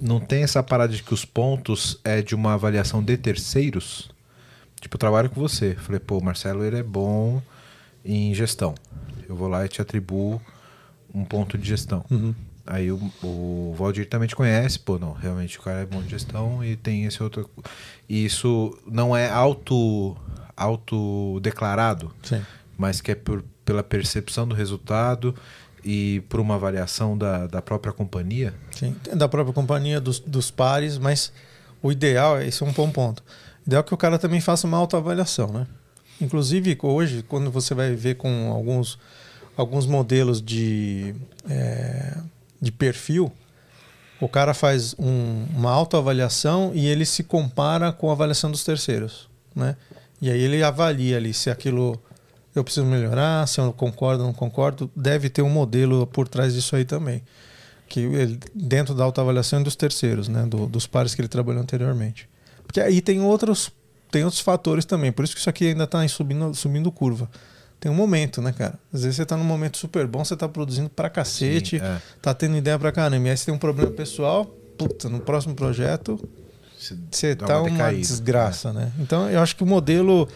[0.00, 4.10] Não tem essa parada de que os pontos é de uma avaliação de terceiros?
[4.80, 5.74] Tipo, eu trabalho com você.
[5.74, 7.40] Falei, pô, o Marcelo ele é bom
[8.06, 8.74] em gestão.
[9.28, 10.40] Eu vou lá e te atribuo
[11.12, 12.04] um ponto de gestão.
[12.10, 12.34] Uhum.
[12.66, 16.10] Aí o, o Valdir também te conhece, pô, não, realmente o cara é bom de
[16.10, 17.48] gestão e tem esse outro.
[18.08, 20.16] E isso não é auto,
[20.56, 22.42] auto declarado, Sim.
[22.76, 25.34] mas que é por, pela percepção do resultado
[25.84, 28.52] e por uma avaliação da, da própria companhia.
[28.72, 31.32] Sim, da própria companhia, dos, dos pares, mas
[31.80, 33.22] o ideal, esse é um bom ponto.
[33.64, 35.66] O ideal é que o cara também faça uma autoavaliação, né?
[36.20, 38.98] Inclusive, hoje, quando você vai ver com alguns,
[39.56, 41.14] alguns modelos de,
[41.48, 42.16] é,
[42.60, 43.30] de perfil,
[44.20, 49.28] o cara faz um, uma autoavaliação e ele se compara com a avaliação dos terceiros,
[49.54, 49.76] né?
[50.22, 52.00] E aí ele avalia ali se aquilo
[52.54, 54.90] eu preciso melhorar, se eu concordo ou não concordo.
[54.96, 57.22] Deve ter um modelo por trás disso aí também
[57.86, 61.60] que ele, dentro da autoavaliação e dos terceiros, né, do- dos pares que ele trabalhou
[61.62, 62.26] anteriormente.
[62.66, 63.70] Porque aí tem outros
[64.10, 67.30] tem outros fatores também, por isso que isso aqui ainda está subindo subindo curva.
[67.78, 68.78] Tem um momento, né, cara?
[68.92, 72.00] Às vezes você está num momento super bom, você está produzindo pra cacete, Sim, é.
[72.22, 74.46] tá tendo ideia pra caramba, e aí você tem um problema pessoal,
[74.78, 76.18] puta, no próximo projeto
[77.10, 78.92] você tá uma decaída, desgraça, né?
[78.98, 80.28] Então eu acho que o modelo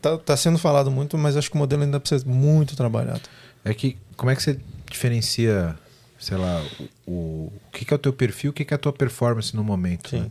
[0.00, 3.22] tá, tá sendo falado muito, mas acho que o modelo ainda precisa ser muito trabalhado.
[3.64, 4.58] É que como é que você
[4.90, 5.76] diferencia,
[6.18, 6.64] sei lá,
[7.06, 9.54] o, o, que, que é o teu perfil, o que, que é a tua performance
[9.54, 10.16] no momento?
[10.16, 10.30] Né?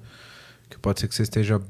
[0.70, 1.62] Que pode ser que você esteja.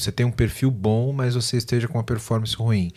[0.00, 2.90] Você tem um perfil bom, mas você esteja com uma performance ruim.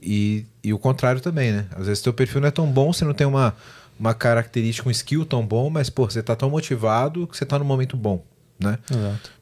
[0.00, 1.66] E, e o contrário também, né?
[1.76, 3.54] Às vezes teu perfil não é tão bom, você não tem uma,
[3.98, 7.58] uma característica, um skill tão bom, mas pô, você tá tão motivado que você tá
[7.58, 8.24] no momento bom,
[8.60, 8.78] né?
[8.90, 9.32] Exato.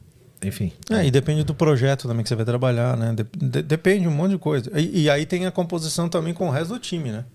[0.43, 0.71] Enfim.
[0.91, 3.13] É, e depende do projeto também que você vai trabalhar, né?
[3.15, 4.69] De- de- depende um monte de coisa.
[4.79, 7.25] E, e aí tem a composição também com o resto do time, né?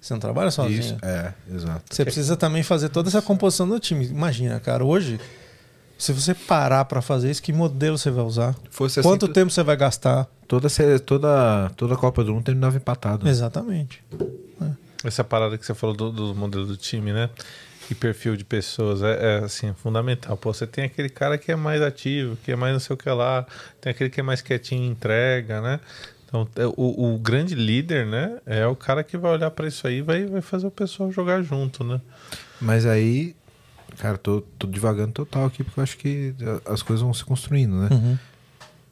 [0.00, 0.78] Você não trabalha sozinho.
[0.80, 1.82] Isso, é, exato.
[1.94, 4.06] Você precisa também fazer toda essa composição do time.
[4.06, 5.18] Imagina, cara, hoje,
[5.98, 8.54] se você parar para fazer isso, que modelo você vai usar?
[8.70, 10.26] Fosse assim, Quanto tu- tempo você vai gastar?
[10.46, 10.68] Toda,
[11.04, 13.24] toda, toda a Copa do Mundo terminava empatado.
[13.24, 13.30] né?
[13.30, 14.02] Exatamente.
[15.04, 17.30] Essa parada que você falou do, do modelo do time, né?
[17.90, 20.36] E perfil de pessoas é, é, assim, fundamental.
[20.36, 22.96] Pô, você tem aquele cara que é mais ativo, que é mais não sei o
[22.96, 23.46] que lá,
[23.80, 25.78] tem aquele que é mais quietinho em entrega, né?
[26.26, 28.38] Então, é, o, o grande líder, né?
[28.44, 31.12] É o cara que vai olhar pra isso aí e vai, vai fazer o pessoal
[31.12, 32.00] jogar junto, né?
[32.60, 33.36] Mas aí,
[33.98, 37.76] cara, tô, tô divagando total aqui porque eu acho que as coisas vão se construindo,
[37.76, 37.88] né?
[37.90, 38.18] Uhum.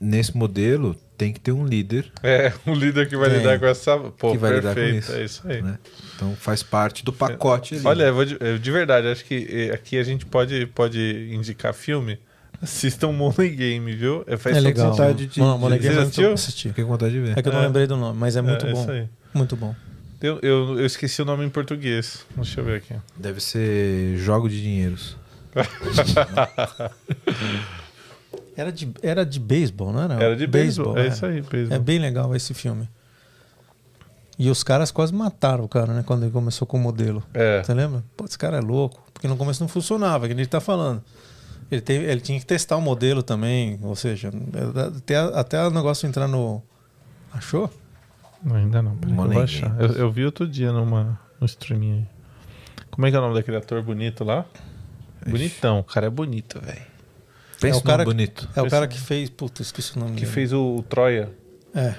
[0.00, 3.38] Nesse modelo, tem que ter um líder, É, o líder que vai Tem.
[3.38, 3.96] lidar com essa.
[3.96, 5.62] Pô, Que vai lidar com perfeito, isso, é isso aí.
[5.62, 5.78] né?
[6.16, 7.86] Então faz parte do pacote ali.
[7.86, 11.30] Olha, eu vou de, eu de verdade, acho que eh, aqui a gente pode, pode
[11.32, 12.18] indicar filme.
[12.60, 14.24] Assistam Money Game, viu?
[14.26, 14.90] É, faz É legal.
[14.90, 16.32] vontade de- Mano, Moleque Você é muito- assistiu?
[16.32, 16.68] assisti.
[16.68, 17.38] Fiquei com vontade de ver.
[17.38, 17.66] É que eu não É.
[17.66, 18.80] lembrei do nome, mas é muito É, bom.
[18.82, 19.08] isso aí.
[19.34, 19.74] Muito bom.
[20.24, 22.24] Eu, eu, eu esqueci o nome em português.
[22.34, 22.94] Deixa eu ver aqui.
[23.14, 25.18] Deve ser jogo de dinheiros.
[28.56, 30.14] Era de, era de beisebol, não era?
[30.14, 30.96] Era de beisebol.
[30.96, 31.08] É era.
[31.08, 31.76] isso aí, beisebol.
[31.76, 32.88] É bem legal esse filme.
[34.38, 36.04] E os caras quase mataram o cara, né?
[36.06, 37.20] Quando ele começou com o modelo.
[37.34, 37.64] É.
[37.64, 38.04] Você lembra?
[38.16, 39.04] Pô, esse cara é louco.
[39.12, 41.02] Porque no começo não funcionava, que ele tá falando.
[41.68, 43.76] Ele, teve, ele tinha que testar o modelo também.
[43.82, 44.30] Ou seja,
[44.96, 46.62] até, até o negócio entrar no.
[47.32, 47.68] Achou?
[48.44, 48.96] Não, ainda não.
[48.96, 49.80] Peraí, eu vou achar.
[49.80, 52.06] Eu, eu vi outro dia numa, no streaming aí.
[52.90, 54.44] Como é que é o nome daquele ator bonito lá?
[55.26, 55.80] Bonitão.
[55.80, 56.82] O cara é bonito, velho.
[57.60, 58.48] Pensa É o cara bonito.
[58.54, 59.30] É o cara que fez.
[59.30, 60.32] Puta, esqueci o nome Que dele.
[60.32, 61.32] fez o, o Troia.
[61.74, 61.94] É.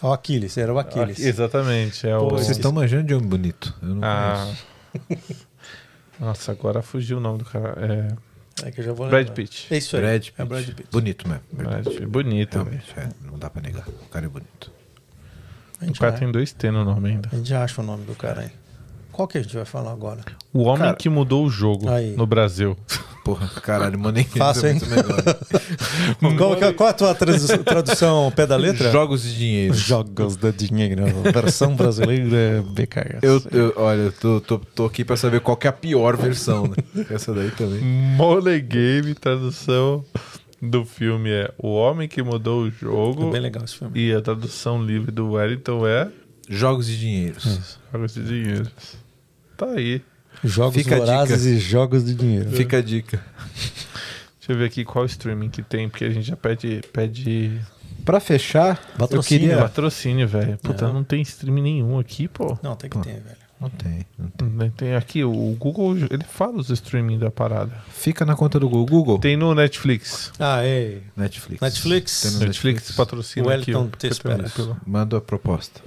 [0.00, 1.18] O Aquiles, era o Aquiles.
[1.24, 2.06] Ah, exatamente.
[2.08, 2.28] É o...
[2.28, 3.74] Pô, Vocês estão manjando de homem bonito.
[3.82, 4.50] Eu não Ah.
[5.06, 5.46] conheço.
[6.18, 7.74] Nossa, agora fugiu o nome do cara.
[8.60, 9.34] É É que eu já vou Brad lembrar.
[9.34, 9.66] Pitt.
[9.72, 10.02] É isso aí.
[10.02, 10.34] Brad Pitt.
[10.38, 10.88] É Brad Pitt.
[10.90, 11.42] Bonito mesmo.
[11.52, 11.84] Brad.
[11.84, 12.06] Pitt.
[12.06, 12.54] Bonito.
[12.54, 13.86] Realmente, é, não dá pra negar.
[13.88, 14.72] O cara é bonito.
[15.80, 17.28] O cara vai- tem dois T no nome ainda.
[17.32, 18.50] a gente acha o nome do cara aí.
[19.12, 20.20] Qual que a gente vai falar agora?
[20.52, 22.14] O homem Cara- que mudou o jogo Aí.
[22.16, 22.76] no Brasil.
[23.24, 24.16] Porra, caralho, mano.
[24.36, 24.80] Fácil, é hein?
[24.80, 25.24] muito melhor.
[26.38, 28.92] Qual, que é- qual a tua tradu- tradução pé da letra?
[28.92, 29.74] Jogos de dinheiro.
[29.74, 31.04] Jogos de dinheiro.
[31.32, 33.18] Versão brasileira BKS.
[33.22, 36.16] Eu, eu- olha, eu tô, tô, tô aqui pra saber qual que é a pior
[36.16, 37.04] versão, né?
[37.10, 37.80] Essa daí também.
[37.82, 40.04] Mole Game, tradução
[40.60, 43.30] do filme é O Homem que Mudou o É Jogo.
[43.30, 43.98] bem legal esse filme.
[43.98, 46.08] E a tradução livre do Wellington é
[46.48, 47.78] Jogos de dinheiros.
[47.92, 48.70] Jogos de Dinheiro.
[49.56, 50.02] Tá aí.
[50.42, 51.54] Jogos Fica vorazes dica.
[51.56, 52.50] e jogos de dinheiro.
[52.50, 53.22] Fica a dica.
[54.38, 57.60] Deixa eu ver aqui qual streaming que tem, porque a gente já pede, pede
[58.04, 59.58] Pra fechar, eu Patrocínio, queria...
[59.62, 60.56] patrocínio, velho.
[60.58, 60.92] Puta, É.
[60.92, 62.56] não tem streaming nenhum aqui, pô.
[62.62, 63.36] Não, tem que ter, velho.
[63.60, 64.48] Não tem, não tem.
[64.50, 67.72] Tem- Tem aqui, o Google, ele fala os streaming da parada.
[67.90, 68.86] Fica na conta do Google.
[68.86, 69.18] Google.
[69.18, 70.32] Tem no Netflix.
[70.38, 71.02] Ah, ei.
[71.16, 71.60] Netflix.
[71.60, 72.20] Netflix.
[72.22, 73.72] Tem no Netflix, patrocina O aqui.
[73.98, 74.48] Te espera.
[74.50, 75.80] Pelo- Manda a proposta.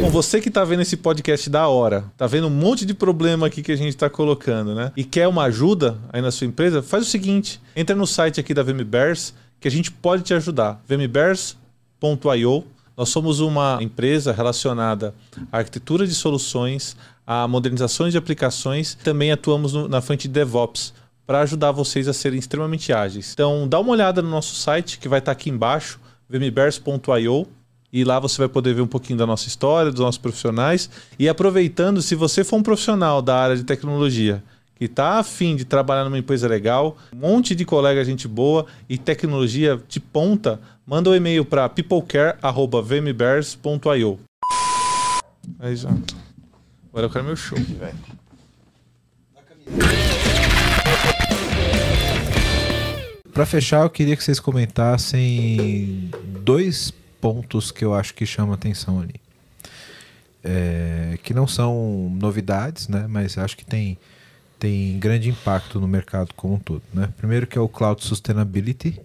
[0.00, 3.46] Bom, você que tá vendo esse podcast da hora, tá vendo um monte de problema
[3.46, 4.90] aqui que a gente tá colocando, né?
[4.96, 8.52] E quer uma ajuda aí na sua empresa, faz o seguinte: entra no site aqui
[8.52, 10.82] da VMBears que a gente pode te ajudar.
[10.88, 12.64] vmbears.io.
[12.96, 15.14] Nós somos uma empresa relacionada
[15.50, 16.96] à arquitetura de soluções,
[17.26, 20.92] a modernizações de aplicações, também atuamos no- na frente de DevOps
[21.26, 23.32] para ajudar vocês a serem extremamente ágeis.
[23.32, 25.98] Então, dá uma olhada no nosso site que vai estar aqui embaixo,
[26.28, 27.46] vmbears.io.
[27.94, 30.88] E lá você vai poder ver um pouquinho da nossa história, dos nossos profissionais.
[31.18, 34.42] E aproveitando, se você for um profissional da área de tecnologia
[34.82, 38.98] que está afim de trabalhar numa empresa legal, um monte de colega gente boa e
[38.98, 44.18] tecnologia de ponta, manda um e-mail para peoplecare.vmbears.io.
[45.60, 45.88] Aí já.
[46.88, 47.94] Agora eu quero meu show, velho.
[53.32, 56.10] Pra fechar, eu queria que vocês comentassem
[56.40, 59.14] dois pontos que eu acho que chamam atenção ali.
[60.42, 63.06] É, que não são novidades, né?
[63.08, 63.96] Mas acho que tem,
[64.62, 66.84] tem grande impacto no mercado como um todo.
[66.94, 67.12] Né?
[67.16, 69.00] Primeiro que é o Cloud Sustainability.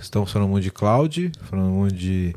[0.00, 2.36] Estamos falando muito de cloud, falando muito de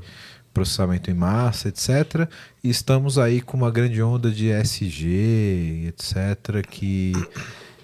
[0.52, 2.28] processamento em massa, etc.
[2.64, 7.14] E estamos aí com uma grande onda de SG, etc., que,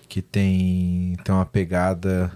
[0.09, 2.31] que tem, tem uma pegada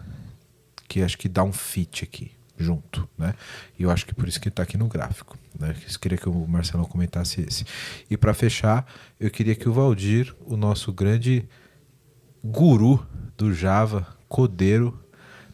[0.88, 3.34] que acho que dá um fit aqui, junto, né?
[3.78, 5.76] E eu acho que por isso que está aqui no gráfico, né?
[5.90, 7.66] Eu queria que o Marcelo comentasse esse.
[8.10, 8.86] E para fechar,
[9.20, 11.48] eu queria que o Valdir, o nosso grande
[12.44, 13.06] guru
[13.38, 15.00] do Java, codeiro,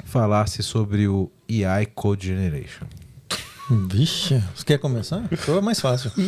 [0.05, 2.85] falasse sobre o AI Code Generation.
[3.69, 5.23] Vixe, você quer começar?
[5.31, 6.11] Então é mais fácil.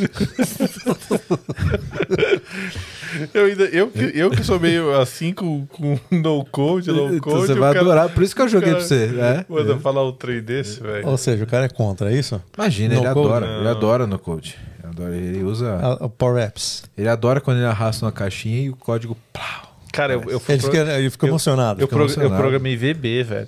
[3.33, 7.19] Eu, ainda, eu, que- eu que sou meio assim com, com no code, low Então
[7.33, 7.47] code.
[7.47, 9.45] você vai cara- adorar, por isso que eu joguei cara- pra você, né?
[9.47, 11.07] Manda falar um trem desse, velho.
[11.07, 12.41] Ou seja, o cara é contra, é isso?
[12.57, 13.27] Imagina, No ele code?
[13.27, 13.71] adora, ele Não.
[13.71, 14.57] adora no code.
[14.83, 15.75] Ele adora- Ele usa.
[15.75, 16.83] A- O Power Apps.
[16.97, 19.15] Ele adora quando ele arrasta uma caixinha e o código.
[19.31, 19.77] Plau.
[19.93, 21.79] Cara, eu, eu, fui Ele pro- fica, ele fica eu- emocionado.
[21.81, 22.35] eu, fica pro- eu emocionado.
[22.41, 23.47] programei VB, velho.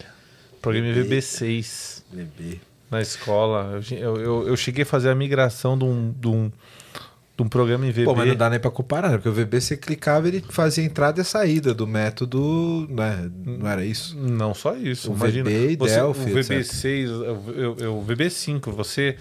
[0.61, 2.59] Programei VB6 Bebê.
[2.89, 3.79] Na escola.
[3.91, 6.51] Eu, eu, eu- cheguei a fazer a migração de um, de um,
[7.37, 8.05] de um programa em VB.
[8.05, 9.17] Pô, mas não dá nem pra comparar, né?
[9.17, 12.87] porque o VB você clicava ele fazia entrada e saída do método.
[12.89, 13.29] Né?
[13.45, 14.17] Não era isso?
[14.17, 15.11] Não só isso.
[15.11, 16.51] O Imagina, VB e você, Delphi, o etc.
[16.57, 17.07] VB6,
[17.55, 19.17] eu, eu- o VB5, você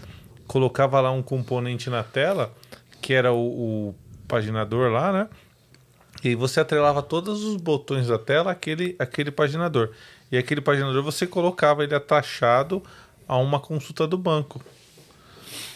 [0.47, 2.53] colocava lá um componente na tela,
[3.03, 3.95] que era o, o
[4.29, 5.29] paginador lá, né?
[6.25, 9.91] E você atrelava todos os botões da tela àquele, àquele paginador.
[10.33, 12.83] E aquele paginador você colocava ele atachado
[13.27, 14.61] a uma consulta do banco.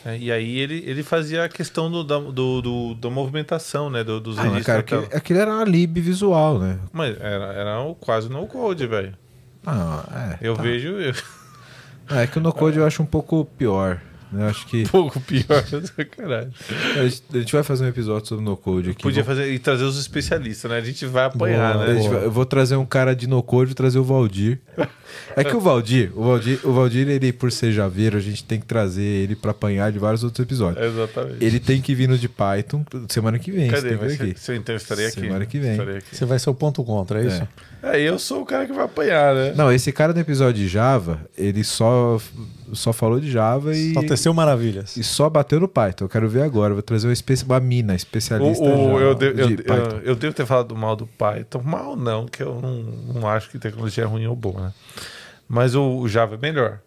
[0.04, 4.02] É, e aí ele, ele fazia a questão do, da, do, do- da movimentação, né?
[4.02, 6.78] Do, dos Ah, registros cara, aquele, aquele era uma lib visual, né?
[6.92, 9.14] Mas era, era o quase no code, velho.
[9.66, 10.48] Ah, é.
[10.48, 10.62] Eu tá.
[10.62, 10.88] vejo.
[10.88, 11.14] Eu...
[12.16, 14.00] É que o no code eu acho um pouco pior.
[14.32, 14.84] Eu acho que.
[14.90, 16.50] pouco pior do caralho.
[16.96, 19.02] A gente, a gente vai fazer um episódio sobre no code aqui.
[19.02, 20.78] Podia Vou- fazer e trazer os especialistas, né?
[20.78, 22.08] A gente vai apanhar, Boa, né?
[22.08, 24.58] vai- eu vou trazer um cara de no code e trazer o Valdir.
[25.36, 28.60] É que o Valdir, o Valdir, o Valdir, ele, por ser javeiro, a gente tem
[28.60, 30.84] que trazer ele pra apanhar de vários outros episódios.
[30.84, 31.44] Exatamente.
[31.44, 33.68] Ele tem que vir no de Python semana que vem.
[33.68, 33.80] Cadê?
[33.80, 34.40] Você tem que vir ser, aqui.
[34.40, 35.20] se eu então estarei aqui.
[35.20, 35.80] Semana que vem.
[35.80, 36.16] Aqui.
[36.16, 37.42] Você vai ser o ponto contra, é isso?
[37.82, 37.96] É.
[37.96, 39.54] É, eu sou o cara que vai apanhar, né?
[39.56, 42.20] Não, esse cara no episódio de Java, ele só
[42.74, 44.96] só falou de Java e, Só teceu maravilhas.
[44.96, 46.04] e só bateu no Python.
[46.04, 46.72] Eu quero ver agora.
[46.74, 49.64] Vou trazer uma, espe- uma mina, O- especialista o- já eu, de- eu- de eu-
[49.64, 50.00] Python.
[50.04, 51.62] eu devo ter falado mal do Python.
[51.64, 52.74] Mal não, que eu não,
[53.20, 54.72] não acho que tecnologia é ruim ou boa, né?
[55.48, 56.78] Mas o, o Java é melhor.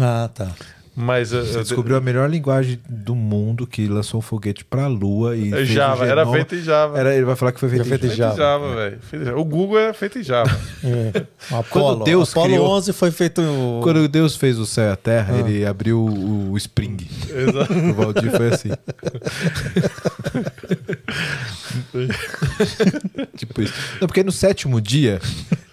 [0.00, 0.50] Ah, tá.
[0.96, 4.86] Mas eu- Você eu- descobriu a melhor linguagem do mundo que lançou um foguete pra
[4.86, 5.52] lua e.
[5.52, 6.96] é Java, era feito em Java.
[6.98, 8.36] Era, ele vai falar que foi feito, feito em Java.
[8.36, 8.98] Java, velho.
[9.12, 9.38] Em Java.
[9.40, 10.56] O Google é feito em Java.
[10.84, 11.24] É.
[11.52, 13.42] O Apollo, Deus Apollo criou- 11 foi feito.
[13.82, 15.38] Quando Deus fez o céu e a terra, Ah.
[15.40, 16.96] ele abriu o, o Spring.
[17.28, 17.72] Exato.
[17.90, 18.70] O Valdir foi assim.
[23.36, 23.74] tipo isso.
[24.00, 25.20] Não, porque no sétimo dia,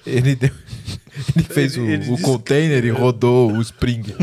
[0.06, 0.52] ele deu.
[1.36, 4.02] Ele fez Ele- o, ele o container e rodou o Spring.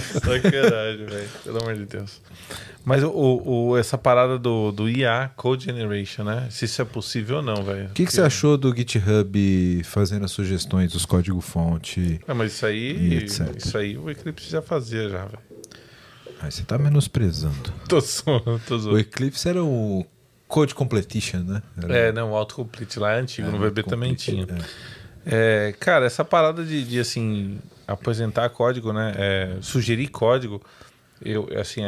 [0.00, 1.28] Sacanagem, velho.
[1.42, 2.20] Pelo amor de Deus.
[2.84, 6.46] Mas o, o- o- essa parada do, do IA, Code Generation, né?
[6.50, 7.86] Se isso é possível ou não, velho.
[7.86, 12.20] O que, que você achou do GitHub fazendo as sugestões dos código-fonte?
[12.26, 13.24] É, mas isso aí.
[13.24, 15.38] Isso aí o Eclipse já fazia, já, velho.
[16.40, 17.72] Aí você tá menosprezando.
[17.88, 18.98] Tô zoando, tô O zoando.
[18.98, 20.06] Eclipse era o
[20.46, 21.62] Code Completion, né?
[21.82, 24.44] Era É, não, o autocomplete lá é antigo, no era VB também tinha.
[24.44, 24.94] é.
[25.26, 27.58] É, cara, essa parada de, de, assim,
[27.88, 29.14] apresentar código, né?
[29.16, 30.60] é, sugerir código,
[31.24, 31.82] eu, assim,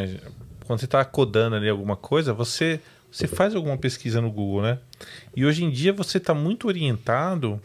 [0.67, 2.81] quando você tá codando ali alguma coisa, você,
[3.11, 4.79] você faz alguma pesquisa no Google, né?
[5.37, 7.61] E hoje em dia você tá muito orientado,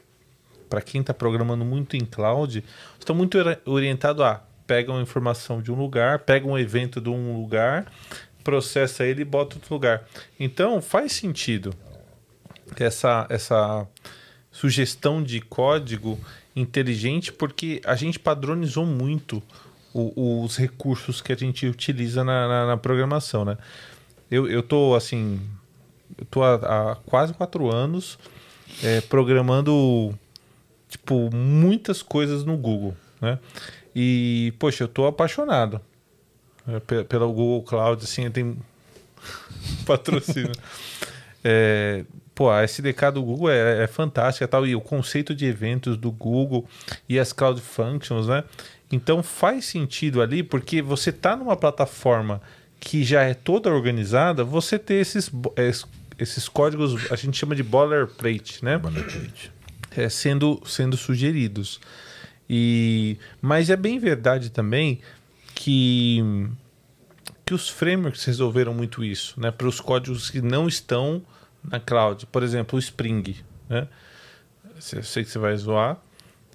[0.69, 2.63] para quem tá programando muito em cloud,
[2.99, 7.01] você tá muito ori- orientado a pega uma informação de um lugar, pega um evento
[7.01, 7.91] de um lugar,
[8.41, 10.03] processa ele e bota outro lugar.
[10.39, 11.73] Então faz sentido
[12.79, 13.87] essa, essa
[14.51, 16.19] sugestão de código
[16.55, 19.41] inteligente porque a gente padronizou muito
[19.93, 23.57] o- os recursos que a gente utiliza na, na- na programação, né?
[24.29, 25.39] Eu, eu tô assim,
[26.17, 26.55] eu tô há,
[26.91, 28.17] há quase quatro anos
[28.83, 30.17] é, programando
[30.87, 33.37] tipo muitas coisas no Google, né?
[33.93, 35.81] E poxa, eu tô apaixonado
[36.75, 38.57] é, pe- pela Google Cloud, assim, tem
[39.85, 40.51] patrocínio.
[41.43, 45.97] É, pô, a SDK do Google é, é fantástica tal, e o conceito de eventos
[45.97, 46.67] do Google
[47.09, 48.43] e as Cloud Functions, né?
[48.91, 52.39] Então faz sentido ali, porque você tá numa plataforma
[52.79, 55.31] que já é toda organizada, você ter esses,
[56.19, 58.79] esses códigos, a gente chama de boilerplate, né?
[59.97, 61.79] é, sendo, sendo sugeridos.
[62.47, 64.99] E, mas é bem verdade também
[65.55, 66.45] que,
[67.51, 69.51] que os frameworks resolveram muito isso, né?
[69.51, 71.21] Para os códigos que não estão
[71.61, 72.25] na cloud.
[72.27, 73.35] Por exemplo, o Spring,
[73.67, 73.89] né?
[74.93, 75.97] Eu sei que você vai zoar,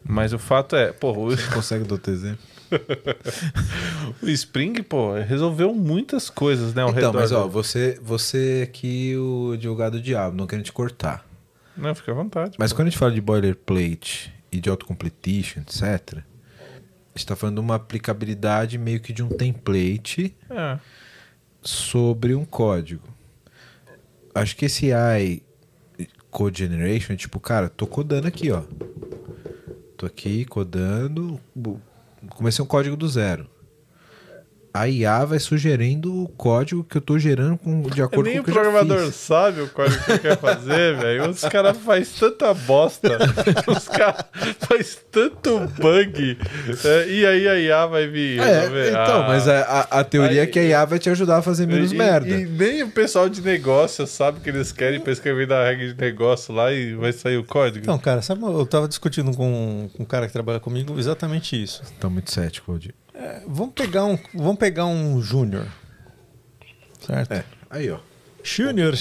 [0.03, 2.39] mas o fato é, pô, o, Consegue dar outro exemplo?
[4.23, 6.81] o Spring, pô, resolveu muitas coisas, né?
[6.81, 10.73] Ao Então, mas ó, do- você, você aqui, o advogado do diabo, não querendo te
[10.73, 11.27] cortar.
[11.77, 12.57] Não, fica à vontade.
[12.59, 12.77] Mas pô.
[12.77, 16.23] quando a gente fala de boilerplate e de autocompletion, etc.,
[17.21, 20.79] está falando de uma aplicabilidade meio que de um template É.
[21.63, 23.03] sobre um código.
[24.35, 25.43] Acho que esse AI
[26.31, 28.63] Code Generation é tipo, cara, tô codando aqui, ó.
[29.97, 31.41] Tô aqui codando,
[32.29, 33.49] comecei um código do zero.
[34.81, 38.39] A IA vai sugerindo o código que eu tô gerando com, de acordo Nem com
[38.39, 39.15] o o que eu já programador fiz.
[39.15, 41.31] sabe o código que quer fazer, velho.
[41.31, 43.09] Os caras fazem tanta bosta.
[43.67, 44.25] Os caras
[44.61, 46.39] fazem tanto bug.
[46.85, 48.41] é, e aí a IA vai vir.
[48.41, 51.09] É, então, Ah, mas a, a- a teoria Aí- é que a IA vai te
[51.11, 52.29] ajudar a fazer menos e, merda.
[52.29, 55.87] E nem o pessoal de negócio sabe o que eles querem pra escrever na regra
[55.93, 57.85] de negócio lá e vai sair o código.
[57.85, 61.83] Então, cara, sabe, eu tava discutindo com, com um cara que trabalha comigo exatamente isso.
[62.01, 62.95] Tá muito cético, Valdir.
[63.17, 65.67] É, vamos pegar um, vamos pegar um júnior.
[67.01, 67.33] Certo?
[67.33, 67.99] É, aí ó.
[68.43, 68.95] Júnior.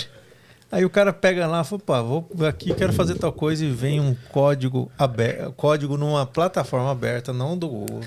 [0.71, 3.99] Aí o cara pega lá, fala, pá, vou aqui, quero fazer tal coisa e vem
[3.99, 8.01] um código aberto, código numa plataforma aberta, não do Google.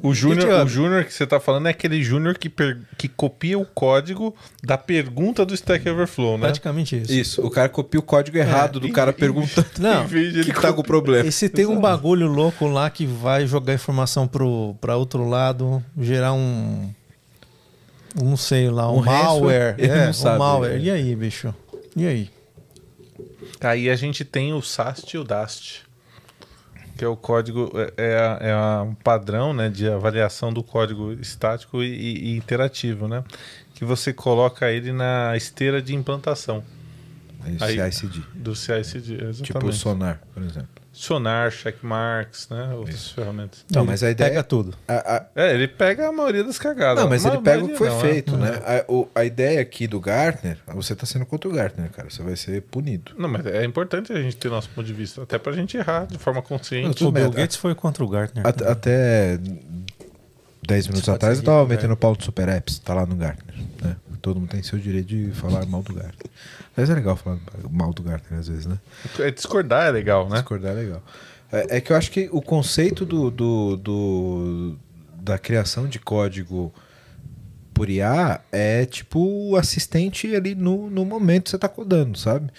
[0.00, 3.58] O júnior, o júnior que você tá falando é aquele júnior que, per- que copia
[3.58, 4.32] o código
[4.62, 6.42] da pergunta do Stack Overflow, né?
[6.46, 7.12] Praticamente isso.
[7.12, 10.42] Isso, o cara copia o código errado do cara perguntando Não, Em vez de o
[10.42, 11.26] ele que tá com o problema.
[11.28, 15.82] E se tem um bagulho louco lá que vai jogar informação pro, pra outro lado,
[16.00, 16.90] gerar um.
[18.22, 19.74] um, Não sei lá, um, Um malware.
[19.82, 20.38] É, não um sabe.
[20.38, 20.80] malware.
[20.80, 21.52] E aí, bicho?
[21.96, 22.30] E aí?
[23.60, 25.82] Aí a gente tem o SAST e o DAST,
[26.98, 27.92] que é o código, é,
[28.42, 33.22] é, é um padrão né, de avaliação do código estático e, e- e interativo, né?
[33.74, 36.62] Que você coloca ele na esteira de implantação
[37.60, 38.22] Aí, Aí- CICD.
[38.34, 39.42] do CI/CD, exatamente.
[39.44, 40.68] Tipo o Sonar, por exemplo.
[41.00, 42.74] Sonar, checkmarks, né?
[42.74, 43.64] Outras ferramentas.
[43.70, 44.74] Não, Ele mas a ideia- Pega tudo.
[44.88, 47.00] A- a- É, ele pega a maioria das cagadas.
[47.02, 48.38] Não, mas Ma- ele pega o que foi não, feito, é.
[48.38, 48.50] né?
[48.66, 52.10] A, o- a ideia aqui do Gartner, você tá sendo contra o Gartner, cara.
[52.10, 53.12] Você vai ser punido.
[53.16, 56.06] Não, mas é importante a gente ter nosso ponto de vista, até pra gente errar
[56.06, 56.96] de forma consciente.
[56.96, 58.44] Tudo o Bill bem, Gates foi contra o Gartner.
[58.44, 59.38] At- até
[60.66, 61.76] 10 minutos atrás eu tava né?
[61.76, 63.56] metendo pau do Super Apps, tá lá no Gartner.
[63.82, 63.96] Né?
[64.20, 66.26] Todo mundo tem seu direito de falar mal do Gartner.
[66.76, 67.38] Mas é legal falar
[67.70, 68.78] mal do Gartner às vezes, né?
[69.18, 70.36] É, discordar é legal, né?
[70.36, 71.02] Discordar é legal.
[71.50, 74.78] É, é que eu acho que o conceito do, do, do-
[75.20, 76.72] da criação de código
[77.74, 79.20] por IA é tipo
[79.50, 82.50] o assistente ali no, no momento que você está codando, sabe?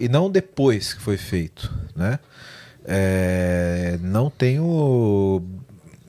[0.00, 2.18] E não depois que foi feito, né?
[2.84, 5.42] É, não tenho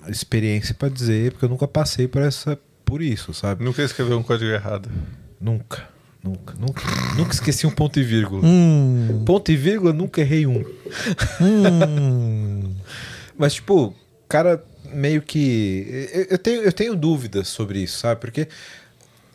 [0.10, 3.64] experiência para dizer, porque eu nunca passei por essa por isso, sabe?
[3.64, 4.90] Nunca escreveu um código errado.
[5.42, 5.88] Nunca,
[6.24, 6.82] nunca, nunca,
[7.18, 8.42] nunca esqueci um ponto e vírgula.
[8.46, 10.64] Hum, Ponto e vírgula, nunca errei um.
[11.42, 12.76] hum.
[13.38, 13.94] Mas, tipo,
[14.30, 14.64] cara,
[14.94, 16.10] meio que.
[16.14, 18.22] Eu, eu tenho, eu tenho dúvidas sobre isso, sabe?
[18.22, 18.48] Porque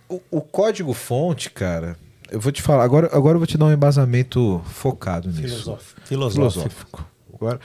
[0.08, 1.96] o, o código fonte, cara,
[2.30, 2.84] eu vou te falar.
[2.84, 5.42] Agora, agora eu vou te dar um embasamento focado nisso.
[5.42, 6.00] Filosófico.
[6.04, 6.50] Filosófico.
[6.52, 7.08] Filosófico.
[7.34, 7.60] Agora,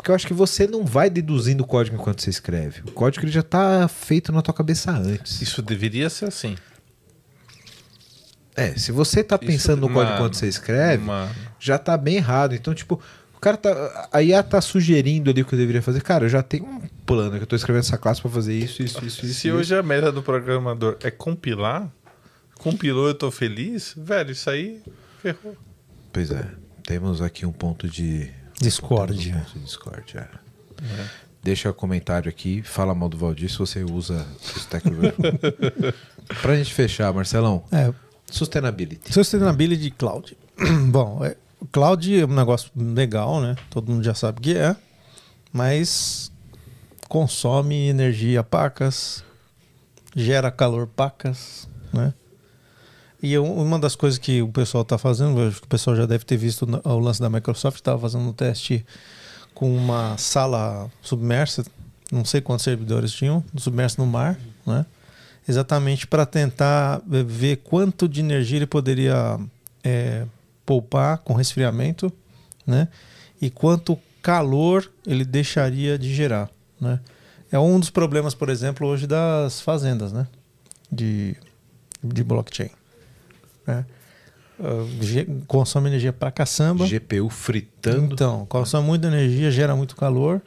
[0.00, 2.80] porque eu acho que você não vai deduzindo o código enquanto você escreve.
[2.86, 5.42] O código ele já tá feito na tua cabeça antes.
[5.42, 6.56] Isso deveria ser assim.
[8.56, 12.54] É, se você tá pensando no código enquanto você escreve, Mano, já tá bem errado.
[12.54, 12.98] Então, tipo,
[13.36, 14.08] o cara tá.
[14.10, 16.00] A IA tá sugerindo ali o que eu deveria fazer.
[16.00, 18.82] Cara, eu já tenho um plano que eu tô escrevendo essa classe pra fazer isso,
[18.82, 19.34] isso, isso, isso.
[19.34, 19.54] se isso.
[19.54, 21.92] hoje a meta do programador é compilar,
[22.54, 24.80] compilou eu tô feliz, velho, isso aí
[25.20, 25.54] ferrou.
[26.10, 26.46] Pois é.
[26.84, 28.39] Temos aqui um ponto de.
[28.60, 28.86] Temos um
[29.40, 30.30] ponto de discórdia.
[31.42, 34.86] Deixa o comentário aqui, fala mal do Valdir se você usa o Stack
[36.42, 37.92] pra gente fechar, Marcelão, É,
[38.30, 39.12] sustainability.
[39.12, 40.36] Sustainability Cloud.
[40.90, 41.34] Bom, é,
[41.72, 43.56] cloud é um negócio legal, né?
[43.70, 44.76] Todo mundo já sabe o que é,
[45.50, 46.30] mas
[47.08, 49.24] consome energia pacas,
[50.14, 52.12] gera calor pacas, né?
[53.22, 56.24] E uma das coisas que o pessoal está fazendo, acho que o pessoal já deve
[56.24, 58.84] ter visto o lance da Microsoft, estava fazendo um teste
[59.54, 61.64] com uma sala submersa,
[62.10, 64.86] não sei quantos servidores tinham, submersa no mar, né?
[65.46, 69.38] Exatamente para tentar ver quanto de energia ele poderia
[69.84, 70.24] eh,
[70.64, 72.10] poupar com resfriamento,
[72.66, 72.88] né?
[73.40, 76.48] E quanto calor ele deixaria de gerar,
[76.80, 77.00] né?
[77.52, 80.26] É um dos problemas, por exemplo, hoje das fazendas, né?
[80.90, 81.36] De,
[82.02, 82.70] de blockchain.
[83.70, 83.86] Né?
[85.46, 86.86] Consome energia pra caçamba.
[86.86, 88.12] GPU fritando.
[88.12, 90.42] Então, consome muita energia, gera muito calor.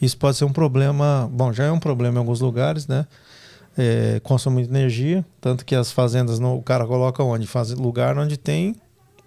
[0.00, 1.28] Isso pode ser um problema.
[1.30, 3.06] Bom, já é um problema em alguns lugares, né?
[3.76, 7.46] É, consome muita energia, tanto que as fazendas, não, o cara coloca onde?
[7.46, 8.74] Faz lugar onde tem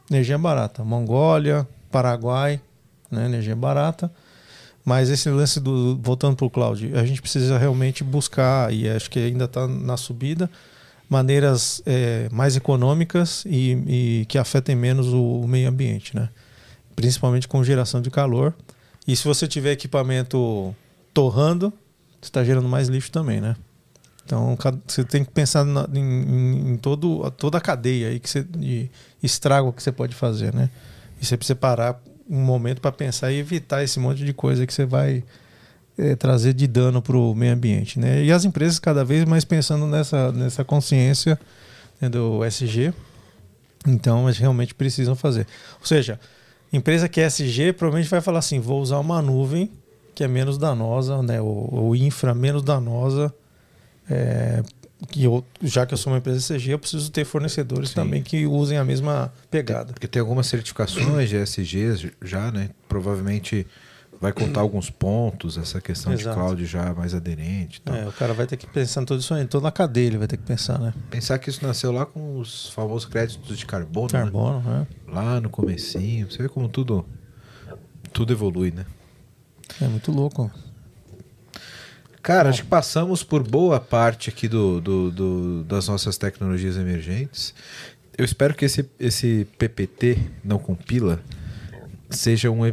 [0.09, 0.83] energia barata.
[0.83, 2.59] Mongólia, Paraguai,
[3.09, 3.25] né?
[3.25, 4.11] energia barata.
[4.83, 5.97] Mas esse lance do.
[6.01, 9.95] Voltando para o cloud, a gente precisa realmente buscar, e acho que ainda está na
[9.95, 10.49] subida,
[11.09, 13.71] maneiras é, mais econômicas e,
[14.21, 16.29] e que afetem menos o, o meio ambiente, né?
[16.95, 18.53] Principalmente com geração de calor.
[19.07, 20.73] E se você tiver equipamento
[21.13, 21.69] torrando,
[22.21, 23.55] você está gerando mais lixo também, né?
[24.25, 24.57] Então
[24.87, 28.89] você tem que pensar na- em- em todo, toda a cadeia aí que você, de
[29.21, 30.69] estrago que você pode fazer, né?
[31.21, 34.73] E você precisa parar um momento para pensar e evitar esse monte de coisa que
[34.73, 35.23] você vai
[35.97, 38.23] eh, trazer de dano para o meio ambiente, né?
[38.23, 41.39] E as empresas cada vez mais pensando nessa, nessa consciência
[42.01, 42.93] né, do SG,
[43.87, 45.45] então elas realmente precisam fazer.
[45.79, 46.19] Ou seja,
[46.71, 49.69] empresa que é SG provavelmente vai falar assim, vou usar uma nuvem
[50.15, 51.41] que é menos danosa, né?
[51.41, 53.33] O, o infra menos danosa,
[54.09, 54.63] é,
[55.09, 57.95] que eu, já que eu sou uma empresa SG, eu preciso ter fornecedores Sim.
[57.95, 59.93] também que usem a mesma pegada.
[59.93, 62.69] Porque tem algumas certificações de SGs já, né?
[62.87, 63.65] Provavelmente
[64.23, 66.39] vai contar alguns pontos, essa questão de Exato.
[66.39, 67.81] cloud já mais aderente.
[67.81, 67.93] tal.
[67.93, 70.17] É, o cara vai ter que pensar em tudo isso aí, toda a cadeia ele
[70.17, 70.93] vai ter que pensar, né?
[71.11, 74.19] Pensar que isso nasceu lá com os famosos créditos de carbono, né?
[74.21, 74.87] Carbono, né?
[75.09, 76.31] Lá no comecinho.
[76.31, 77.05] Você vê como tudo,
[78.13, 78.85] tudo evolui, né?
[79.81, 80.49] É muito louco.
[82.21, 87.53] Cara, acho que passamos por boa parte aqui do, do- do- das nossas tecnologias emergentes.
[88.17, 91.19] Eu espero que esse, esse PPT não compila
[92.17, 92.67] seja um, um-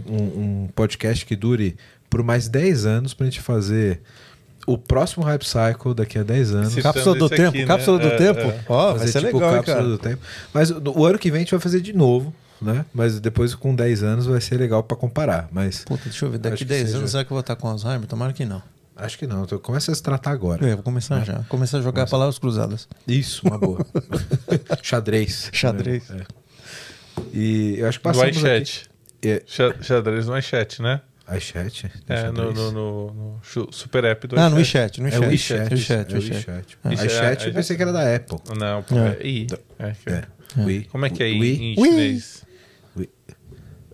[0.64, 1.76] um podcast que dure
[2.08, 4.00] por mais 10 anos pra gente fazer
[4.66, 6.72] o próximo Hype Cycle daqui a 10 anos.
[6.74, 7.66] Citando Cápsula do tempo, aqui, né?
[7.66, 8.40] cápsula do É, tempo.
[8.40, 8.64] é.
[8.68, 9.88] Ó, vai ser tipo legal, cápsula cara.
[9.88, 10.22] do tempo.
[10.52, 12.84] Mas o, o ano que vem a gente vai fazer de novo, né?
[12.92, 15.48] Mas depois com 10 anos vai ser legal pra comparar.
[15.50, 16.98] Mas Puta, deixa eu ver, daqui Acho que 10 seja.
[16.98, 18.06] anos será que eu vou estar com Alzheimer?
[18.06, 18.62] Tomara que não.
[18.96, 19.44] acho que não.
[19.44, 20.64] Então começa a se tratar agora.
[20.68, 21.42] É, vou começar já.
[21.48, 22.86] Começar a jogar palavras cruzadas.
[23.08, 23.84] Isso, uma boa.
[24.82, 25.48] Xadrez.
[25.52, 26.02] Xadrez.
[26.10, 26.22] É.
[27.32, 28.80] E eu acho que passamos iChat.
[28.82, 28.89] aqui.
[29.22, 31.01] É, Xa- Xadrez no iChat, né?
[31.36, 31.88] iChat?
[32.09, 33.40] É, no, no, no- no
[33.72, 35.01] super app do Ah, no iChat.
[35.01, 35.72] WeChat, no É o WeChat.
[35.72, 35.74] WeChat.
[35.74, 36.78] WeChat, é o WeChat.
[36.84, 37.02] WeChat.
[37.02, 37.06] É.
[37.06, 38.38] iChat eu pensei que era da Apple.
[38.59, 39.16] Não, É.
[39.20, 39.47] é I.
[39.78, 40.22] É, É.
[40.90, 42.44] Como é que é I em chinês?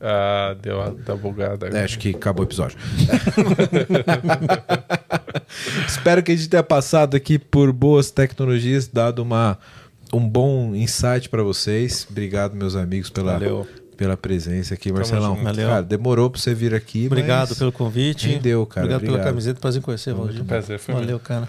[0.01, 1.69] Ah, deu a da bugada.
[1.69, 2.77] É, acho que acabou o episódio.
[5.87, 9.59] Espero que a gente tenha passado aqui por boas tecnologias, dado uma,
[10.13, 12.07] um bom insight para vocês.
[12.11, 13.67] Obrigado, meus amigos, pela, Valeu.
[13.97, 14.93] Pela presença aqui.
[14.93, 15.35] Marcelão.
[15.37, 15.69] Valeu.
[15.69, 18.29] cara, demorou para você vir aqui, Obrigado mas pelo convite.
[18.29, 18.85] rendeu, cara.
[18.87, 19.33] Obrigado, pela Obrigado.
[19.33, 19.61] camiseta.
[19.61, 20.45] Prazer em conhecer, Valdir.
[20.45, 21.49] prazer, foi Valeu, cara.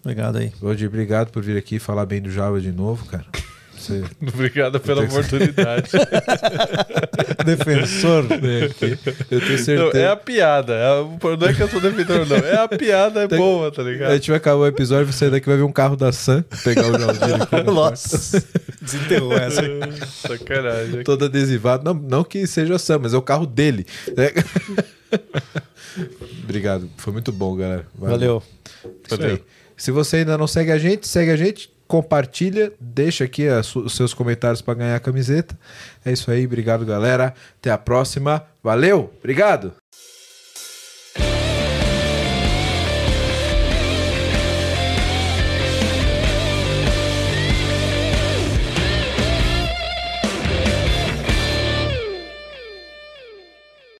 [0.00, 0.52] Obrigado aí.
[0.60, 3.24] Valdir, obrigado por vir aqui falar bem do Java de novo, cara.
[3.76, 5.90] Você Obrigado pela oportunidade.
[7.44, 8.22] Defensor.
[8.40, 8.98] vem aqui.
[9.30, 9.98] Eu tenho Não, certeza.
[9.98, 10.72] é a piada.
[10.74, 12.36] é a- Não é que eu sou defensor, não.
[12.36, 14.12] É a piada, é Tem- boa, tá A ligado?
[14.14, 16.92] gente vai acabar o episódio, você daqui vai ver um carro da Sam pegar o
[17.64, 18.44] no Nossa.
[18.80, 19.62] Desenterrou essa.
[20.28, 21.02] Sacanagem.
[21.04, 21.84] todo adesivado.
[21.84, 23.86] Não, não que seja a Sam, mas é o carro dele.
[24.16, 24.30] né?
[26.44, 26.88] Obrigado.
[26.96, 27.86] Foi muito bom, galera.
[27.94, 28.42] Valeu.
[28.84, 29.34] Isso Valeu.
[29.36, 29.42] aí.
[29.76, 34.14] Se você ainda não segue a gente, segue a gente, compartilha, deixa aqui os seus
[34.14, 35.54] comentários para ganhar a camiseta.
[36.02, 36.46] É isso aí.
[36.46, 37.34] Obrigado, galera.
[37.58, 38.42] Até a próxima.
[38.62, 39.12] Valeu.
[39.18, 39.81] Obrigado.